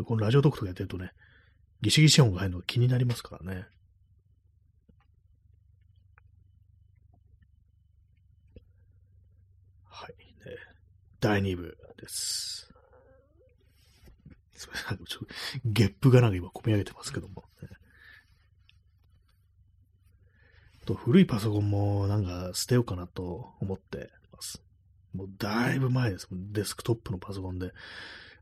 [0.03, 1.11] このラジオトークとかやってるとね、
[1.81, 3.65] ギシギシ音が入るのが気になりますからね。
[11.21, 12.69] 第2部です。
[14.53, 15.33] すみません、ちょっと
[15.65, 17.45] ゲップがなんか今込み上げてますけども、
[20.85, 24.61] と古いパソコンもなんか捨てようかなと思ってます。
[25.13, 26.27] もうだいぶ前です。
[26.31, 27.71] デスクトップのパソコンで。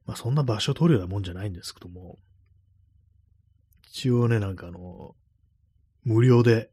[0.06, 2.18] まあそんな場所取るようなもんじゃないんですけども。
[3.88, 5.16] 一応ね、なんかあの、
[6.04, 6.70] 無料で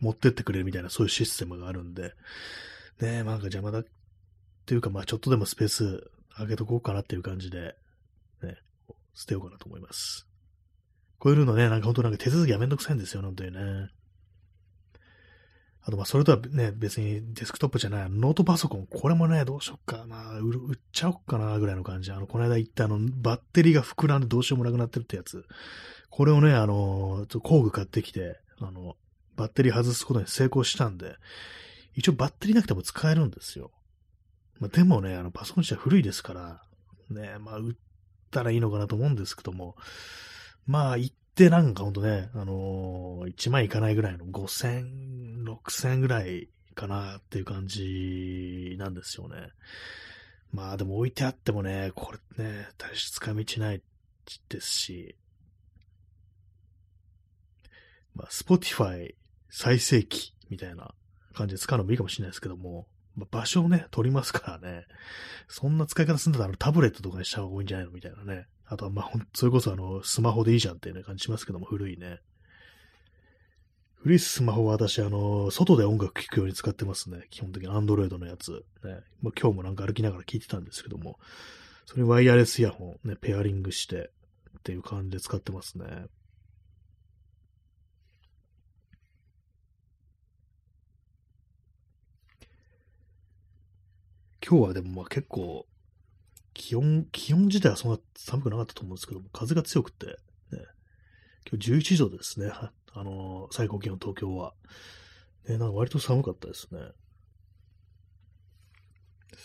[0.00, 2.14] 持ってってくれるみたいなそういうシステムがあるんで、
[3.00, 3.82] ねえなんか邪魔だ
[4.66, 7.76] っていうか、まあちょっとでもスペース上げとこうかなっていう感じで、
[8.42, 8.56] ね、
[9.14, 10.26] 捨てようかなと思います。
[11.20, 13.60] こういうのね、なんか本当なんか手続きがめんどくさいんですよ、本当にね。
[15.82, 22.10] あと、まあ、それとはね、別にデスクトップじゃない、ノートパソコン、これもね、どうしよっかな、売っちゃおっかな、ぐらいの感じ。
[22.10, 25.44] あの、この間言ったあの、バッテリーが膨らんでどうしようもなくなってるってやつ。
[26.10, 28.96] これをね、あの、工具買ってきて、あの、
[29.36, 31.14] バッテリー外すことに成功したんで、
[31.94, 33.70] 一応バッテリーなくても使えるんですよ。
[34.58, 36.62] まあ、でもね、あの、パソコン自体古いですから、
[37.10, 37.74] ね、まあ、売っ
[38.30, 39.76] たらいいのかなと思うんですけども、
[40.66, 49.50] まあ、行ってなんかほんとね、あのー、1万いかないぐらいの5000、6000ぐらいかなっていう感じなんですよね。
[50.52, 53.82] まあでも置いてあってもね、これね、大して使い道ない
[54.48, 55.16] ですし、
[58.14, 59.14] まあ、Spotify
[59.50, 60.94] 再生機みたいな
[61.34, 62.86] 感じで使うのもいいかもしれないですけども、
[63.24, 64.84] 場所をね、取りますからね。
[65.48, 68.46] そんな使い方すんだったらタブレットとかにした方が多いんじゃないのみたいなね。
[68.66, 72.18] あとは、まあ、それこそあの、スマホでいいじゃんっていう感じしますけども、古いね。
[74.02, 77.26] 古いスマホは私、あの、外で音楽聴くように使ってますね。
[77.30, 78.64] 基本的にアンドロイドのやつ。
[78.84, 79.00] ね。
[79.22, 81.18] まあ、今日もなんか歩きながら聴いてたんですけども、
[81.86, 84.10] それにワイヤレスイヤホンね、ペアリングして
[84.58, 86.06] っていう感じで使ってますね。
[94.48, 95.66] 今日はでもまあ結構、
[96.54, 100.14] 気温、気温自体はそんな寒くなかったと思うんですけども、風が強くて、ね、
[101.50, 102.52] 今日11度ですね。
[102.92, 104.54] あのー、最高気温東京は。
[105.48, 106.80] ね、なんか割と寒かったですね。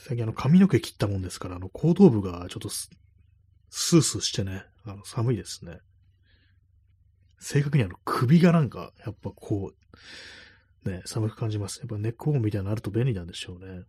[0.08, 5.80] 最近あの髪の毛切ったもんですから、あの後頭部がちょっとスースーしてね、あの寒いですね。
[7.39, 9.74] 正確にあの首がなんか、やっぱこ
[10.86, 11.80] う、ね、寒く感じます。
[11.80, 13.84] やっぱネックウォームみたいなのあると便利なんでしょうね。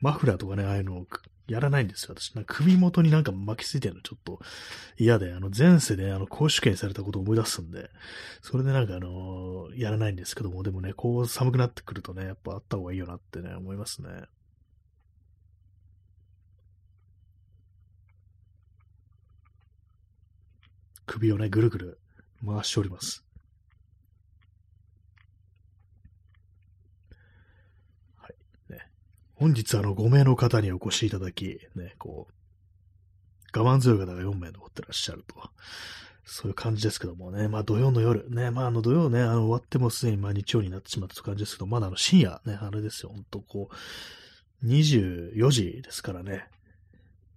[0.00, 1.06] マフラーとかね、ああいうのを
[1.48, 2.32] やらないんですよ、私。
[2.46, 4.40] 首元になんか巻きついてるのちょっと
[4.98, 7.90] 嫌で、あの前世であの公主権されたことを思い出すんで、
[8.42, 14.08] それでなんかあのー、やらないんですけども、でもね、こう寒くなってくるとね、やっぱあった方がいいよなってね、思いますね。
[21.06, 21.98] 首をね、ぐるぐる
[22.44, 23.24] 回しております。
[28.16, 28.34] はい。
[28.72, 28.90] ね。
[29.38, 32.26] 本日あの5名の方にお越しいただき、ね、こ
[33.54, 35.34] う、我慢強い方が4名残ってらっしゃると。
[36.24, 37.46] そういう感じですけどもね。
[37.46, 38.28] まあ土曜の夜。
[38.30, 38.50] ね。
[38.50, 43.10] まああの土曜ね、あの終わってもすでにまあ日曜になってしまったという感じですけど、まだあの深夜ね、あれですよ。
[43.10, 46.48] ほんとこう、24時ですからね。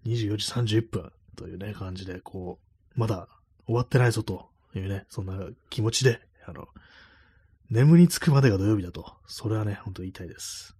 [0.06, 2.60] 24時31分というね、感じで、こ
[2.96, 3.28] う、まだ
[3.66, 5.38] 終わってないぞというね、そんな
[5.70, 6.68] 気持ちで、あの、
[7.70, 9.14] 眠りつくまでが土曜日だと。
[9.28, 10.76] それはね、ほんと言いたいです。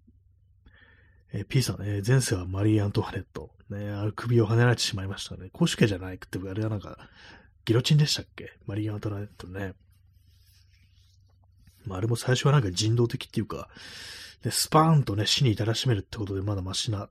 [1.32, 3.52] えー、P さんね、前世はマリー・アントワネット。
[3.70, 5.50] ね、あ首をはねられてしまいましたね。
[5.54, 6.98] 公主家じゃないくて、あれはなんか、
[7.66, 8.58] ギロチンでしたっけ？
[8.66, 9.74] マリー・アントワネットね。
[11.86, 13.70] まあ、あれも最初はなんか人道的っていうか、
[14.42, 17.10] でスパーンとね、死に至らしめるってことでまだマシな、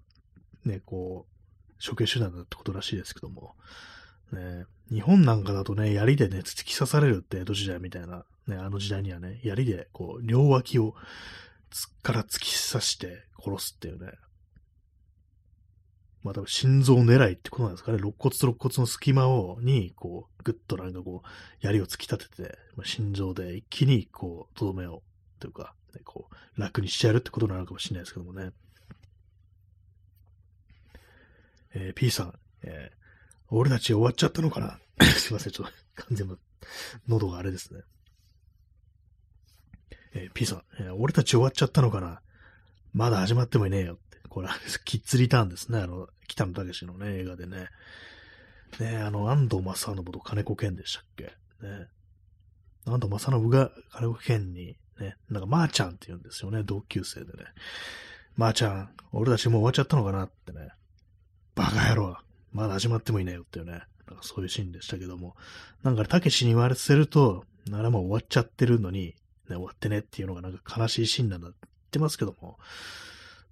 [0.64, 3.55] ね、こう、処刑手段だってことらしいですけども、
[4.33, 10.95] ね、日本なんかだとね、槍でね、突き刺されるって江戸時代みたいな、ね、あの時代にはね、槍で、こう、両脇を、
[11.71, 14.12] つから突き刺して殺すっていうね。
[16.22, 17.99] まあ多分心臓狙いってことなんですかね。
[17.99, 21.28] 肋骨と肋骨の隙間を、に、こう、ぐっとなんかこう、
[21.61, 25.03] 槍を突き立てて、まあ、心臓で一気に、こう、とどめを、
[25.39, 28.51] というか、ね、こう、楽にしちゃうってことなのかもしれないですけどもね。
[31.74, 32.97] えー、P さん、えー、
[33.51, 34.80] 俺たち終わっちゃったのかな？
[35.05, 35.72] すいません、ちょっと
[36.03, 36.36] 完全に
[37.07, 37.82] 喉があれですね。
[40.14, 42.20] えー、P さん、えー、俺たち終わっちゃったのかな？
[42.93, 44.18] まだ始まってもいねえよって。
[44.28, 44.49] これ、
[44.84, 45.78] キッズリターンですね。
[45.78, 47.68] あの、北野武のね、映画でね。
[48.80, 51.24] ねあの、安藤正信と金子健でしたっけ？
[51.24, 51.86] ね
[52.86, 57.45] 安藤正信が金子健に、ね、なんか、まーちゃんって言うんですよね、同級生でね。
[58.36, 60.70] まーちゃん、俺たちもう終わっちゃったのかなってね。
[61.55, 62.16] バカ野郎。
[62.53, 65.36] まだ始まってもいないよっていうね、なんかそういうシーンでしたけども、
[65.82, 69.14] なんかたけしに言われてると、あれもう終わっちゃってるのに、ね、
[69.49, 71.51] 終わってねっていうのがなんか悲しいシーンなんだ
[71.89, 72.59] ってますけども、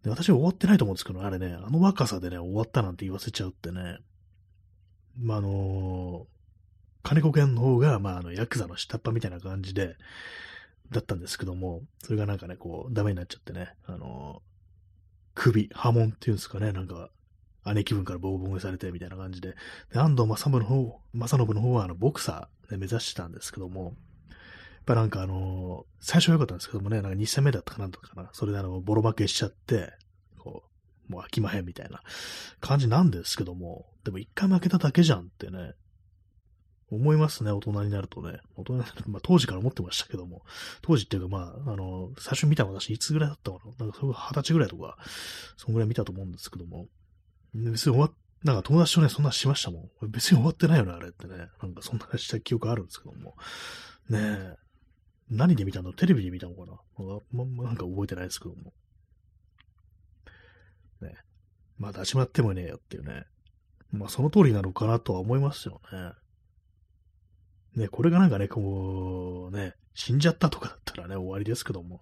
[0.05, 3.99] で私は終わってないと思うんですけど、あれね、あの若さでね、終わったなんて言わせちゃうってね、
[5.19, 6.25] まあ、あのー、
[7.03, 9.97] 金子健の方が、まあ、あの、ヤクザの下っ端みたいな感じで、
[10.93, 14.41] だったんですけども、それがなんかね、こう、ダメになっちゃってね、あのー、
[15.35, 17.11] 首、波紋っていうんですかね、なんか、
[17.75, 19.55] 姉貴分からボコボコにされてみたいな感じで、
[19.93, 23.95] で安藤正信の方、正信の方はあのボクサーで目指してたんですけども、
[24.87, 29.93] ぱなんかあのー、最初は良かったんですけどもね、なんか2戦目だったかなんとかな、それであの、ボロ負けしちゃって、
[30.39, 30.63] こ
[31.09, 32.01] う、もう飽きまへんみたいな
[32.61, 35.75] 感じなんですけども、でも一回負けただけじゃんってね、
[36.91, 38.39] 思いますね、大人になるとね。
[38.55, 40.43] 大人になると、まあ当時から思ってましたけども、
[40.83, 44.97] 当時っていうかまあ、あの、最初見たの私いつぐらいだったかななんかそれ二十歳ぐらいとか、
[45.57, 46.87] そんぐらい見たと思うんですけども、
[47.55, 48.13] 別に終わっ、
[48.45, 50.11] なんか友達とね、そんなしましたもん。
[50.11, 51.49] 別に終わってないよね、あれってね。
[51.61, 53.35] なんかそんなした記憶あるんですけども。
[54.09, 54.66] ねえ。
[55.31, 55.93] 何で見たの？
[55.93, 56.79] テレビで見たのかな？
[57.33, 58.73] ま、なんか覚えてないですけども。
[61.01, 61.15] ね
[61.79, 63.25] まだ始まってもねえよっていうね。
[63.91, 67.83] まあその通りなのかなとは思いますよね。
[67.83, 72.01] ね、これがなんかね、こう、ね、死んじゃったとかだったらね、終わりですけども、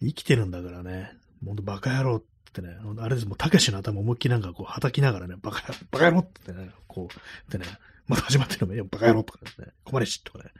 [0.00, 1.12] 生きてるんだからね、
[1.44, 2.22] ほんとバカ野郎っ
[2.52, 7.66] てね、あれです、もう、たけしの頭思いっきりなんかこう、叩きながらね、バカ、 バカ野郎ってね、こう、ってね、
[8.06, 10.50] また始まってるのも、いや、バカ野郎とかですね、困れしとかね、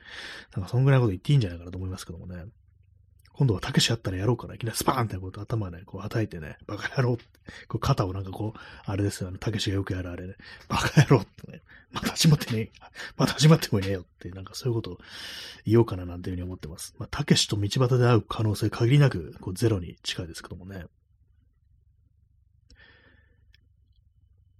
[0.55, 2.45] なんかそんぐらいのこと言っていいんじゃないかなと思いますけどもね。
[3.39, 4.57] 今度はたけしやったらやろうかな。
[4.57, 7.23] いきなりスパーンってこう頭ね、こう叩いてね、バカ野郎って、
[7.69, 10.35] こう肩をなんかこう、あれですよ、あの、たけしがよくやるあれね、
[10.67, 11.63] バカ野郎ってね、
[11.93, 12.71] また始まってね
[13.17, 14.99] また始まってもいねえよって、なんかそういうことを
[15.65, 16.97] 言おうかななんていうふうに思ってます。
[16.99, 20.87] まあ、たけしと道端で会う可能性限りなく、こう、ゼロに近いですけどもね。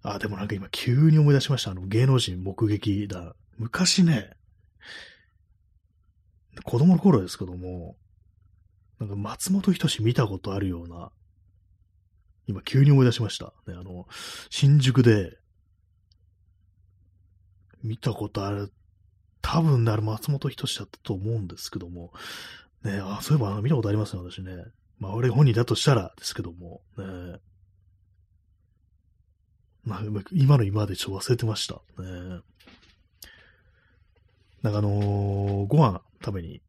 [0.03, 1.73] あ、でもなんか今急に思い出しました。
[1.73, 3.35] あの、芸能人目撃だ。
[3.57, 4.31] 昔ね、
[6.63, 7.97] 子供の頃ですけども、
[9.01, 11.11] なんか松本人志見たことあるような、
[12.47, 13.53] 今急に思い出しました。
[13.67, 14.07] ね、あの、
[14.51, 15.37] 新宿で、
[17.83, 18.73] 見たことある、
[19.41, 22.13] 多分ね、あれ松本人志だったと思うんですけども、
[22.83, 24.65] ね、あ、そういえば見たことありますね、私ね。
[24.99, 27.39] まあ、俺本人だとしたらですけども、ね。
[29.85, 31.75] まあ、今の今までちょっと忘れてました。
[32.03, 32.41] ね。
[34.63, 36.61] なんかあのー、ご飯食べに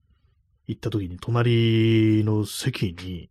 [0.70, 3.30] 行った時に、隣の席に、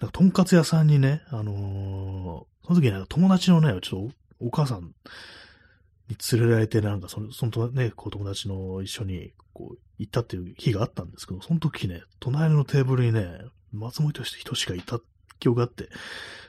[0.00, 4.92] なんか、とんかつ屋さんにね、あのー、その時に友達のね、ちょっとお母さん
[6.08, 13.28] に連れられて、なんかその、そのね、こう友達の一緒にこう行ったっていう日があったんですけど、その時ね、隣のテーブルにね、
[13.72, 14.98] 松本人しかいた
[15.38, 15.88] 記憶があって、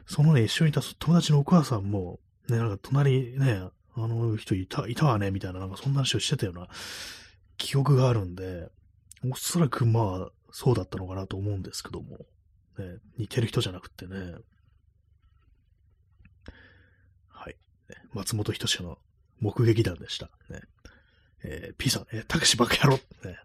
[0.08, 3.62] そのね、一緒にいた友達のお母さんも、ね、なんか隣ね、
[3.96, 6.68] あの人いた、いたわね、みたいな、なんかそんな話をしてたような
[7.58, 8.70] 記憶があるんで、
[9.30, 12.18] おそらくまあ、そうだったのかなと思うんですけども、
[12.78, 14.36] ね、似てる人じゃなくてね、
[17.28, 17.56] はい。
[18.14, 18.98] 松本人志の
[19.40, 20.30] 目撃談でした。
[20.50, 20.62] ね。
[21.44, 23.38] えー、P さん、えー、たけしバカ野郎ね。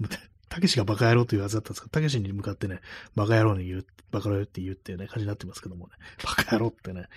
[0.48, 2.80] たけしがバカ野郎というはずだったんですけど、たけしに向かってね、
[3.14, 7.08] バカ野郎に言う、バカ野郎って言うっていうね、感じになってますけどもね、 バカ野郎ってね、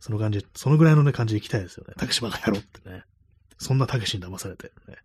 [0.00, 1.94] その感じ、そのぐらいのね、感じで行きたいですよね。
[1.96, 3.04] たけしバカ野郎ってね。
[3.58, 4.96] そんなたけしに騙されて、ね。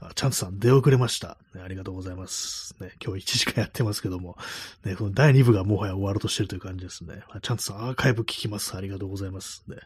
[0.00, 1.60] あチャンスさん出遅れました、ね。
[1.62, 2.74] ありがとうございます。
[2.80, 4.36] ね、今日1時間やってますけども、
[4.84, 7.22] ね、この第2部がもはや終わろうとしてるという感じですね。
[7.42, 8.76] チャンスさんアーカイブ聞きます。
[8.76, 9.64] ありがとうございます。
[9.68, 9.76] ね、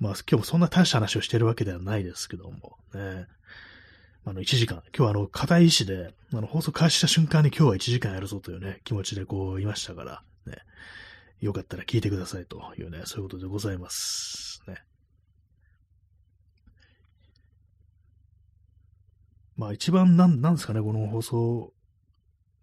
[0.00, 3.26] まあ今日もそんな大した話をしてるわけではないですけども、ね。
[4.24, 4.82] あの、1時間。
[4.86, 10.58] 今日はあの、硬い意志で、あの、放送開始した瞬間に今日は1時間やるぞというね、気持ちでこういましたから、ね。
[11.40, 14.62] よかったら聞いてくださいというね、そういうことでございます。
[14.66, 14.82] ね。
[19.56, 21.72] まあ一番なん、なんですかね、この放送、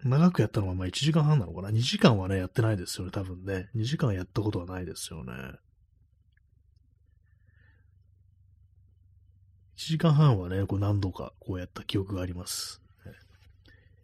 [0.04, 3.70] 長くやったのはまあ1時間半なのかな ?2 時間はね、やってないですよね、多分ね。
[3.76, 5.34] 2時間やったことはないですよね。
[9.78, 12.82] 1時間半はね、こう何度かこうやった記憶があります。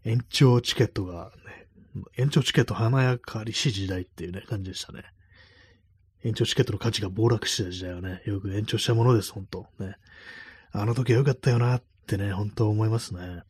[0.04, 5.04] 延長チケットが、ね、延長チケット華やかりし時代っていうね、感じでしたね。
[6.24, 9.96] 延長チケットの価値が暴落した時代はね、よく延長したものです、本当ね。
[10.72, 13.43] あの時は良かったよなっってね、本当思いますね。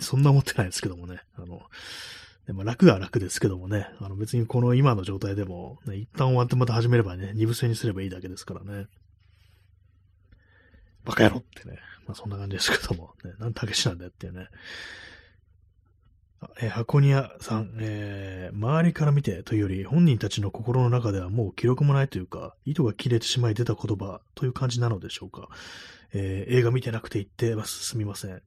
[0.00, 1.20] そんな思ってないですけどもね。
[1.36, 1.60] あの、
[2.46, 3.86] でも楽は楽ですけどもね。
[4.00, 8.86] あの別にこの今の状態でも、ね、一旦終わってまた始めればね、二部制にすればいいだけですからね。
[11.04, 11.78] バカ野郎ってね。
[12.06, 14.46] まあそんな感じですけども、ね、なんたけしなんだよっていうね。
[16.62, 25.48] え、箱庭さん、えー、周りから見てというより、本人たちの心の中ではもう記録もないというか、糸が切れてしまい出た言葉という感じなのでしょうか。
[26.12, 27.84] えー、映画見てなくて行ってます。
[27.84, 28.42] すみません。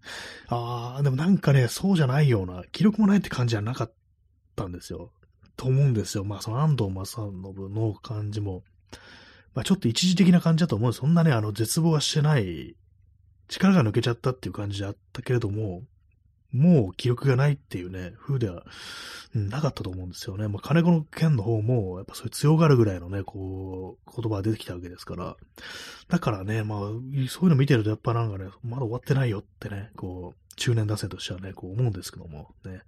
[0.47, 3.93] あー、でもなんかね、そうじゃないような、記録もないって感じじゃなかっ
[4.55, 5.12] たんですよ。
[5.57, 6.24] と思うんですよ。
[6.24, 8.64] まあ、その安藤正信の感じも、
[9.53, 11.01] まあ、ちょっと一時的な感じだと思うんです。
[11.01, 12.76] そんなね、あの、絶望はしてない、
[13.47, 15.84] 力が抜けちゃったっていう感じだったけれども、
[16.52, 18.64] もう記録がないっていうね、風では、
[19.34, 20.47] なかったと思うんですよね。
[20.47, 25.38] まあ、金子の剣の方も、やっぱそういう強がるぐらいのね、こう、言葉が出てきたわけですから。
[26.10, 26.80] だからね、まあ、
[27.30, 32.82] そういうの見てるとやっぱなんかね、まだ終わってないよってね、こう、中年男性としてはね、こう思うんですけども、ね。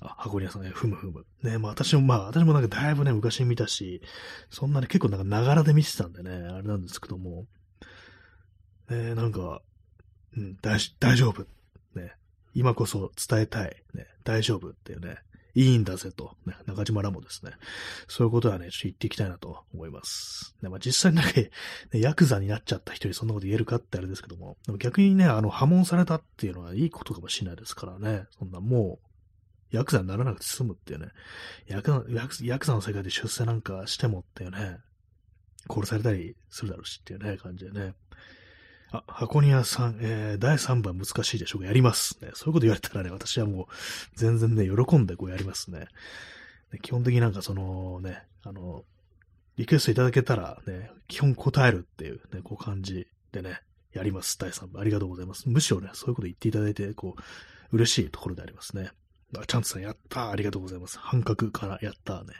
[0.00, 1.24] あ、箱庭さんね、ふむふむ。
[1.42, 4.02] ね、まあ私もまあ、私もなんかだいぶね、昔見たし、
[4.50, 7.46] そんなに結構なんかながらで見てたんでね、あれなんですけども、
[8.88, 9.60] ね、なんか、
[10.36, 11.46] うん、大大丈夫。
[11.94, 12.14] ね、
[12.54, 13.76] 今こそ伝えたい。
[13.94, 15.18] ね、大丈夫っていうね、
[15.54, 17.52] いいんだぜと、ね、中島らもですね、
[18.08, 20.54] そういうことはね、ちょっと言っていきたいなと思います。
[20.62, 21.50] ね、まあ、実際になんか、ね、
[21.94, 31.08] ヤクザになっちゃった人にそんなこと言えるかってあれですけども、でも逆にね、あの、破門されたっていうのはいいことかもしれないですからね、そんなもう、ヤクザにならなくて済むっていうね、
[31.68, 32.04] ヤクザ
[32.42, 34.78] ヤクザの世界で出世なんかしてもっていうね、
[35.68, 37.94] 殺されたりするだろうしっていうね、感じでね。
[38.92, 41.68] あ、箱庭さん、えー、第3番難しいでしょうか？
[41.68, 42.30] やりますね。
[42.34, 43.66] そういうこと言われたらね、私はもう
[44.16, 45.86] 全然ね、喜んでこうやりますね。
[46.82, 48.84] 基本的になんかそのね、あの、
[49.56, 53.60] リクエストいただけたらね、基本答えるっていうね、こう感じでね、
[53.92, 54.38] やります。
[54.38, 54.80] 第3番。
[54.80, 55.48] ありがとうございます。
[55.48, 58.90] むしろね、そういうこと言っていただいて、こう、嬉しいところでありますね。
[59.36, 60.98] あ、チャンツさんやったありがとうございます。
[60.98, 62.32] 半角からやったね。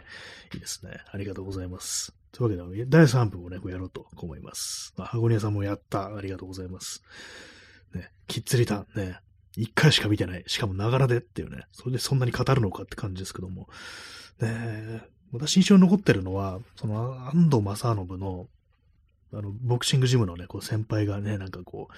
[0.55, 0.99] いいですね。
[1.13, 2.13] ありがとうございます。
[2.33, 4.95] というわけで、第3部をね、こうやろうと思います。
[4.97, 6.15] まあ、箱庭さんもやった。
[6.17, 7.03] ありがとうございます。
[7.95, 9.19] ね、キッズリターンね。
[9.57, 10.45] 一回しか見てない。
[10.47, 11.65] しかもながらでっていうね。
[11.73, 13.69] それでそんなに語るのかって感じですけども。
[14.41, 15.03] ね
[15.33, 18.49] 私印象に残ってるのは、その安藤正信の、
[19.33, 21.95] あの、ボクシングジムのね、こう先輩がね、なんかこう、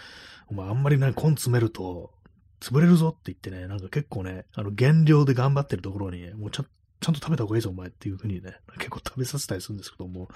[0.48, 2.12] お前あんまりね、根詰めると、
[2.60, 6.66] 潰れるぞって言ってね、なんか結構ね、あの、減量で頑張ってるところに、もうちょっ
[7.02, 10.28] ちゃんと食べた方がいいぞ、お前っていう風にね、結構食べさせたりするんですけども、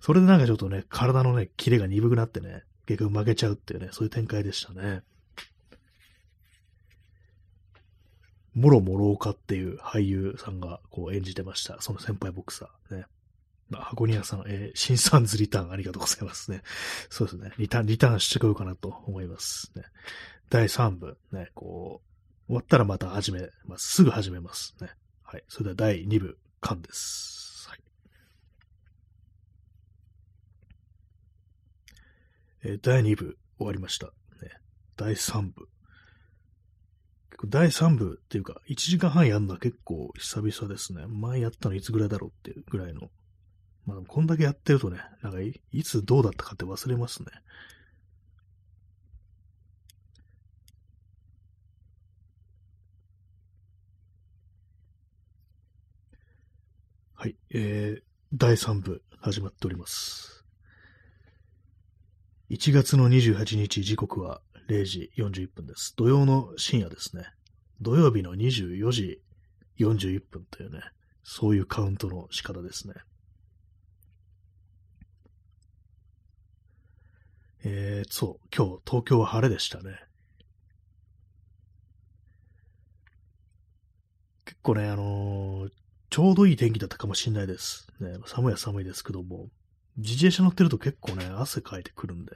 [0.00, 5.02] それでなんかちょっとね、体のね、キレが鈍くなってね、結局負けちゃうっていうね、そういう展開でしたね。
[8.54, 11.80] もろもろうかっていう俳優さんがこう演じてました。
[11.80, 13.04] その先輩ボクサーね。
[13.68, 16.62] まあ、箱庭さん、えー、新サンズリターンありがとうございますね。
[17.10, 17.52] そうですね。
[17.58, 19.82] リターン、リターンしてこようかなと思いますね。
[20.50, 22.00] 第3部、ね、こ
[22.46, 24.90] う、終わったらまた始め、まあ、すぐ始めますね。
[25.34, 25.44] はい。
[25.48, 27.68] それでは第2部、完です。
[32.82, 34.06] 第2部、終わりました。
[34.06, 34.12] ね。
[34.96, 35.68] 第3部。
[37.48, 41.04] 第3部っていうか、1時間半やるのは結構久々ですね。
[41.08, 43.10] 前やったのいつぐらいだろうっていうぐらいの。
[43.86, 47.26] まあ、こんだけやってるとね、なんかいつどうだったかって忘れますね。
[57.24, 58.02] はい、えー、
[58.34, 60.44] 第3部始まっております。
[62.50, 65.94] 1月の28日時刻は0時41分です。
[65.96, 67.24] 土曜の深夜ですね。
[67.80, 69.22] 土曜日の24時
[69.78, 70.80] 41分というね、
[71.22, 72.94] そういうカウントの仕方ですね。
[77.64, 79.98] えー、そう、今日東京は晴れでしたね。
[84.44, 85.83] 結構ね、あのー、
[86.14, 87.88] ちょうどいい天気だったかもしれないです。
[87.98, 89.48] ね、寒いは寒いですけども、
[89.96, 92.30] 自転車乗ってると結構ね、汗かいてくるんで、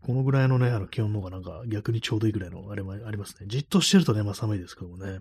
[0.00, 3.46] このぐらいのね、あの気温の方がなんか逆にちょうどいいぐらいのあれもありますね。
[3.46, 5.18] じっとしてるとね、まあ寒いですけどもね。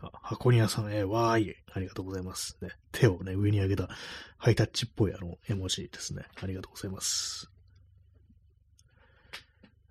[0.00, 2.56] あ、箱庭さん、えー、わーい、ありがとうございます。
[2.62, 3.90] ね、手をね、上に上げた
[4.38, 6.22] ハイタッチっぽいあの絵文字ですね。
[6.42, 7.51] ありがとうございます。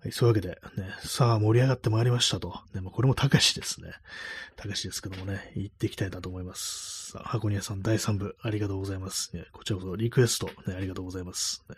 [0.02, 2.60] はい、そういうわけで、ね、さあ盛り上がってまいりましたと。
[2.74, 3.92] ね、まあ、これもたかしですね。
[4.56, 7.12] たかしですけどもね、行っていきたいなと思います。
[7.12, 9.30] さあ、箱庭さん第3部、ありがとうございます。
[9.36, 11.64] ね、こちらこそリクエスト、ね、ありがとうございます。
[11.70, 11.76] ね、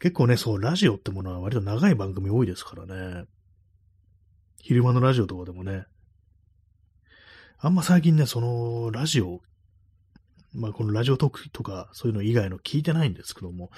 [0.00, 3.24] 結構ね、そう、ラジオってものは割と長い番組多いですからね。
[4.58, 5.86] 昼間のラジオとかでもね、
[7.56, 9.40] あんま最近ね、その、ラジオ、
[10.52, 13.70] まあこのラジオトークとかそういうの以外の聞いてないんですけども、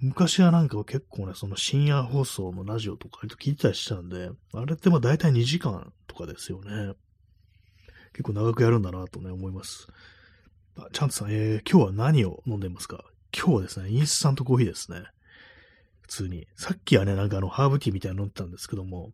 [0.00, 6.94] 昔はなんか結構ね、その深夜放送のラジオとか聞いてたりしたんで、あれってまあ大体2時間とかですよね。
[8.12, 9.88] 結構長くやるんだなとね、思います。
[10.76, 13.04] あチャンツさん、えー、今日は何を飲んでますか？
[13.36, 15.02] 今日はですね、インスタントコーヒーですね。
[16.02, 16.46] 普通に。
[16.56, 19.12] さっきはね、なんかあの、ハーブティーみたいなの飲んでたんですけども、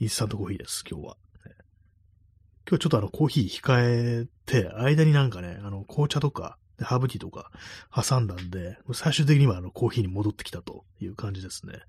[0.00, 1.16] インスタントコーヒーです、今日は。
[2.64, 7.50] 今日はちょっとあの、コーヒー控えて、間になんかね、あの、紅茶とか、ハーブティーとか
[7.94, 11.72] 挟んだんで、最終的にはあのコーヒーに戻ってきたという感じですね。
[11.74, 11.82] やっ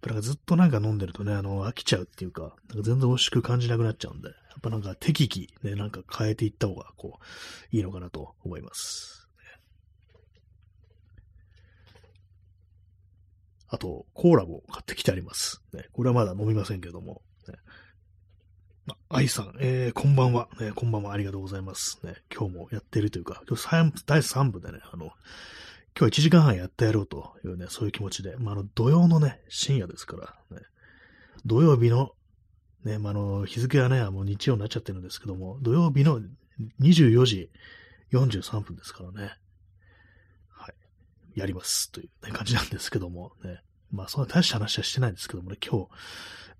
[0.00, 9.22] ぱなんかずっとなんか飲んでるとね、あの、飽きちゃうっていうか、なんか全然美味しく感じなくなっちゃうんで、やっぱなんか適宜ね、なんか変えていった方が、こう、いいのかなと思います。
[13.72, 15.62] あと、コーラも買ってきてあります。
[15.72, 17.54] ね、これはまだ飲みませんけども、ね、
[19.08, 20.72] 愛さん、えー、こんばんは、ね。
[20.74, 22.00] こんばんは、ありがとうございます。
[22.02, 25.12] ね、今日もやってるというか、今日第3部でね、あの、
[25.96, 30.64] 今日1時間半やってやろうというね、そういう気持ちで、まあ、あの、土曜のね、深夜ですから、ね、
[31.46, 32.10] 土曜日の、
[32.84, 36.20] ね、まあ、あの、日付はね、もう日曜になっちゃってるんですけども、土曜日の
[36.80, 37.50] 24時
[38.12, 39.32] 43分ですからね、
[40.48, 40.72] は
[41.36, 43.62] い、やりますという、ね、感じなんですけども、ね、
[43.92, 45.88] まあ、そんな大した話はしてないんですけどもね、今日、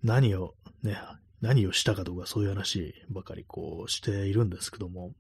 [0.04, 0.54] 何を
[0.84, 0.96] ね、
[1.42, 5.12] 何をしたかとかそういう話ばかりこうしているんですけども、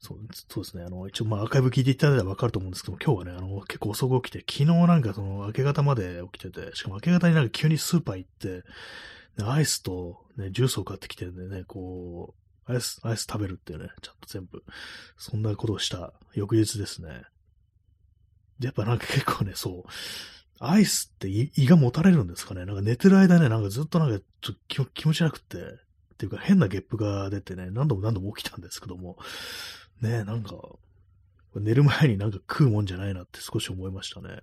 [0.00, 0.84] そうそうですね。
[0.84, 8.62] あの、一応、まあ、アーカイブ聞いていただいたらわかると思うんですけども、今日はね、あの、結構遅く起きて、昨日なんかその、明け方まで起きてて、しかも明け方になんか急にスーパー行って、ね、
[9.44, 12.34] アイスと、ね、ジュースを買ってきてんでね、こ
[12.68, 14.62] う、アイス、アイス食べるっていうね、ちゃんと全部、
[15.16, 17.22] そんなことをした翌日ですね。
[18.60, 19.90] でやっぱなんか結構ね、そう、
[20.58, 22.64] アイスって胃が持たれるんですかね？
[22.64, 25.60] なんか寝てる間ね、なんかずっとなんかちょっと気持ちなくて、っ
[26.16, 29.18] ていうか変なゲップが出てね、何度も何度も起きたんですけども、
[30.00, 30.56] ね、なんか、
[31.56, 34.40] 寝る前になんか食うもんじゃないなって少し思いましたね。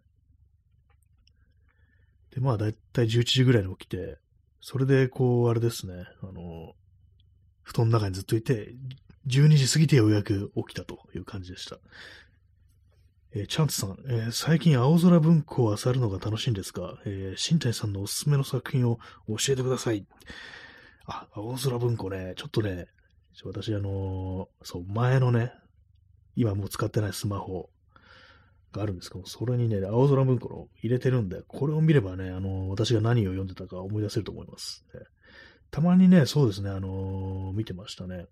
[2.34, 4.18] で、まあだいたい11時ぐらいに起きて、
[4.61, 6.74] それでこう、あれですね、あの、
[7.64, 8.76] 布団の中にずっといて、
[9.28, 11.78] 12時過ぎてようやく起きたという感じでした。
[13.36, 16.99] えー、チャンツさん、えー、最近青空文庫を漁るのが楽しいんですか？
[17.05, 20.05] えー、新谷さんのおすすめの作品を教えてください。
[21.05, 22.88] あ、青空文庫ね、ちょっとね、
[23.43, 25.51] 私あのー、そう、前のね、
[26.36, 27.71] 今もう使ってないスマホ
[28.71, 34.86] があるんですけどそれにね、青空文庫の入れてるんで、これを見ればね、あのー、私が何を読んでたか思い出せると思います。
[35.71, 38.27] たまにね、そうですね、あのー見てましたね。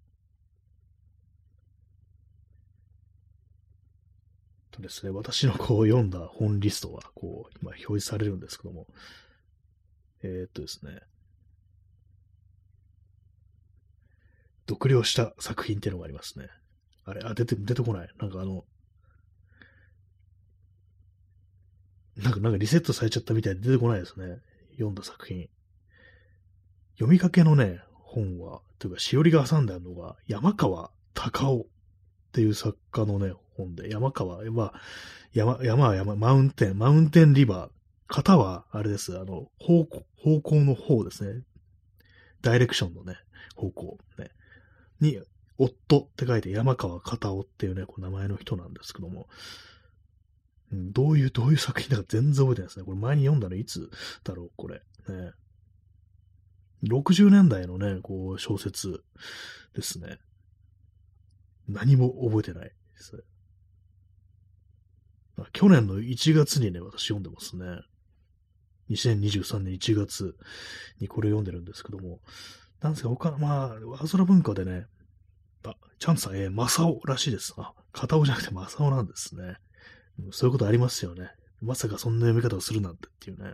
[4.82, 8.88] ですね、私のこう読んだ本リストは、こう、今表示されるんですけども、
[10.24, 11.00] えー、っとですね、
[14.70, 16.48] 読了した作品っていうのがありますね。
[17.06, 18.10] あれ、あ、出て、出てこない。
[18.20, 18.64] なんかあの、
[22.18, 24.38] なんか、なんかリセットされちゃったみたいで出てこないですね。
[24.74, 25.50] 読んだ作品。
[26.96, 31.66] 読みかけのね、本は、というか、しおりが挟んであるのが、山川隆夫っ
[32.34, 34.74] ていう作家のね、本で、山川は、
[35.34, 37.72] 山、山は山、マウンテン、マウンテンリバー。
[38.14, 41.44] 型は、あれです、あの、方向、方向の方ですね。
[42.42, 43.16] ダイレクションのね、
[43.56, 44.32] 方向、ね。
[45.00, 45.22] に、
[45.58, 49.28] 夫って書いて山川片夫っていうね、こう名前の人なんですけども、
[50.72, 52.86] どういう、どういう作品だか全然覚えてないですね。
[52.86, 53.90] これ前に読んだのいつ
[54.24, 54.82] だろう、これ。
[55.08, 55.32] ね。
[56.84, 59.04] 60年代のね、こう、小説
[59.76, 60.18] ですね。
[61.68, 63.22] 何も覚えてないですね。
[65.54, 67.66] 去年の1月にね、私読んでますね。
[68.90, 70.36] 2023年1月
[71.00, 72.20] にこれ読んでるんですけども、
[72.82, 74.86] なんですか、他、まあ、青空文化でね、
[75.64, 77.54] あ、チャンさん、えー、マサオらしいです。
[77.58, 79.56] あ、片尾じゃなくてマサオなんですね。
[80.32, 81.32] そういうことありますよね。
[81.62, 83.54] まさかそんな読み方をするなんてっていうね。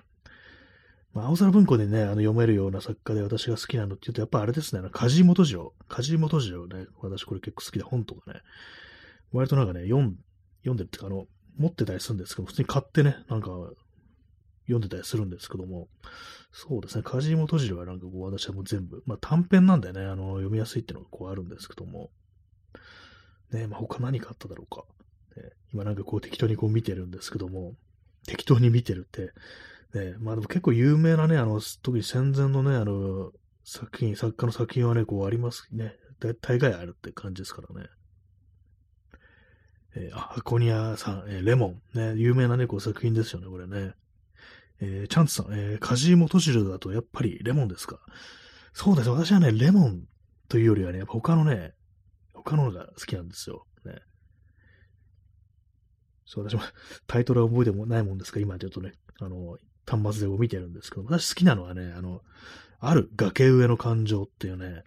[1.13, 5.73] まあ、青空文庫でね、あの読めるような作家で私が好きなのって言うと、やっぱあれですね、梶本次郎。
[5.87, 8.41] 梶本次郎ね、私これ結構好きで本とかね、
[9.31, 10.17] 割となんかね、読ん
[10.61, 11.27] 読んでるっていうか、あの、
[11.57, 13.49] 持ってたりするんですけど、普通に買ってね、なんか、
[14.67, 15.87] 読んでたりするんですけども、
[16.51, 22.09] そうですね、梶本次郎はなんかこう、私はもう全部、まあ短編なんでね、あの、読みやすいっていうのがこうあるんですけども、
[23.51, 24.83] ね、まあ他何かあっただろうか。
[25.41, 27.75] ね、今なんかこう適当にこう見てるんですけども、
[28.27, 29.31] 適当に見てるって、
[29.97, 33.31] ね、まあでも結構有名なね、あの、特に戦前のね、あの、
[33.63, 35.95] 作品、作家の作品はね、こうありますね。
[36.41, 37.87] 大概あるって感じですからね。
[39.99, 43.93] えー、あ、アコニアさん、えー、レモン、ね、有名なね、こう作品ですよね、これね。
[44.79, 47.99] えー、チャンツさん、えー、カジモトシルだとやっぱりレモンですか？
[48.73, 49.09] そうです。
[49.09, 50.03] 私はね、レモン
[50.49, 51.73] というよりはね、やっぱ他のね、
[52.33, 53.65] 他のが好きなんですよ。
[53.85, 53.95] ね。
[56.25, 56.61] そう、私も
[57.07, 62.21] タイトルは覚えてもないもんですから、今ちょっとね、あの、端末で見てるんですけど、私好きなのはね、あの、
[62.79, 64.83] ある崖上の感情っていうね、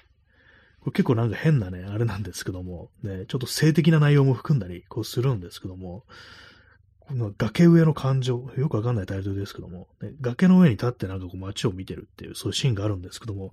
[0.80, 6.04] これ結構なんか変なね、あれなんですけども、ね、ちょっと性的な内容も含んだり、こうするんですけども、
[7.00, 13.52] この崖上の感情、よくわかんないタイトルですけども、ね、崖の上に立ってなんかこう街を見てるっていう、そういうシーンがあるんですけども、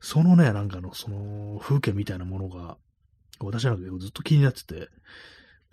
[0.00, 2.76] そのね、なんかの、その風景みたいなものが、
[3.40, 4.88] 私なんかずっと気になってて、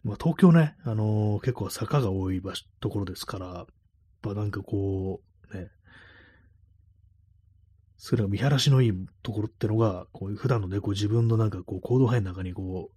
[0.03, 3.66] まあ、東京ね、あのー、結構坂が多い場所、ところですから、
[4.24, 5.34] まあ、なんかこう、
[7.97, 8.93] それが見晴らしのいい
[9.23, 12.95] ところってのが、こういう普段のね、こう自分のなんかこう行動範囲の中にこう、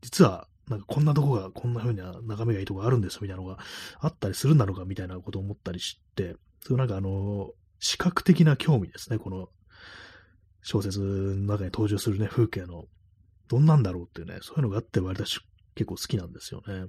[0.00, 3.58] 実はなんかこんなとこが、こんな風な眺めがいいとこあるんですみたいなのが
[4.00, 7.50] あったりするんだろうかみたいなことを思ったりして、そういうなんかあの、
[7.80, 9.48] 視覚的な興味ですね、この
[10.62, 12.84] 小説の中に登場するね、風景の、
[13.48, 15.42] どんなんだろうっていうね、そういうのがあって割と結
[15.86, 16.86] 構好きなんですよね。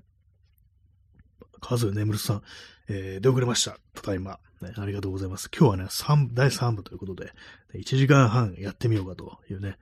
[1.61, 2.41] カズネムルさん、
[2.89, 3.77] えー、出遅れました。
[3.93, 4.73] ただいま、ね。
[4.77, 5.49] ありがとうございます。
[5.55, 7.31] 今日はね、3、第3部ということで、
[7.75, 9.77] 1時間半やってみようかというね、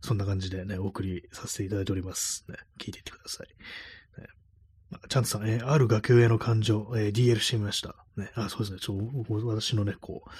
[0.00, 2.44] そんな感じでね、お送りさせていただいております。
[2.48, 4.20] ね、聞いていってください。
[4.20, 4.26] ね
[4.90, 7.94] まあ、ちゃんとさん、えー、ある崖上の感情、えー、DL してみました。
[8.16, 8.96] ね、あ、そうですね、ちょ、
[9.46, 10.30] 私のね、こう、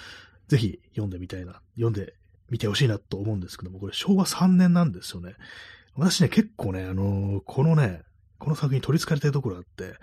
[0.49, 2.15] ぜひ読んでみたいな、読んで
[2.49, 5.35] みてほしいなと思うんですけども、これ昭和3年なんですよね。
[5.95, 8.01] 私ね、結構ね、あのー、このね、
[8.39, 9.95] この作品取り憑かれてるところあって、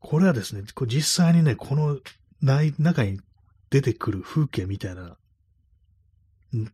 [0.00, 1.98] これはですね、実際にね、この
[2.42, 3.20] 中に
[3.70, 5.16] 出てくる風景みたいな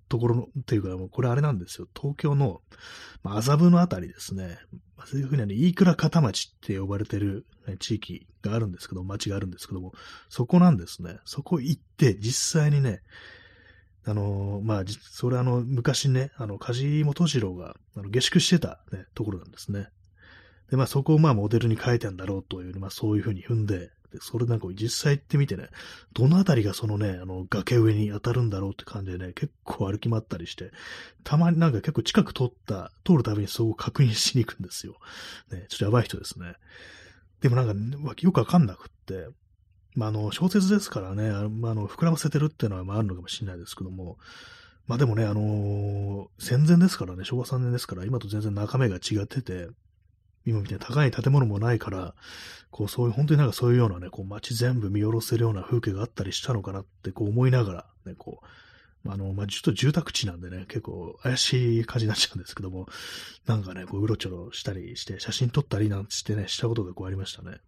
[0.09, 1.89] ところの、っていうか、これあれなんですよ。
[1.95, 2.63] 東京の、
[3.23, 4.59] 麻布のあたりですね。
[5.05, 9.93] そういうふうにね、飯倉片町って呼ばれてる、ね、地域があるんですけど、町があるんですけども、
[10.29, 11.19] そこなんですね。
[11.25, 13.03] そこ行って、実際にね、
[14.07, 19.89] あのー、まあ、それあの、昔ね、あの、梶本次郎が、あの、下宿してた、ね、ところなんですね。
[20.71, 25.69] で、まあそこをまあモデルに書いてんだろうという、まあそういうふうに踏んで、で、それなんか実際行ってみてね、
[26.13, 30.71] どのあたりがそのね、あの崖上に当たるんだろうって感じでね、結構歩き回ったりして、
[31.25, 34.97] たまになんか結構近く通った、通るたびにそこを確認しに行くんですよ。
[35.51, 36.55] ね、ちょっとやばい人ですね。
[37.41, 39.29] でもなんか、よくわかんなくって、
[39.95, 44.19] まあ、あの、小説ですからね、あの、あの膨らませてるっていうのはまああるのかもしれないですけども、
[44.87, 49.69] まあでもね、あのー、戦前ですからね、昭和3年ですから、今と全然中身が違ってて、
[50.47, 52.15] 今みたいな高い建物もないから、
[52.71, 58.47] こう、そういう、本当になんかそういうようなね、こう、街全部見下ろせるような風景があったりしたのかなって、こう思いながら、ね、こう、
[59.11, 62.87] あの、まあ、ちょっと住宅地なんでね、結構怪しい感じになっちゃうんですけども、
[63.47, 67.59] なんかね、こう、うろちょろしたりして、写真撮ったりなんてしてね、したことがこうありましたね。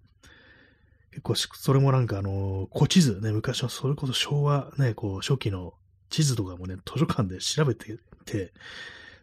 [1.10, 5.74] 結構、それもなんかあの、古地図ね、昔はそれこそ昭和ね、こう、初期の
[6.10, 8.52] 地図とかもね、図書館で調べてて、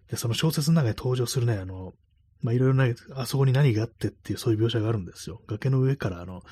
[0.10, 1.94] で、その小説の中に登場するね、あの、
[2.42, 5.42] まあ、いろいろね、あそこに何があってっていうそういう描写があるんですよ。
[5.48, 6.44] 崖の上からあの、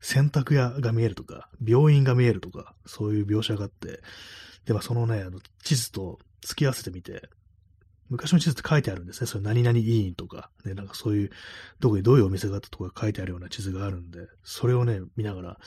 [0.00, 4.00] 洗濯屋が見えるとか、病院が見えるとか、そういう描写があって、
[4.64, 7.28] で、まあ、そのね、あの、地図と付き合わせてみて、
[8.08, 9.26] 昔の地図って書いてあるんですね。
[9.26, 11.30] それ何々委員とか、ね、なんかそういう、
[11.80, 15.58] どこにどういうお店があったとか書いてあるような地図があるんで、それをね、見ながら、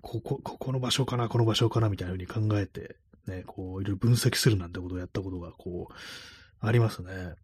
[0.00, 5.94] ここ、ここの場所かな、この場所かな、みたいな風に考えて、ね、こう、いろいろ分析するなんてことをやったことが、こう、
[6.60, 7.34] ありますね。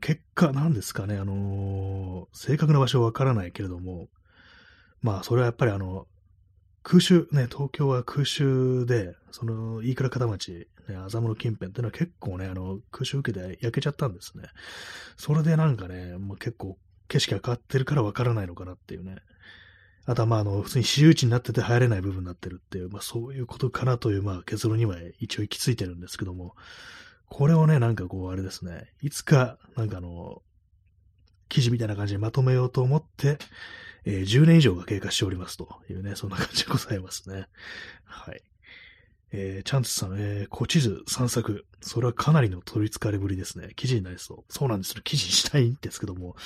[0.00, 4.08] 結果、なんですかね、あのー、正確な場所はわからないけれども、
[5.00, 6.06] まあ、それはやっぱりあの、
[6.82, 14.44] 空襲、ね、東京は空襲で、その、飯倉片町、ね、麻布近辺っていうのは結構ね、あの、空襲受けて焼けちゃったんですね。
[15.16, 19.16] それでなんかね、まあ、結構景色が変わってるからわからないのかなっていうね。
[20.06, 26.54] あとはまあ、あの、普通に私有地になってて入れない部分になってるっていう、まあそういうことかなという、まあ結論には一応行き着いてるんですけども、
[27.28, 30.42] これをね、なんかこう、あれですね、いつか、なんかあの、
[31.48, 33.38] 記事みたいな感じでまとめようと思って、
[34.04, 37.46] えー、10年以上が経過しておりますというね、そんな感じでございますね。
[38.04, 38.42] はい。
[39.32, 41.66] えー、チャンツさん、えー、古地図散策。
[41.80, 43.70] それはかなりの取り憑かれぶりですね。
[43.76, 44.52] 記事になりそう。
[44.52, 45.02] そうなんですよ。
[45.02, 46.36] 記事にしたいんですけども、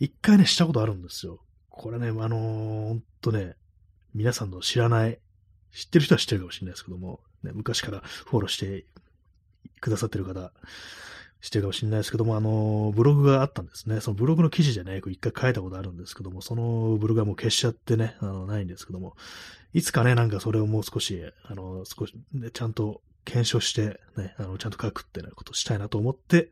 [0.00, 1.40] 一回ね、したことあるんですよ。
[1.68, 3.56] これね、あのー、ほんとね、
[4.14, 5.18] 皆さんの知らない、
[5.72, 8.86] 知ってる人は知ってるかもしれないですけども、ね、昔からフォローして
[9.84, 10.52] くださってる方、
[11.40, 14.00] してるかもしれないですけども、あの、ブログがあったんですね。
[14.00, 19.14] そのブログの記事でね、一回書いたことあるんですけども、そのブログはもう消しちゃってね、あの、ないんですけども、
[19.74, 26.50] いつかね、なんかそれをもう少し、あの、少し、ね、ちゃんと検証して、ね、あの、ちゃんと書くっていうことしたいなと思って、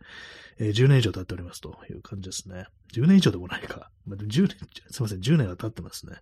[0.59, 2.67] えー、10年以上経っておりますという感じですね。
[2.93, 3.91] 10年以上でもないか。
[4.07, 4.57] まあ、10年、
[4.91, 6.17] すいません、10年は経ってますね。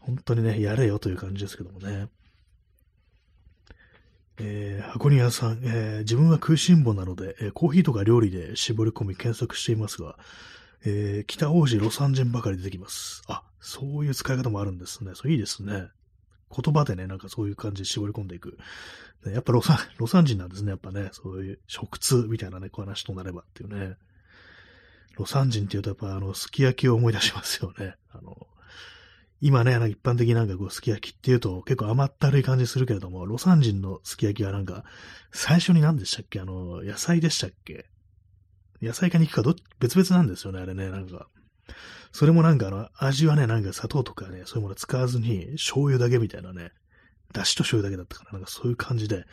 [0.00, 2.08] 本当にね、やれよという感じですけどもね。
[4.38, 10.16] えー、箱庭さん、えー、自分は食いしん坊なので、えー、コーヒーとか料理で絞り込み検索していますが、
[10.84, 13.22] えー、北王子ロサンジンばかり出てきます。
[13.28, 15.12] あ、そういう使い方もあるんですね。
[15.14, 15.88] それいいですね。
[16.50, 18.58] 言葉でね、なんかそういう感じで絞り込んでいく。
[19.26, 20.70] やっぱロサン、 ロサンジンなんですね。
[20.70, 23.96] やっぱね、そういう食通みたいなね、こう話となればっていうね。
[25.16, 27.96] ロサンジンって言うとやっぱあの、すき焼きを思い出しますよね。
[28.10, 28.46] あの、
[29.46, 34.84] 今ね、なんか一般的になんかこう、すき焼きっていうと結構甘ったるい感じするけれども、ロサン人のすき焼きはなんか、
[35.32, 36.40] 最初に何でしたっけ？
[36.40, 37.84] あの、野菜でしたっけ？
[38.80, 41.26] 野菜か肉かど別々なんですよね、あれね、なんか。
[42.10, 46.72] それもなんかあの、味はね、なんか砂糖とかね、そういうもの使わずに、醤油だけみたいなね、
[47.34, 49.26] だしと醤油だけだったから、なんかそういう感じで、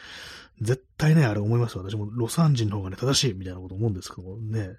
[0.59, 4.75] 絶対ね、あれ思います私もロサン人の方がね、正しいみたいなこと思うんですけどもね、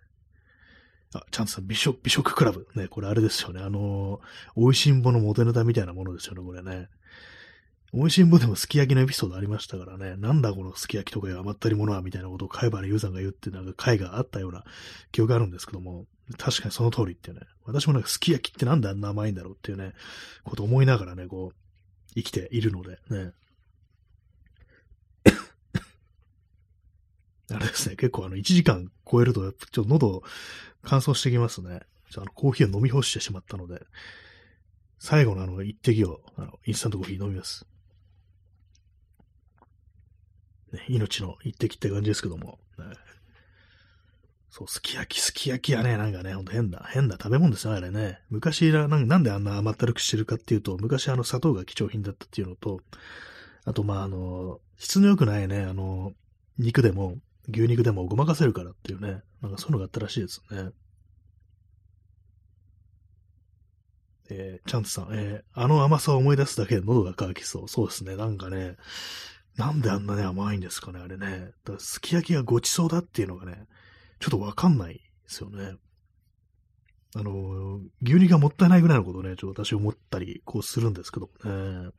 [1.14, 2.66] あ、ちゃんとさん、美食、美食クラブ。
[2.74, 3.60] ね、これあれですよね。
[3.60, 4.20] あの、
[4.56, 6.88] 美味しんぼのモテネタみたいなものですよね、これね。
[7.94, 10.16] 美味しんぼでもすき焼きのエピソードありましたからね。
[10.16, 14.64] なんだこのすき焼きとかいう甘ったりものは、みたいなことを海原優さんが言って、なんか回があったような
[15.12, 16.06] 記憶があるんですけども、
[16.38, 17.42] 確かにその通りっていうね。
[17.66, 19.92] 私もなんかすき焼きってなんであんな甘いんだろうっていうね、
[20.44, 21.56] こと思いながらね、こう、
[22.14, 23.32] 生きているので、ね。
[27.52, 30.22] あれですね、結構あの、1時間超えると、ちょっと喉
[30.82, 31.80] 乾燥してきますね。
[32.16, 33.82] あのコーヒーを飲み干してしまったので、
[34.98, 37.66] 最後のあの、一滴を、あの、インスタントコーヒー飲みます。
[40.72, 42.84] ね、命の一滴って感じですけども、ね、
[44.48, 48.20] そう、すき焼き、すき焼きはね、なんかね、ほんと変な、変な食べ物ですね、あれね。
[48.28, 52.80] 昔な、なんであんな甘ったるくしてるかっていうと、昔あの、砂糖が貴重品だったっていうのと、
[53.64, 56.12] あと、まあ、あの、質の良くないね、あの、
[56.58, 57.16] 肉でも、
[57.48, 60.70] 牛肉でもごまかせるからっていうね、なんかそういうのがあったらしいですね。
[64.30, 67.68] えー、チャンツさん、えー、あの甘さを思い出すだけで喉が渇きそう。
[67.68, 68.16] そうですね。
[68.16, 68.76] なんかね、
[69.56, 71.50] なんであんなね、甘いんですかね、あれね。
[71.64, 73.66] だすき焼きがごちそうだっていうのがね、
[74.20, 75.74] ちょっとわかんないですよね。
[77.14, 81.90] あの、牛肉がもったいないぐらいのことをね、ちょっと私思ったり、こうするんですけどね。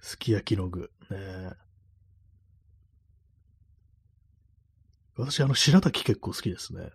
[0.00, 1.52] すき焼きの具、ね。
[5.16, 6.90] 私、あの、白滝結構好きですね。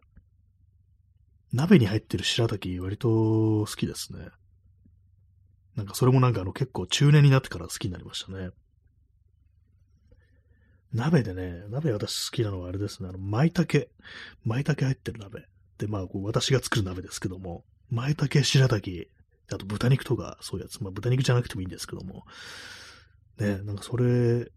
[1.54, 4.28] 鍋に入ってる白滝割と好きですね。
[5.76, 8.50] なんかそれもなんかあの結構中年になってから好きになりましたね。
[10.94, 13.88] 鍋でね、鍋私好きなのはあれですね、あの、舞茸。
[14.44, 15.46] 舞茸入ってる鍋。
[15.78, 19.08] で、まあ、こう私が作る鍋ですけども、舞茸、白滝、
[19.52, 20.82] あと豚肉とか、そういうやつ。
[20.82, 22.26] まあ、豚肉じゃなくてもいいんですけども、
[23.38, 24.52] ね、なんかそれ、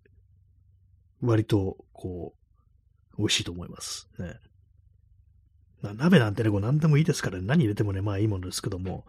[1.20, 2.39] 割と、こう、
[3.18, 4.08] 美味しいと思います。
[4.18, 4.34] ね。
[5.82, 9.06] まあ、鍋なんてね、こう何でもいいですから、ね、何入れてもね、まあいいものですけども、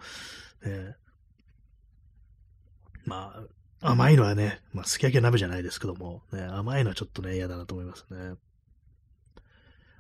[0.64, 0.95] ね、
[3.06, 3.34] ま
[3.82, 8.36] あ、甘いのはね、まあ、すき焼きは鍋じゃないですけども、ね、甘いのはちょっとね、嫌だなと思いますね。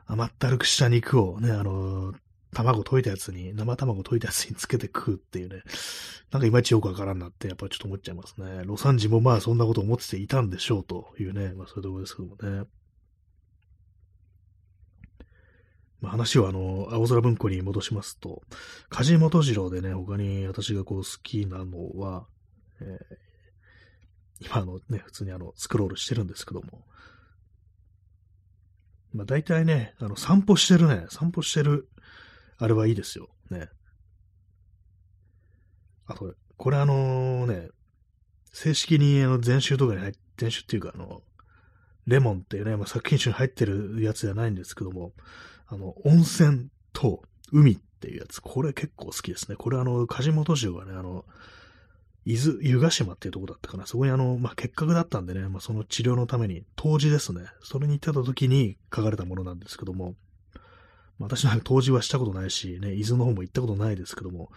[0.05, 2.15] 甘ったるくした肉をね、あのー、
[2.53, 5.63] 卵溶いたやつに、生卵溶いたやつにつけて食うっていうね、
[6.31, 8.63] なんかいまいちよくわからんなって、やっぱちょっと思っちゃいますね。
[8.65, 12.49] ロサンジもまあそんなこと思ってていたんでしょうというね、まあそういうところですけどもね。
[12.49, 12.65] まあ、
[16.09, 18.41] 話をあの、青空文庫に戻しますと、
[18.89, 22.25] 梶本次郎でね、他に私がこう好きなのは、
[22.81, 26.85] えー、今のね、普通にあの、スクロールしてるんですけども、
[29.13, 31.89] まあ大体ね、あの、散歩してるね、散歩してる、
[32.57, 33.29] あれはいいですよ。
[33.49, 33.69] ね。
[36.07, 37.69] あと、これあのね、
[38.53, 41.21] 正式にあの、全集とかに入って、全集っていうかあの、
[42.07, 45.13] レモンっていうね、まあ、作品集に入ってるやつじゃないんですけども、
[45.71, 47.23] あの、温泉と
[47.53, 49.55] 海っていうやつ、これ結構好きですね。
[49.55, 51.25] これあの、梶本州がね、あの、
[52.25, 53.87] 伊豆、湯ヶ島っていうとこだったかな。
[53.87, 60.15] そこにあの、まあ、結核だったんでね、まあ、その治療のために、当時ですね、それに行ってた時に書かれたものなんですけども、
[61.17, 64.51] まあ、私なんか当時はしたことないし、ね、伊豆の方も行ったことないですけども、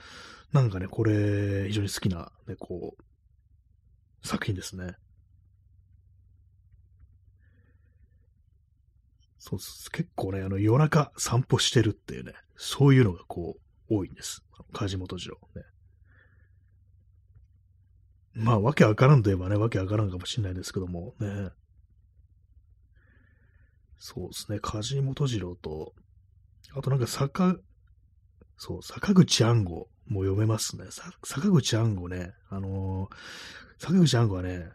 [0.52, 4.96] なんかね、これ、非常に好きな、ね、こう、作品ですね。
[9.46, 9.90] そうです。
[9.90, 13.58] 結構ね、あの、夜中散歩してるっていうね、そういうのがこ
[13.90, 14.42] う、多いんです。
[14.72, 15.62] 梶本次郎ね。
[18.32, 21.50] まあ、わけわからんといえばね、わけわからんかもしれないですけども、ね。
[23.98, 25.92] そうですね、梶本次郎と、
[26.74, 27.54] あとなんか坂、
[28.56, 30.86] そう、坂口安吾も読めますね。
[31.22, 34.70] 坂口安吾ね、あのー、坂口安吾はね、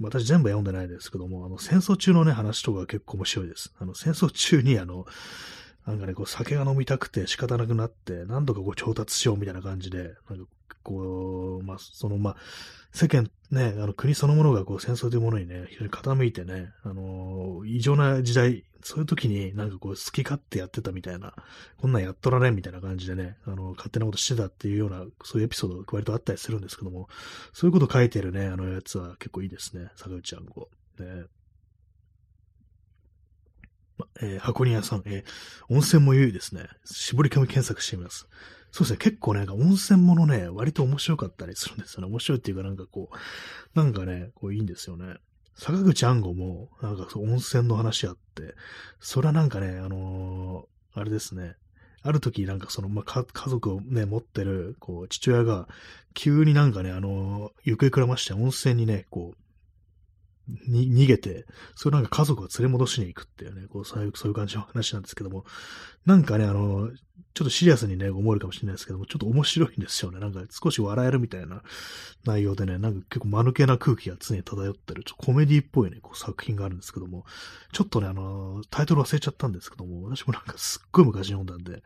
[0.00, 3.72] 私全部読んでないですけども、あの、戦争中のね、話とか結構面白いです。
[3.78, 5.06] あの、戦争中にあの、
[5.86, 10.44] なんかね、こう、酒が飲みたくて仕方なくなって、何度かこう、調達しようみたいな感じで、なんか、
[10.86, 12.36] こう、まあ、その、まあ、
[12.92, 21.34] 世間、ね、あの、国そのものがこう、戦争というものにね、非常に傾いてね、あの異常な時代、そういう時になんかこう、好き勝手やってたみたいな、
[21.78, 27.08] こんなんやっとられんみたいな感じでね、あの、勝手なことしてたっていうような、そういうエピソードが割とあったりするんですけども、
[27.52, 30.70] そういうこと書いてるね、あのやつは結構いいですね、坂口んこ。
[31.00, 31.24] ね。
[34.20, 36.68] えー、箱庭さん、えー、温泉も良いですね。
[36.84, 38.28] 絞り込み検索してみます。
[38.76, 42.08] そうですね、結構ね、温泉ものね、割と面白かったりするんですよね。
[42.08, 43.16] 面白いっていうかなんかこう、
[43.78, 45.14] なんかね、こういいんですよね。
[45.54, 48.54] 坂口安吾も、なんか温泉の話あって、
[49.00, 51.54] それはなんかね、あのー、あれですね、
[52.02, 55.68] ある時なんかその、まあ、家族をね、持ってる、こう、父親が、
[56.12, 59.45] 急になんかね、あのー、行方くらまして温泉にね、こう、
[60.68, 65.44] に、逃げて、それなんか家族を連れ戻しに行くっていうね、こう、そういう、感じの話なんですけども、
[66.04, 66.90] なんかね、あの、
[67.34, 70.20] ちょっとシリアスにね、思えるかもしれないですけども、ちょっと面白いんですよね。
[70.20, 71.62] なんか少し笑えるみたいな
[72.24, 77.26] 内容でね、なんか結構間抜けな空気が常に漂ってる、ちょっとコメディっぽいね、こう作品があるんですけども、
[77.72, 81.82] ちょっとね、あの、タイトル忘れちゃったんですけども、私もなんかすっごい昔読んだんで、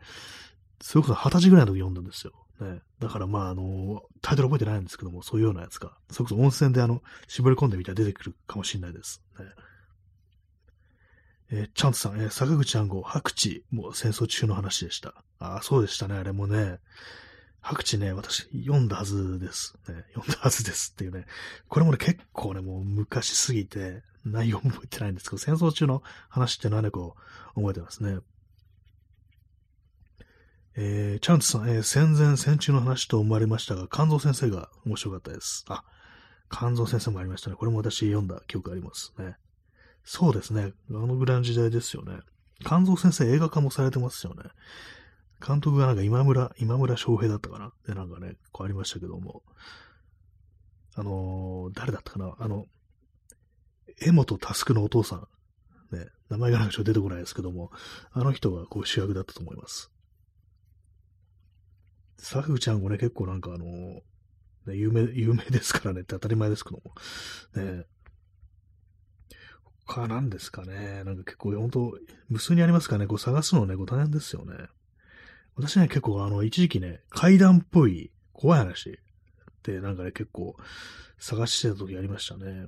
[0.81, 2.33] それこそ二十歳ぐらいの時読んだんですよ。
[2.61, 2.81] ね。
[2.99, 9.21] だからまあ、あの、タイトル覚えてないんですけども、そういうようなやつが、それこそ温泉であの、絞り込んでみたら出てくるかもしれないです。
[9.39, 9.45] ね。
[11.53, 15.15] えー、チャンツさん、えー、坂口暗号、白地も戦争中の話でした。
[15.39, 16.79] ああ、そうでしたね、あれもね。
[17.61, 19.75] 白地ね、私読んだはずです。
[19.87, 21.25] ね、読んだはずですっていうね。
[21.67, 27.15] これもね、結構ね、もう昔すぎて、内容覚えてないんですけど、戦争中の話って何かを
[27.55, 28.19] 覚えてますね。
[30.75, 35.65] えー、チャンツさん、えー、戦前戦中の話と思われましたが、肝臓先生が面白かったです。
[35.67, 35.83] あ、
[36.49, 37.57] 肝臓先生もありましたね。
[37.57, 39.35] これも私読んだ記憶ありますね。
[40.03, 40.73] そうですね。
[40.89, 42.19] あのぐらいの時代ですよね。
[42.63, 44.43] 肝臓先生映画化もされてますよね。
[45.45, 47.73] 監督がなんか今村、今村翔平だったかな？
[47.85, 49.43] で、なんかね、こうありましたけども。
[50.95, 52.35] あのー、誰だったかな？
[52.39, 52.67] あの、
[53.99, 55.27] 江本佑のお父さん。
[55.95, 57.71] ね、名前がなんかちょっと出てこないですけども、
[58.11, 59.91] あの人がこう主役だったと思います。
[62.17, 66.93] サフちゃんもね、結構なんかあの、ね、有名、有名ですからねって当たり前ですけども。
[67.55, 67.85] ね
[69.85, 71.03] 他なんですかね。
[71.03, 71.97] なんか結構、本当
[72.29, 74.55] 無数にありますからね、こう探すのね、こう大変ですよね。
[75.55, 78.93] 私ね、結構あの、一時期ね、階段っぽい怖い話っ
[79.63, 80.55] てなんかね、結構
[81.19, 82.67] 探してた時ありましたね。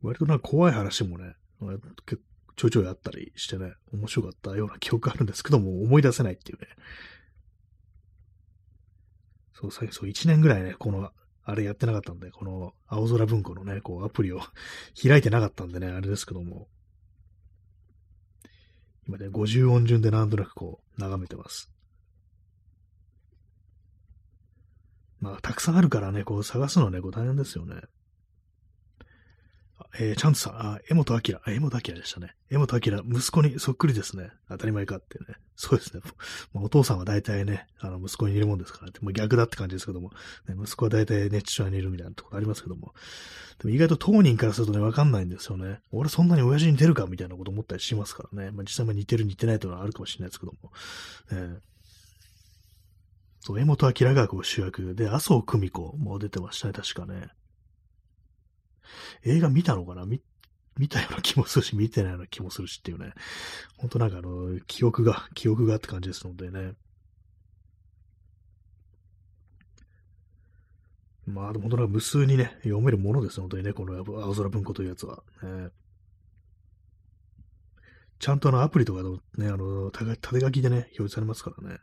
[0.00, 1.34] 割となんか怖い話もね、
[2.06, 2.22] 結
[2.62, 6.68] ちょいちょいあったりしてね、面白かったような記憶あるんですけども、思い出せないっていうね。
[9.52, 11.10] そう、そう、1年ぐらいね、この、
[11.42, 14.40] あれやってなかったんで、この青空文庫のね、こうアプリを
[15.02, 16.68] 開いてなかったんでね、あれですけども。
[19.08, 21.68] 今ね、50音順でなんとなくこう、眺めてます。
[25.18, 27.82] まあ、たくさんあるからね、こう探すのはね、こう大変ですよね。
[29.98, 32.34] えー、ちゃんとさん、あ、江本明、江本明でしたね。
[32.50, 34.30] 江本明、息子にそっくりですね。
[34.48, 35.36] 当たり前かってね。
[35.54, 36.00] そうですね。
[36.54, 38.92] まあ、お父さんは大体ね、あの、息子にいるもんですからね。
[39.02, 40.12] もう逆だって感じですけども、
[40.48, 42.94] ね、息子は大体ね、父親にいるみたいなところありますけども。
[43.58, 45.80] でも意外と当人からするとね、わかんないんですよね。
[45.90, 48.50] 俺そんなに親父に似てるかみたいなこと思ったりしますからね。
[48.50, 50.72] まあ、実際も似てる似てないというのはあるかもしれないですけども。
[51.30, 51.72] えー
[53.44, 57.28] そう、江本明がこう主役で、麻生久美子も出てましたね、確かね。
[59.24, 60.04] 映画見たのかな？
[60.04, 60.20] 見、
[60.76, 63.12] 見たような気もするし、見てないような気もするしっていうね。
[63.76, 66.72] ほんとなんかあの、記憶が、記憶がって感じですのでね。
[71.24, 75.22] まあ、でも本当無数にね、読めるものです本当にね、この青空文庫というやつは。
[75.42, 75.68] ね、
[78.18, 81.78] ちゃんとあのアプリとかのね、あの、縦書きでね、表示されますからね。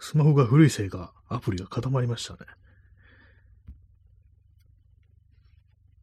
[0.00, 2.38] スマホが古いせいか、アプリが固まりましたね。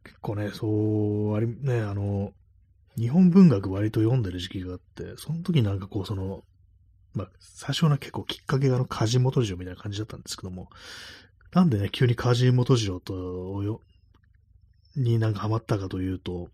[0.04, 2.34] 結構ね、そう、あり、ね、あの、
[2.98, 6.44] 日本文学割と読んでる時期があって、その時なんかこう、その、
[7.14, 10.70] まあ、最初は結構きっかけがあの、梶本次郎みたいな感じだったんですけども、
[11.52, 13.82] なんでね、急に梶本次郎と、よ、
[14.96, 16.50] になんかハマったかというと、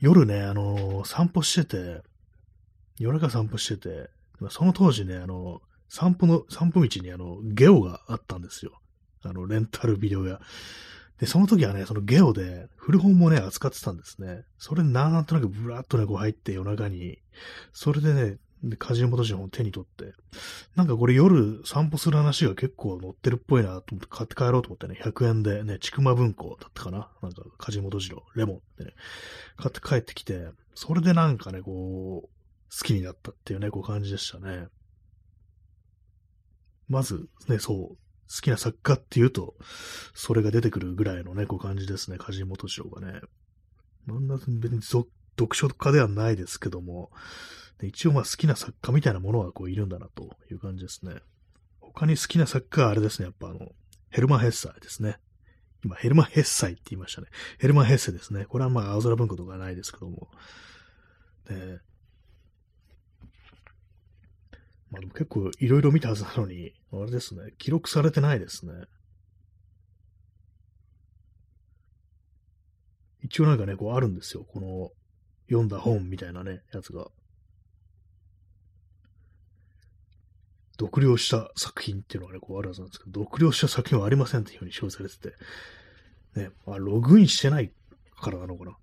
[0.00, 2.02] 夜ね、あの、散歩してて、
[2.98, 4.10] 夜中散歩してて、
[4.50, 5.62] その当時ね、あの、
[5.92, 8.80] 散歩の、散歩道にあの、ゲオがあったんですよ。
[9.24, 10.40] あの、レンタルビデオ屋。
[11.20, 14.44] で、その時はね、そのゲオで古本もね、扱ってたんですね。
[14.56, 17.18] それなんとなくブラーっとね、こう入って夜中に、
[17.74, 20.14] それでね、で、カジノ元本を手に取って、
[20.76, 28.92] なんかこれ夜散歩する話が結構載ってるっぽいなと思って買って帰ろうと思ってね、100円でね、ちくま文庫だったかななんか、カジ元次郎、レモンってね、
[29.58, 32.28] 買って帰ってきて、それでなんかね、こう、
[32.74, 34.68] 好きになったっていうね、こう感じでしたね。
[36.92, 37.96] まず、ね、そう、好
[38.42, 39.54] きな作家っていうと、
[40.14, 43.20] それが出てくるぐらいのね、こう感じですね、梶本賞がね。
[44.06, 45.08] なんだ、別に読
[45.54, 47.10] 書家ではないですけども、
[47.82, 51.14] 一応まあ好きな作家みたいなものはこういるんだなという感じですね。
[51.80, 53.72] 他に好きな作家はあれですね、やっぱあの、
[54.10, 55.18] ヘルマン・ヘッサイですね。
[55.82, 57.28] 今、ヘルマン・ヘッサイって言いましたね。
[57.58, 58.44] ヘルマン・ヘッセですね。
[58.44, 60.28] これはまあ、青空文庫とかないですけども。
[61.48, 61.80] で、
[64.92, 68.72] まあでも結構いろいろ見たはずなのに、あれですね、記録されてないですね。
[73.24, 74.44] 一応なんかね、こうあるんですよ。
[74.44, 74.90] この
[75.48, 77.06] 読んだ本みたいなね、やつが。
[80.78, 85.36] 読了した作品っていうのがね、こうあるはずなんですけど、読了した作品はありませんっていうふうに表示されて
[86.34, 87.72] て、ね、まあ、ログインしてない
[88.20, 88.76] からなのかな。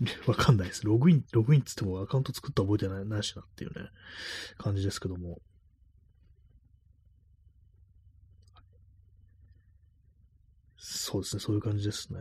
[0.26, 0.84] わかんないです。
[0.84, 3.90] ログイン、ログインっつってもアカウント作った覚えてないないしなっていうね、
[4.56, 5.40] 感じですけども。
[10.78, 12.20] そうですね、そういう感じですね。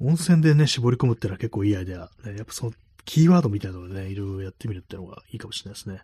[0.00, 2.10] 温泉でね、絞り込むってのは結構いいアイデア。
[2.24, 2.72] ね、やっぱその、
[3.04, 6.02] キーワードみたいなのでね、いろいろやってみるってのがいいかもしれないですね。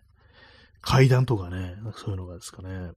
[0.81, 2.91] 階段とかね、そういうのがですかね。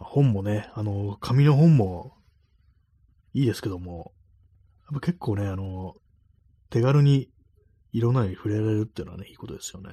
[0.00, 2.16] まあ、本もね、あの、紙の本も
[3.34, 4.12] いいですけども、
[4.90, 5.94] やっぱ結構ね、あの、
[6.70, 7.28] 手軽に
[7.92, 9.90] いろんなに触れられるっていうのはね、いいことですよね。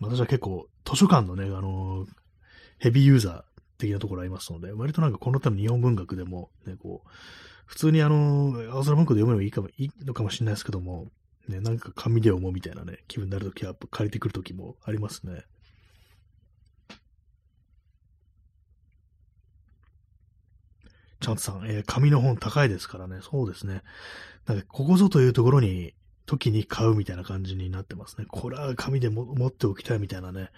[0.00, 2.06] 私は結構、図書館のね、あの、
[2.78, 3.42] ヘビーユーザー
[3.78, 7.08] 的なところありますので、割となんかこの多分日本文学でも、ね、こう、
[7.66, 11.06] 普通にあの、青空文庫で読めばいいかも、いいのかもしれないですけども、
[11.48, 15.44] ね、なんか紙で読もうみたいなね、気分になるときは借りてくるときもありますね。
[21.22, 23.20] チャンツさん、えー、紙の本高いですからね。
[23.22, 23.82] そうですね。
[24.46, 25.94] なんか、ここぞというところに、
[26.26, 28.26] 時に買うみたいな感じになってますね。
[28.28, 30.50] これは紙でも持っておきたいみたいなね、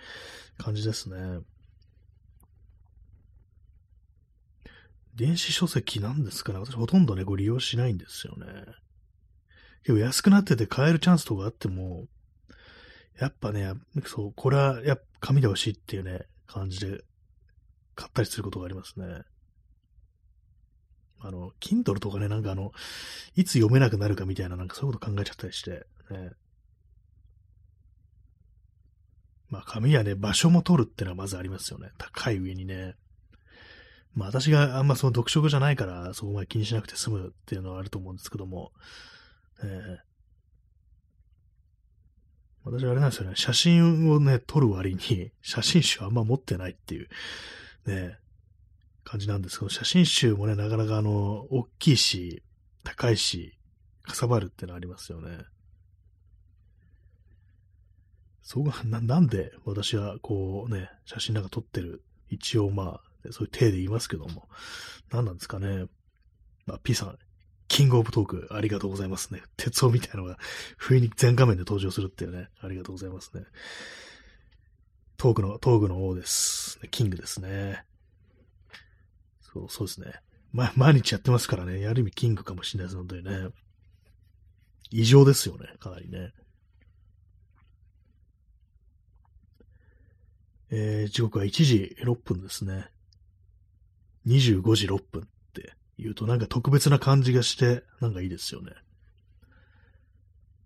[0.59, 1.41] 感じですね。
[5.15, 8.47] 電子書籍なんですかね私ほとんどね、ご利用しないんですよね。
[9.82, 12.07] 結構安くなってて買えるチャンスとかあっても、
[13.20, 13.74] やっぱね、
[14.07, 17.05] そう、これはやっぱ紙で欲しいっていうね、感じで
[17.95, 19.23] 買ったりすることがありますね。
[21.24, 22.72] あの、Kindle とかね、なんかあの、
[23.34, 26.32] いつ読めなくなるかみたいな、なんかそういうこと考えちゃったりして、ね。
[29.48, 31.90] まあ、紙はね、場所も取るってのはまずありますよね。
[31.98, 32.94] 高い上にね。
[34.14, 38.70] まあ私があんまその読書じゃないからそこまで気にしなくて済むっていうのはあると思うんですけども、
[39.62, 39.98] えー、
[42.64, 47.09] 私あれなんですよね、写真をね、撮る割に写真集あんま持ってないっていう、
[47.86, 48.18] ね、
[49.05, 52.43] 感じなんですけど、写真集もね、なかなかあの、大きいし、
[52.82, 53.56] 高いし、
[54.02, 55.39] かさばるってのありますよね。
[58.43, 64.48] そうが、な、なんで私はこうね、写真なんか撮ってる、一応まあ、そういう体で言いますけども、
[65.10, 65.86] 何なんですかね。
[66.66, 67.18] まあ、P さん、
[67.68, 69.43] キングオブトーク、ありがとうございますね。
[69.56, 70.39] 鉄夫みたいなのが、
[70.76, 73.44] 不意に全画面で登場するっていうね、ありがとうございますね。
[75.16, 76.78] トークの、トークの王です。
[76.90, 77.85] キングですね。
[79.55, 80.12] そう、そうですね。
[80.52, 83.51] ま、 毎日やってますからね、ある意味キングかもしれないですのでね。
[84.90, 86.32] 異常ですよね、かなりね。
[90.70, 92.89] えー、時刻は1時6分ですね。
[94.26, 98.72] 25時6分って言うとなんか特別な感じがして、なんかいいですよね。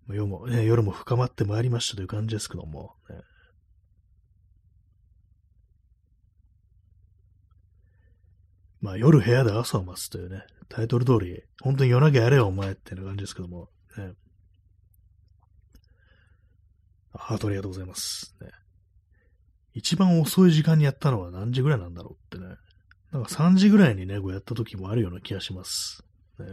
[0.07, 3.17] 夜も、ね、夜も深まってまいりましたという感じですけども、ね、
[8.81, 14.13] まあ夜部屋で朝を待つというね、タイトル通り、本当に夜なきゃやれよお前っていう感じですけども、ね。
[17.13, 18.35] ハートありがとうございます。
[18.41, 18.49] ね。
[19.73, 22.55] 一番遅い時間にやったのは何時ぐらいなんだろうってね。
[23.11, 26.03] なんか3時ぐらいにね、こうやった時もあるような気がします。
[26.39, 26.45] ね。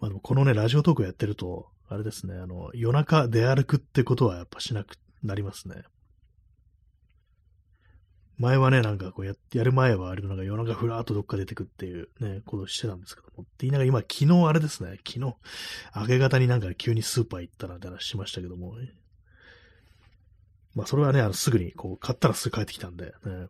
[0.00, 5.82] まあでもこのね、ラジオトークやってると、あれですね、あの、夜中出歩くってことはやっぱしなくなりますね。
[8.38, 13.42] 前はね、なんかこうややる前はあれなんか夜中ふらーっとどっか出てくっていうね、ことをしてたんですけども。
[13.42, 15.36] って言いながら今、昨日あれですね、昨日、
[15.94, 18.74] 明け方になんか急にスーパー行ったなんて話しましたけども、
[20.74, 23.48] まあそれはね、あのすぐにこう買ったらすぐ帰ってきたんで、ね、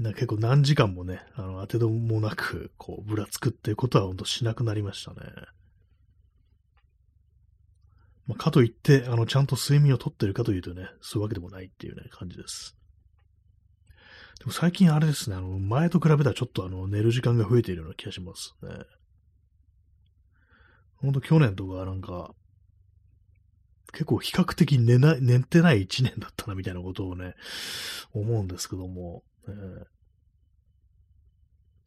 [0.00, 5.18] な結構何時間もね、あの当てどもなく、こう、ぶらつくっていうことは本当しなくなりましたね。
[8.26, 12.79] まあ、かといって、あの、ちゃんと睡眠をとってるかというとね、そういうわけでもないっていうね、感じです。
[14.40, 18.70] でも最近あれですね、あの、前と比べたらちょっとあの、寝る時間が増えているような気がしますね。
[20.96, 22.32] ほんと去年とかなんか、
[23.92, 27.34] 結構比較的寝ない、寝てない一年だったなみたいなことをね、
[28.12, 29.84] 思うんですけども、えー、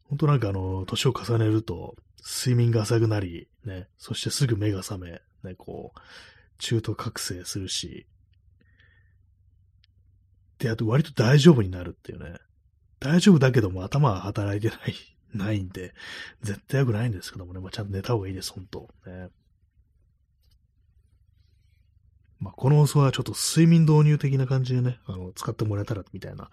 [0.04, 5.10] 本当なんかあの、年を重ねると、睡眠が浅くなり、ね、そしてすぐ目が覚め、
[5.42, 6.00] ね、こう、
[6.58, 8.06] 中途覚醒するし、
[10.58, 12.36] で、あと割と大丈夫になるっていうね。
[13.00, 14.94] 大丈夫だけども頭は働いてない、
[15.34, 15.94] ないんで、
[16.42, 19.30] 絶対良くないんですけどもね、まあ、ちゃんと寝た方がいいです、本当ね。
[22.40, 26.50] まあ、この放送はちょっと睡眠導入的な感じでね、あの、使ってもらえたらみたいな、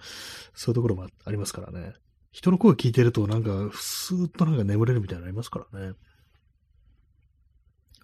[0.53, 1.93] そういうところもありますからね。
[2.31, 5.93] 人の声聞いてるとなんか、スーッとなんか眠れるみたいなのありますからね。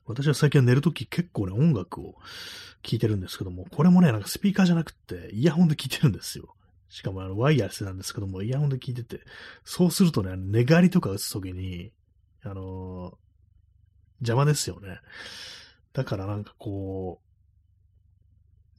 [0.08, 2.16] 私は最近は寝るとき結構ね、音楽を
[2.82, 6.56] 聞いてるんですけども、これもね、なんかスピーカーじゃなくて、イヤホンで聞いてるんですよ。
[6.90, 9.22] しかもあの、ワイヤレスなんですけども、イヤホンで聞いてて、
[9.66, 11.92] そうするとね、寝返りとか打つときに、
[12.44, 13.16] あのー、
[14.22, 15.00] 邪魔ですよね。
[15.94, 17.20] だからなんかこ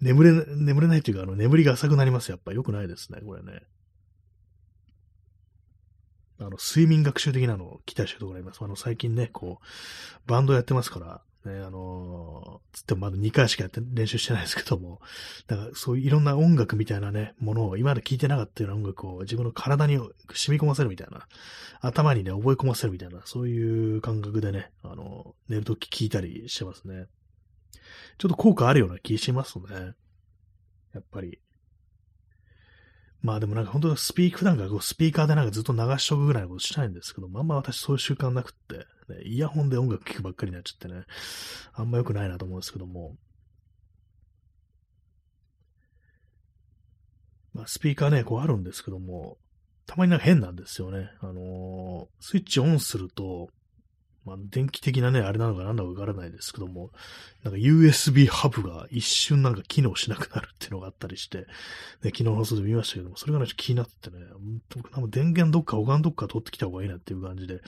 [0.01, 2.31] う、眠れ、眠れないというか、あの、眠りが浅くなります。
[2.31, 3.63] やっぱ良くないですね、これね。
[6.41, 8.63] あの、睡眠学習的なのを期待してるところあります。
[8.63, 15.01] あの、最近ね、こう、バンドやってますから、ね、あのー、つってもまだ2回しかやって練習してないですけども、
[15.47, 20.13] だからそういういろんな音楽みたいなね、ものを今まで聴いてなかったような音楽を自分の体に染
[20.49, 21.27] み込ませるみたいな、
[21.81, 27.07] 頭にね、覚え込ませるみたいな、そういう感覚でね、あのー、寝るとき聴いたりしてますね。
[28.19, 29.65] ちょっと効果あるような気しますね。
[30.93, 31.39] やっぱり。
[33.21, 38.77] まあでもなんか本当スピーク、普段かこうスピーカーでなんかずっと流しとくぐらいのことしたいんですけど、まあんま私そういう習慣なくって、
[39.13, 41.05] ね、イヤホンで音楽聴くばっかりになっちゃってね、
[41.75, 43.17] あんま良くないなと思うんですけども、
[47.55, 49.37] まあスピーカーね、こうあるんですけども、
[49.87, 51.11] たまになんか変なんですよね。
[51.21, 53.49] あのー、スイッチオンすると、
[54.29, 56.91] まあ、電気的なね、あれなのかなんだかわからないですけども、
[57.43, 61.47] なんか USB ハブが一瞬なんか機能しなくなるっていうのがあったりして、ね、
[62.05, 64.17] 昨日の放送で見ましたけども、それがね、ちょっと気になってね、
[64.93, 67.61] 多分電源どっか他のどっか取ってきた方がいいなっていう感じで、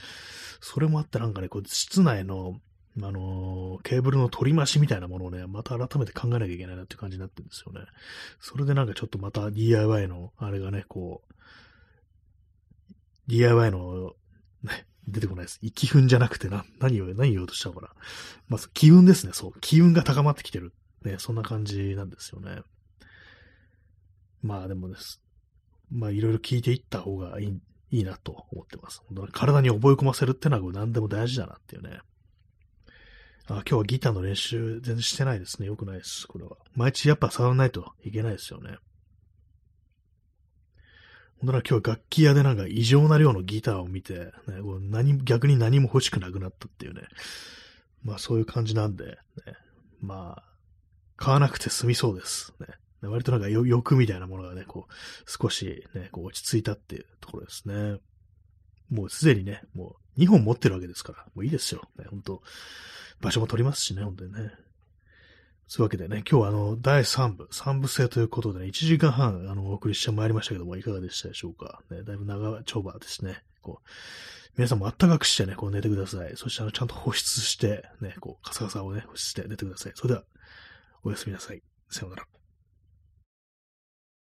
[0.59, 2.59] それもあってなんかね、こう室内の、
[2.97, 7.81] あのー、ケーブルの取り増しみたいなものをね、また改めて考えなきゃいけないなっていう感じになってるんですよね。
[8.39, 11.33] それでなんかちょっとまた DIY の、あれがね、こう、
[13.27, 14.13] DIY の、
[14.63, 15.59] ね、出てこないです。
[15.73, 17.89] 気運じゃなくてな、何を、何言おうとしたのかな。
[18.47, 19.33] まず、気運ですね。
[19.33, 19.53] そう。
[19.59, 20.73] 気運が高まってきてる。
[21.03, 22.61] ね、そんな感じなんですよね。
[24.41, 25.21] まあでもです。
[25.91, 27.61] まあいろいろ聞いていった方がいい
[27.91, 29.01] いいなと思ってます。
[29.33, 31.99] 体に覚え込ませるってのは何でも大事だなっていうね。
[33.47, 35.67] あ今日はギターの練習全然してないですね。
[35.67, 36.25] よくないです。
[36.27, 36.55] これは。
[36.73, 38.77] 毎日やっぱ触らないといけないですよね。
[41.41, 44.31] ほんとら今日楽器屋でなんか異常な量のギターを見て、ね、
[44.91, 47.01] 何逆に何も欲しくなくなったっていうね。
[48.03, 49.17] まあそういう感じなんで、ね、
[50.01, 50.43] まあ、
[51.17, 52.53] 買わなくて済みそうです。
[52.59, 52.67] ね、
[53.01, 54.93] 割となんか欲みたいなものがね、こう、
[55.25, 57.99] 少しね、こう落ち着いたっていうところですね。
[58.91, 61.81] もうすでにね、もう2本持ってるわけですから、もういいですよ。
[61.97, 62.43] ね、本当
[63.19, 64.51] 場所も取りますしね、本当にね。
[65.73, 71.81] そういうわけでね、今日はあの、第3部、3部制ということでね、1時間半、あの、お送りしてまいりましたけども、いかがでしたでしょうか？
[71.89, 73.41] ね、だいぶ長丁場ですね。
[73.61, 73.89] こう、
[74.57, 76.33] 皆さんもあったかくしてね、こう寝てください。
[76.35, 79.93] そしてあの、ちゃんと保湿して、ね、こう、カサカサをね、保湿して寝てください。
[79.95, 80.25] それでは、
[81.05, 81.63] おやすみなさい。
[81.89, 82.40] さようなら。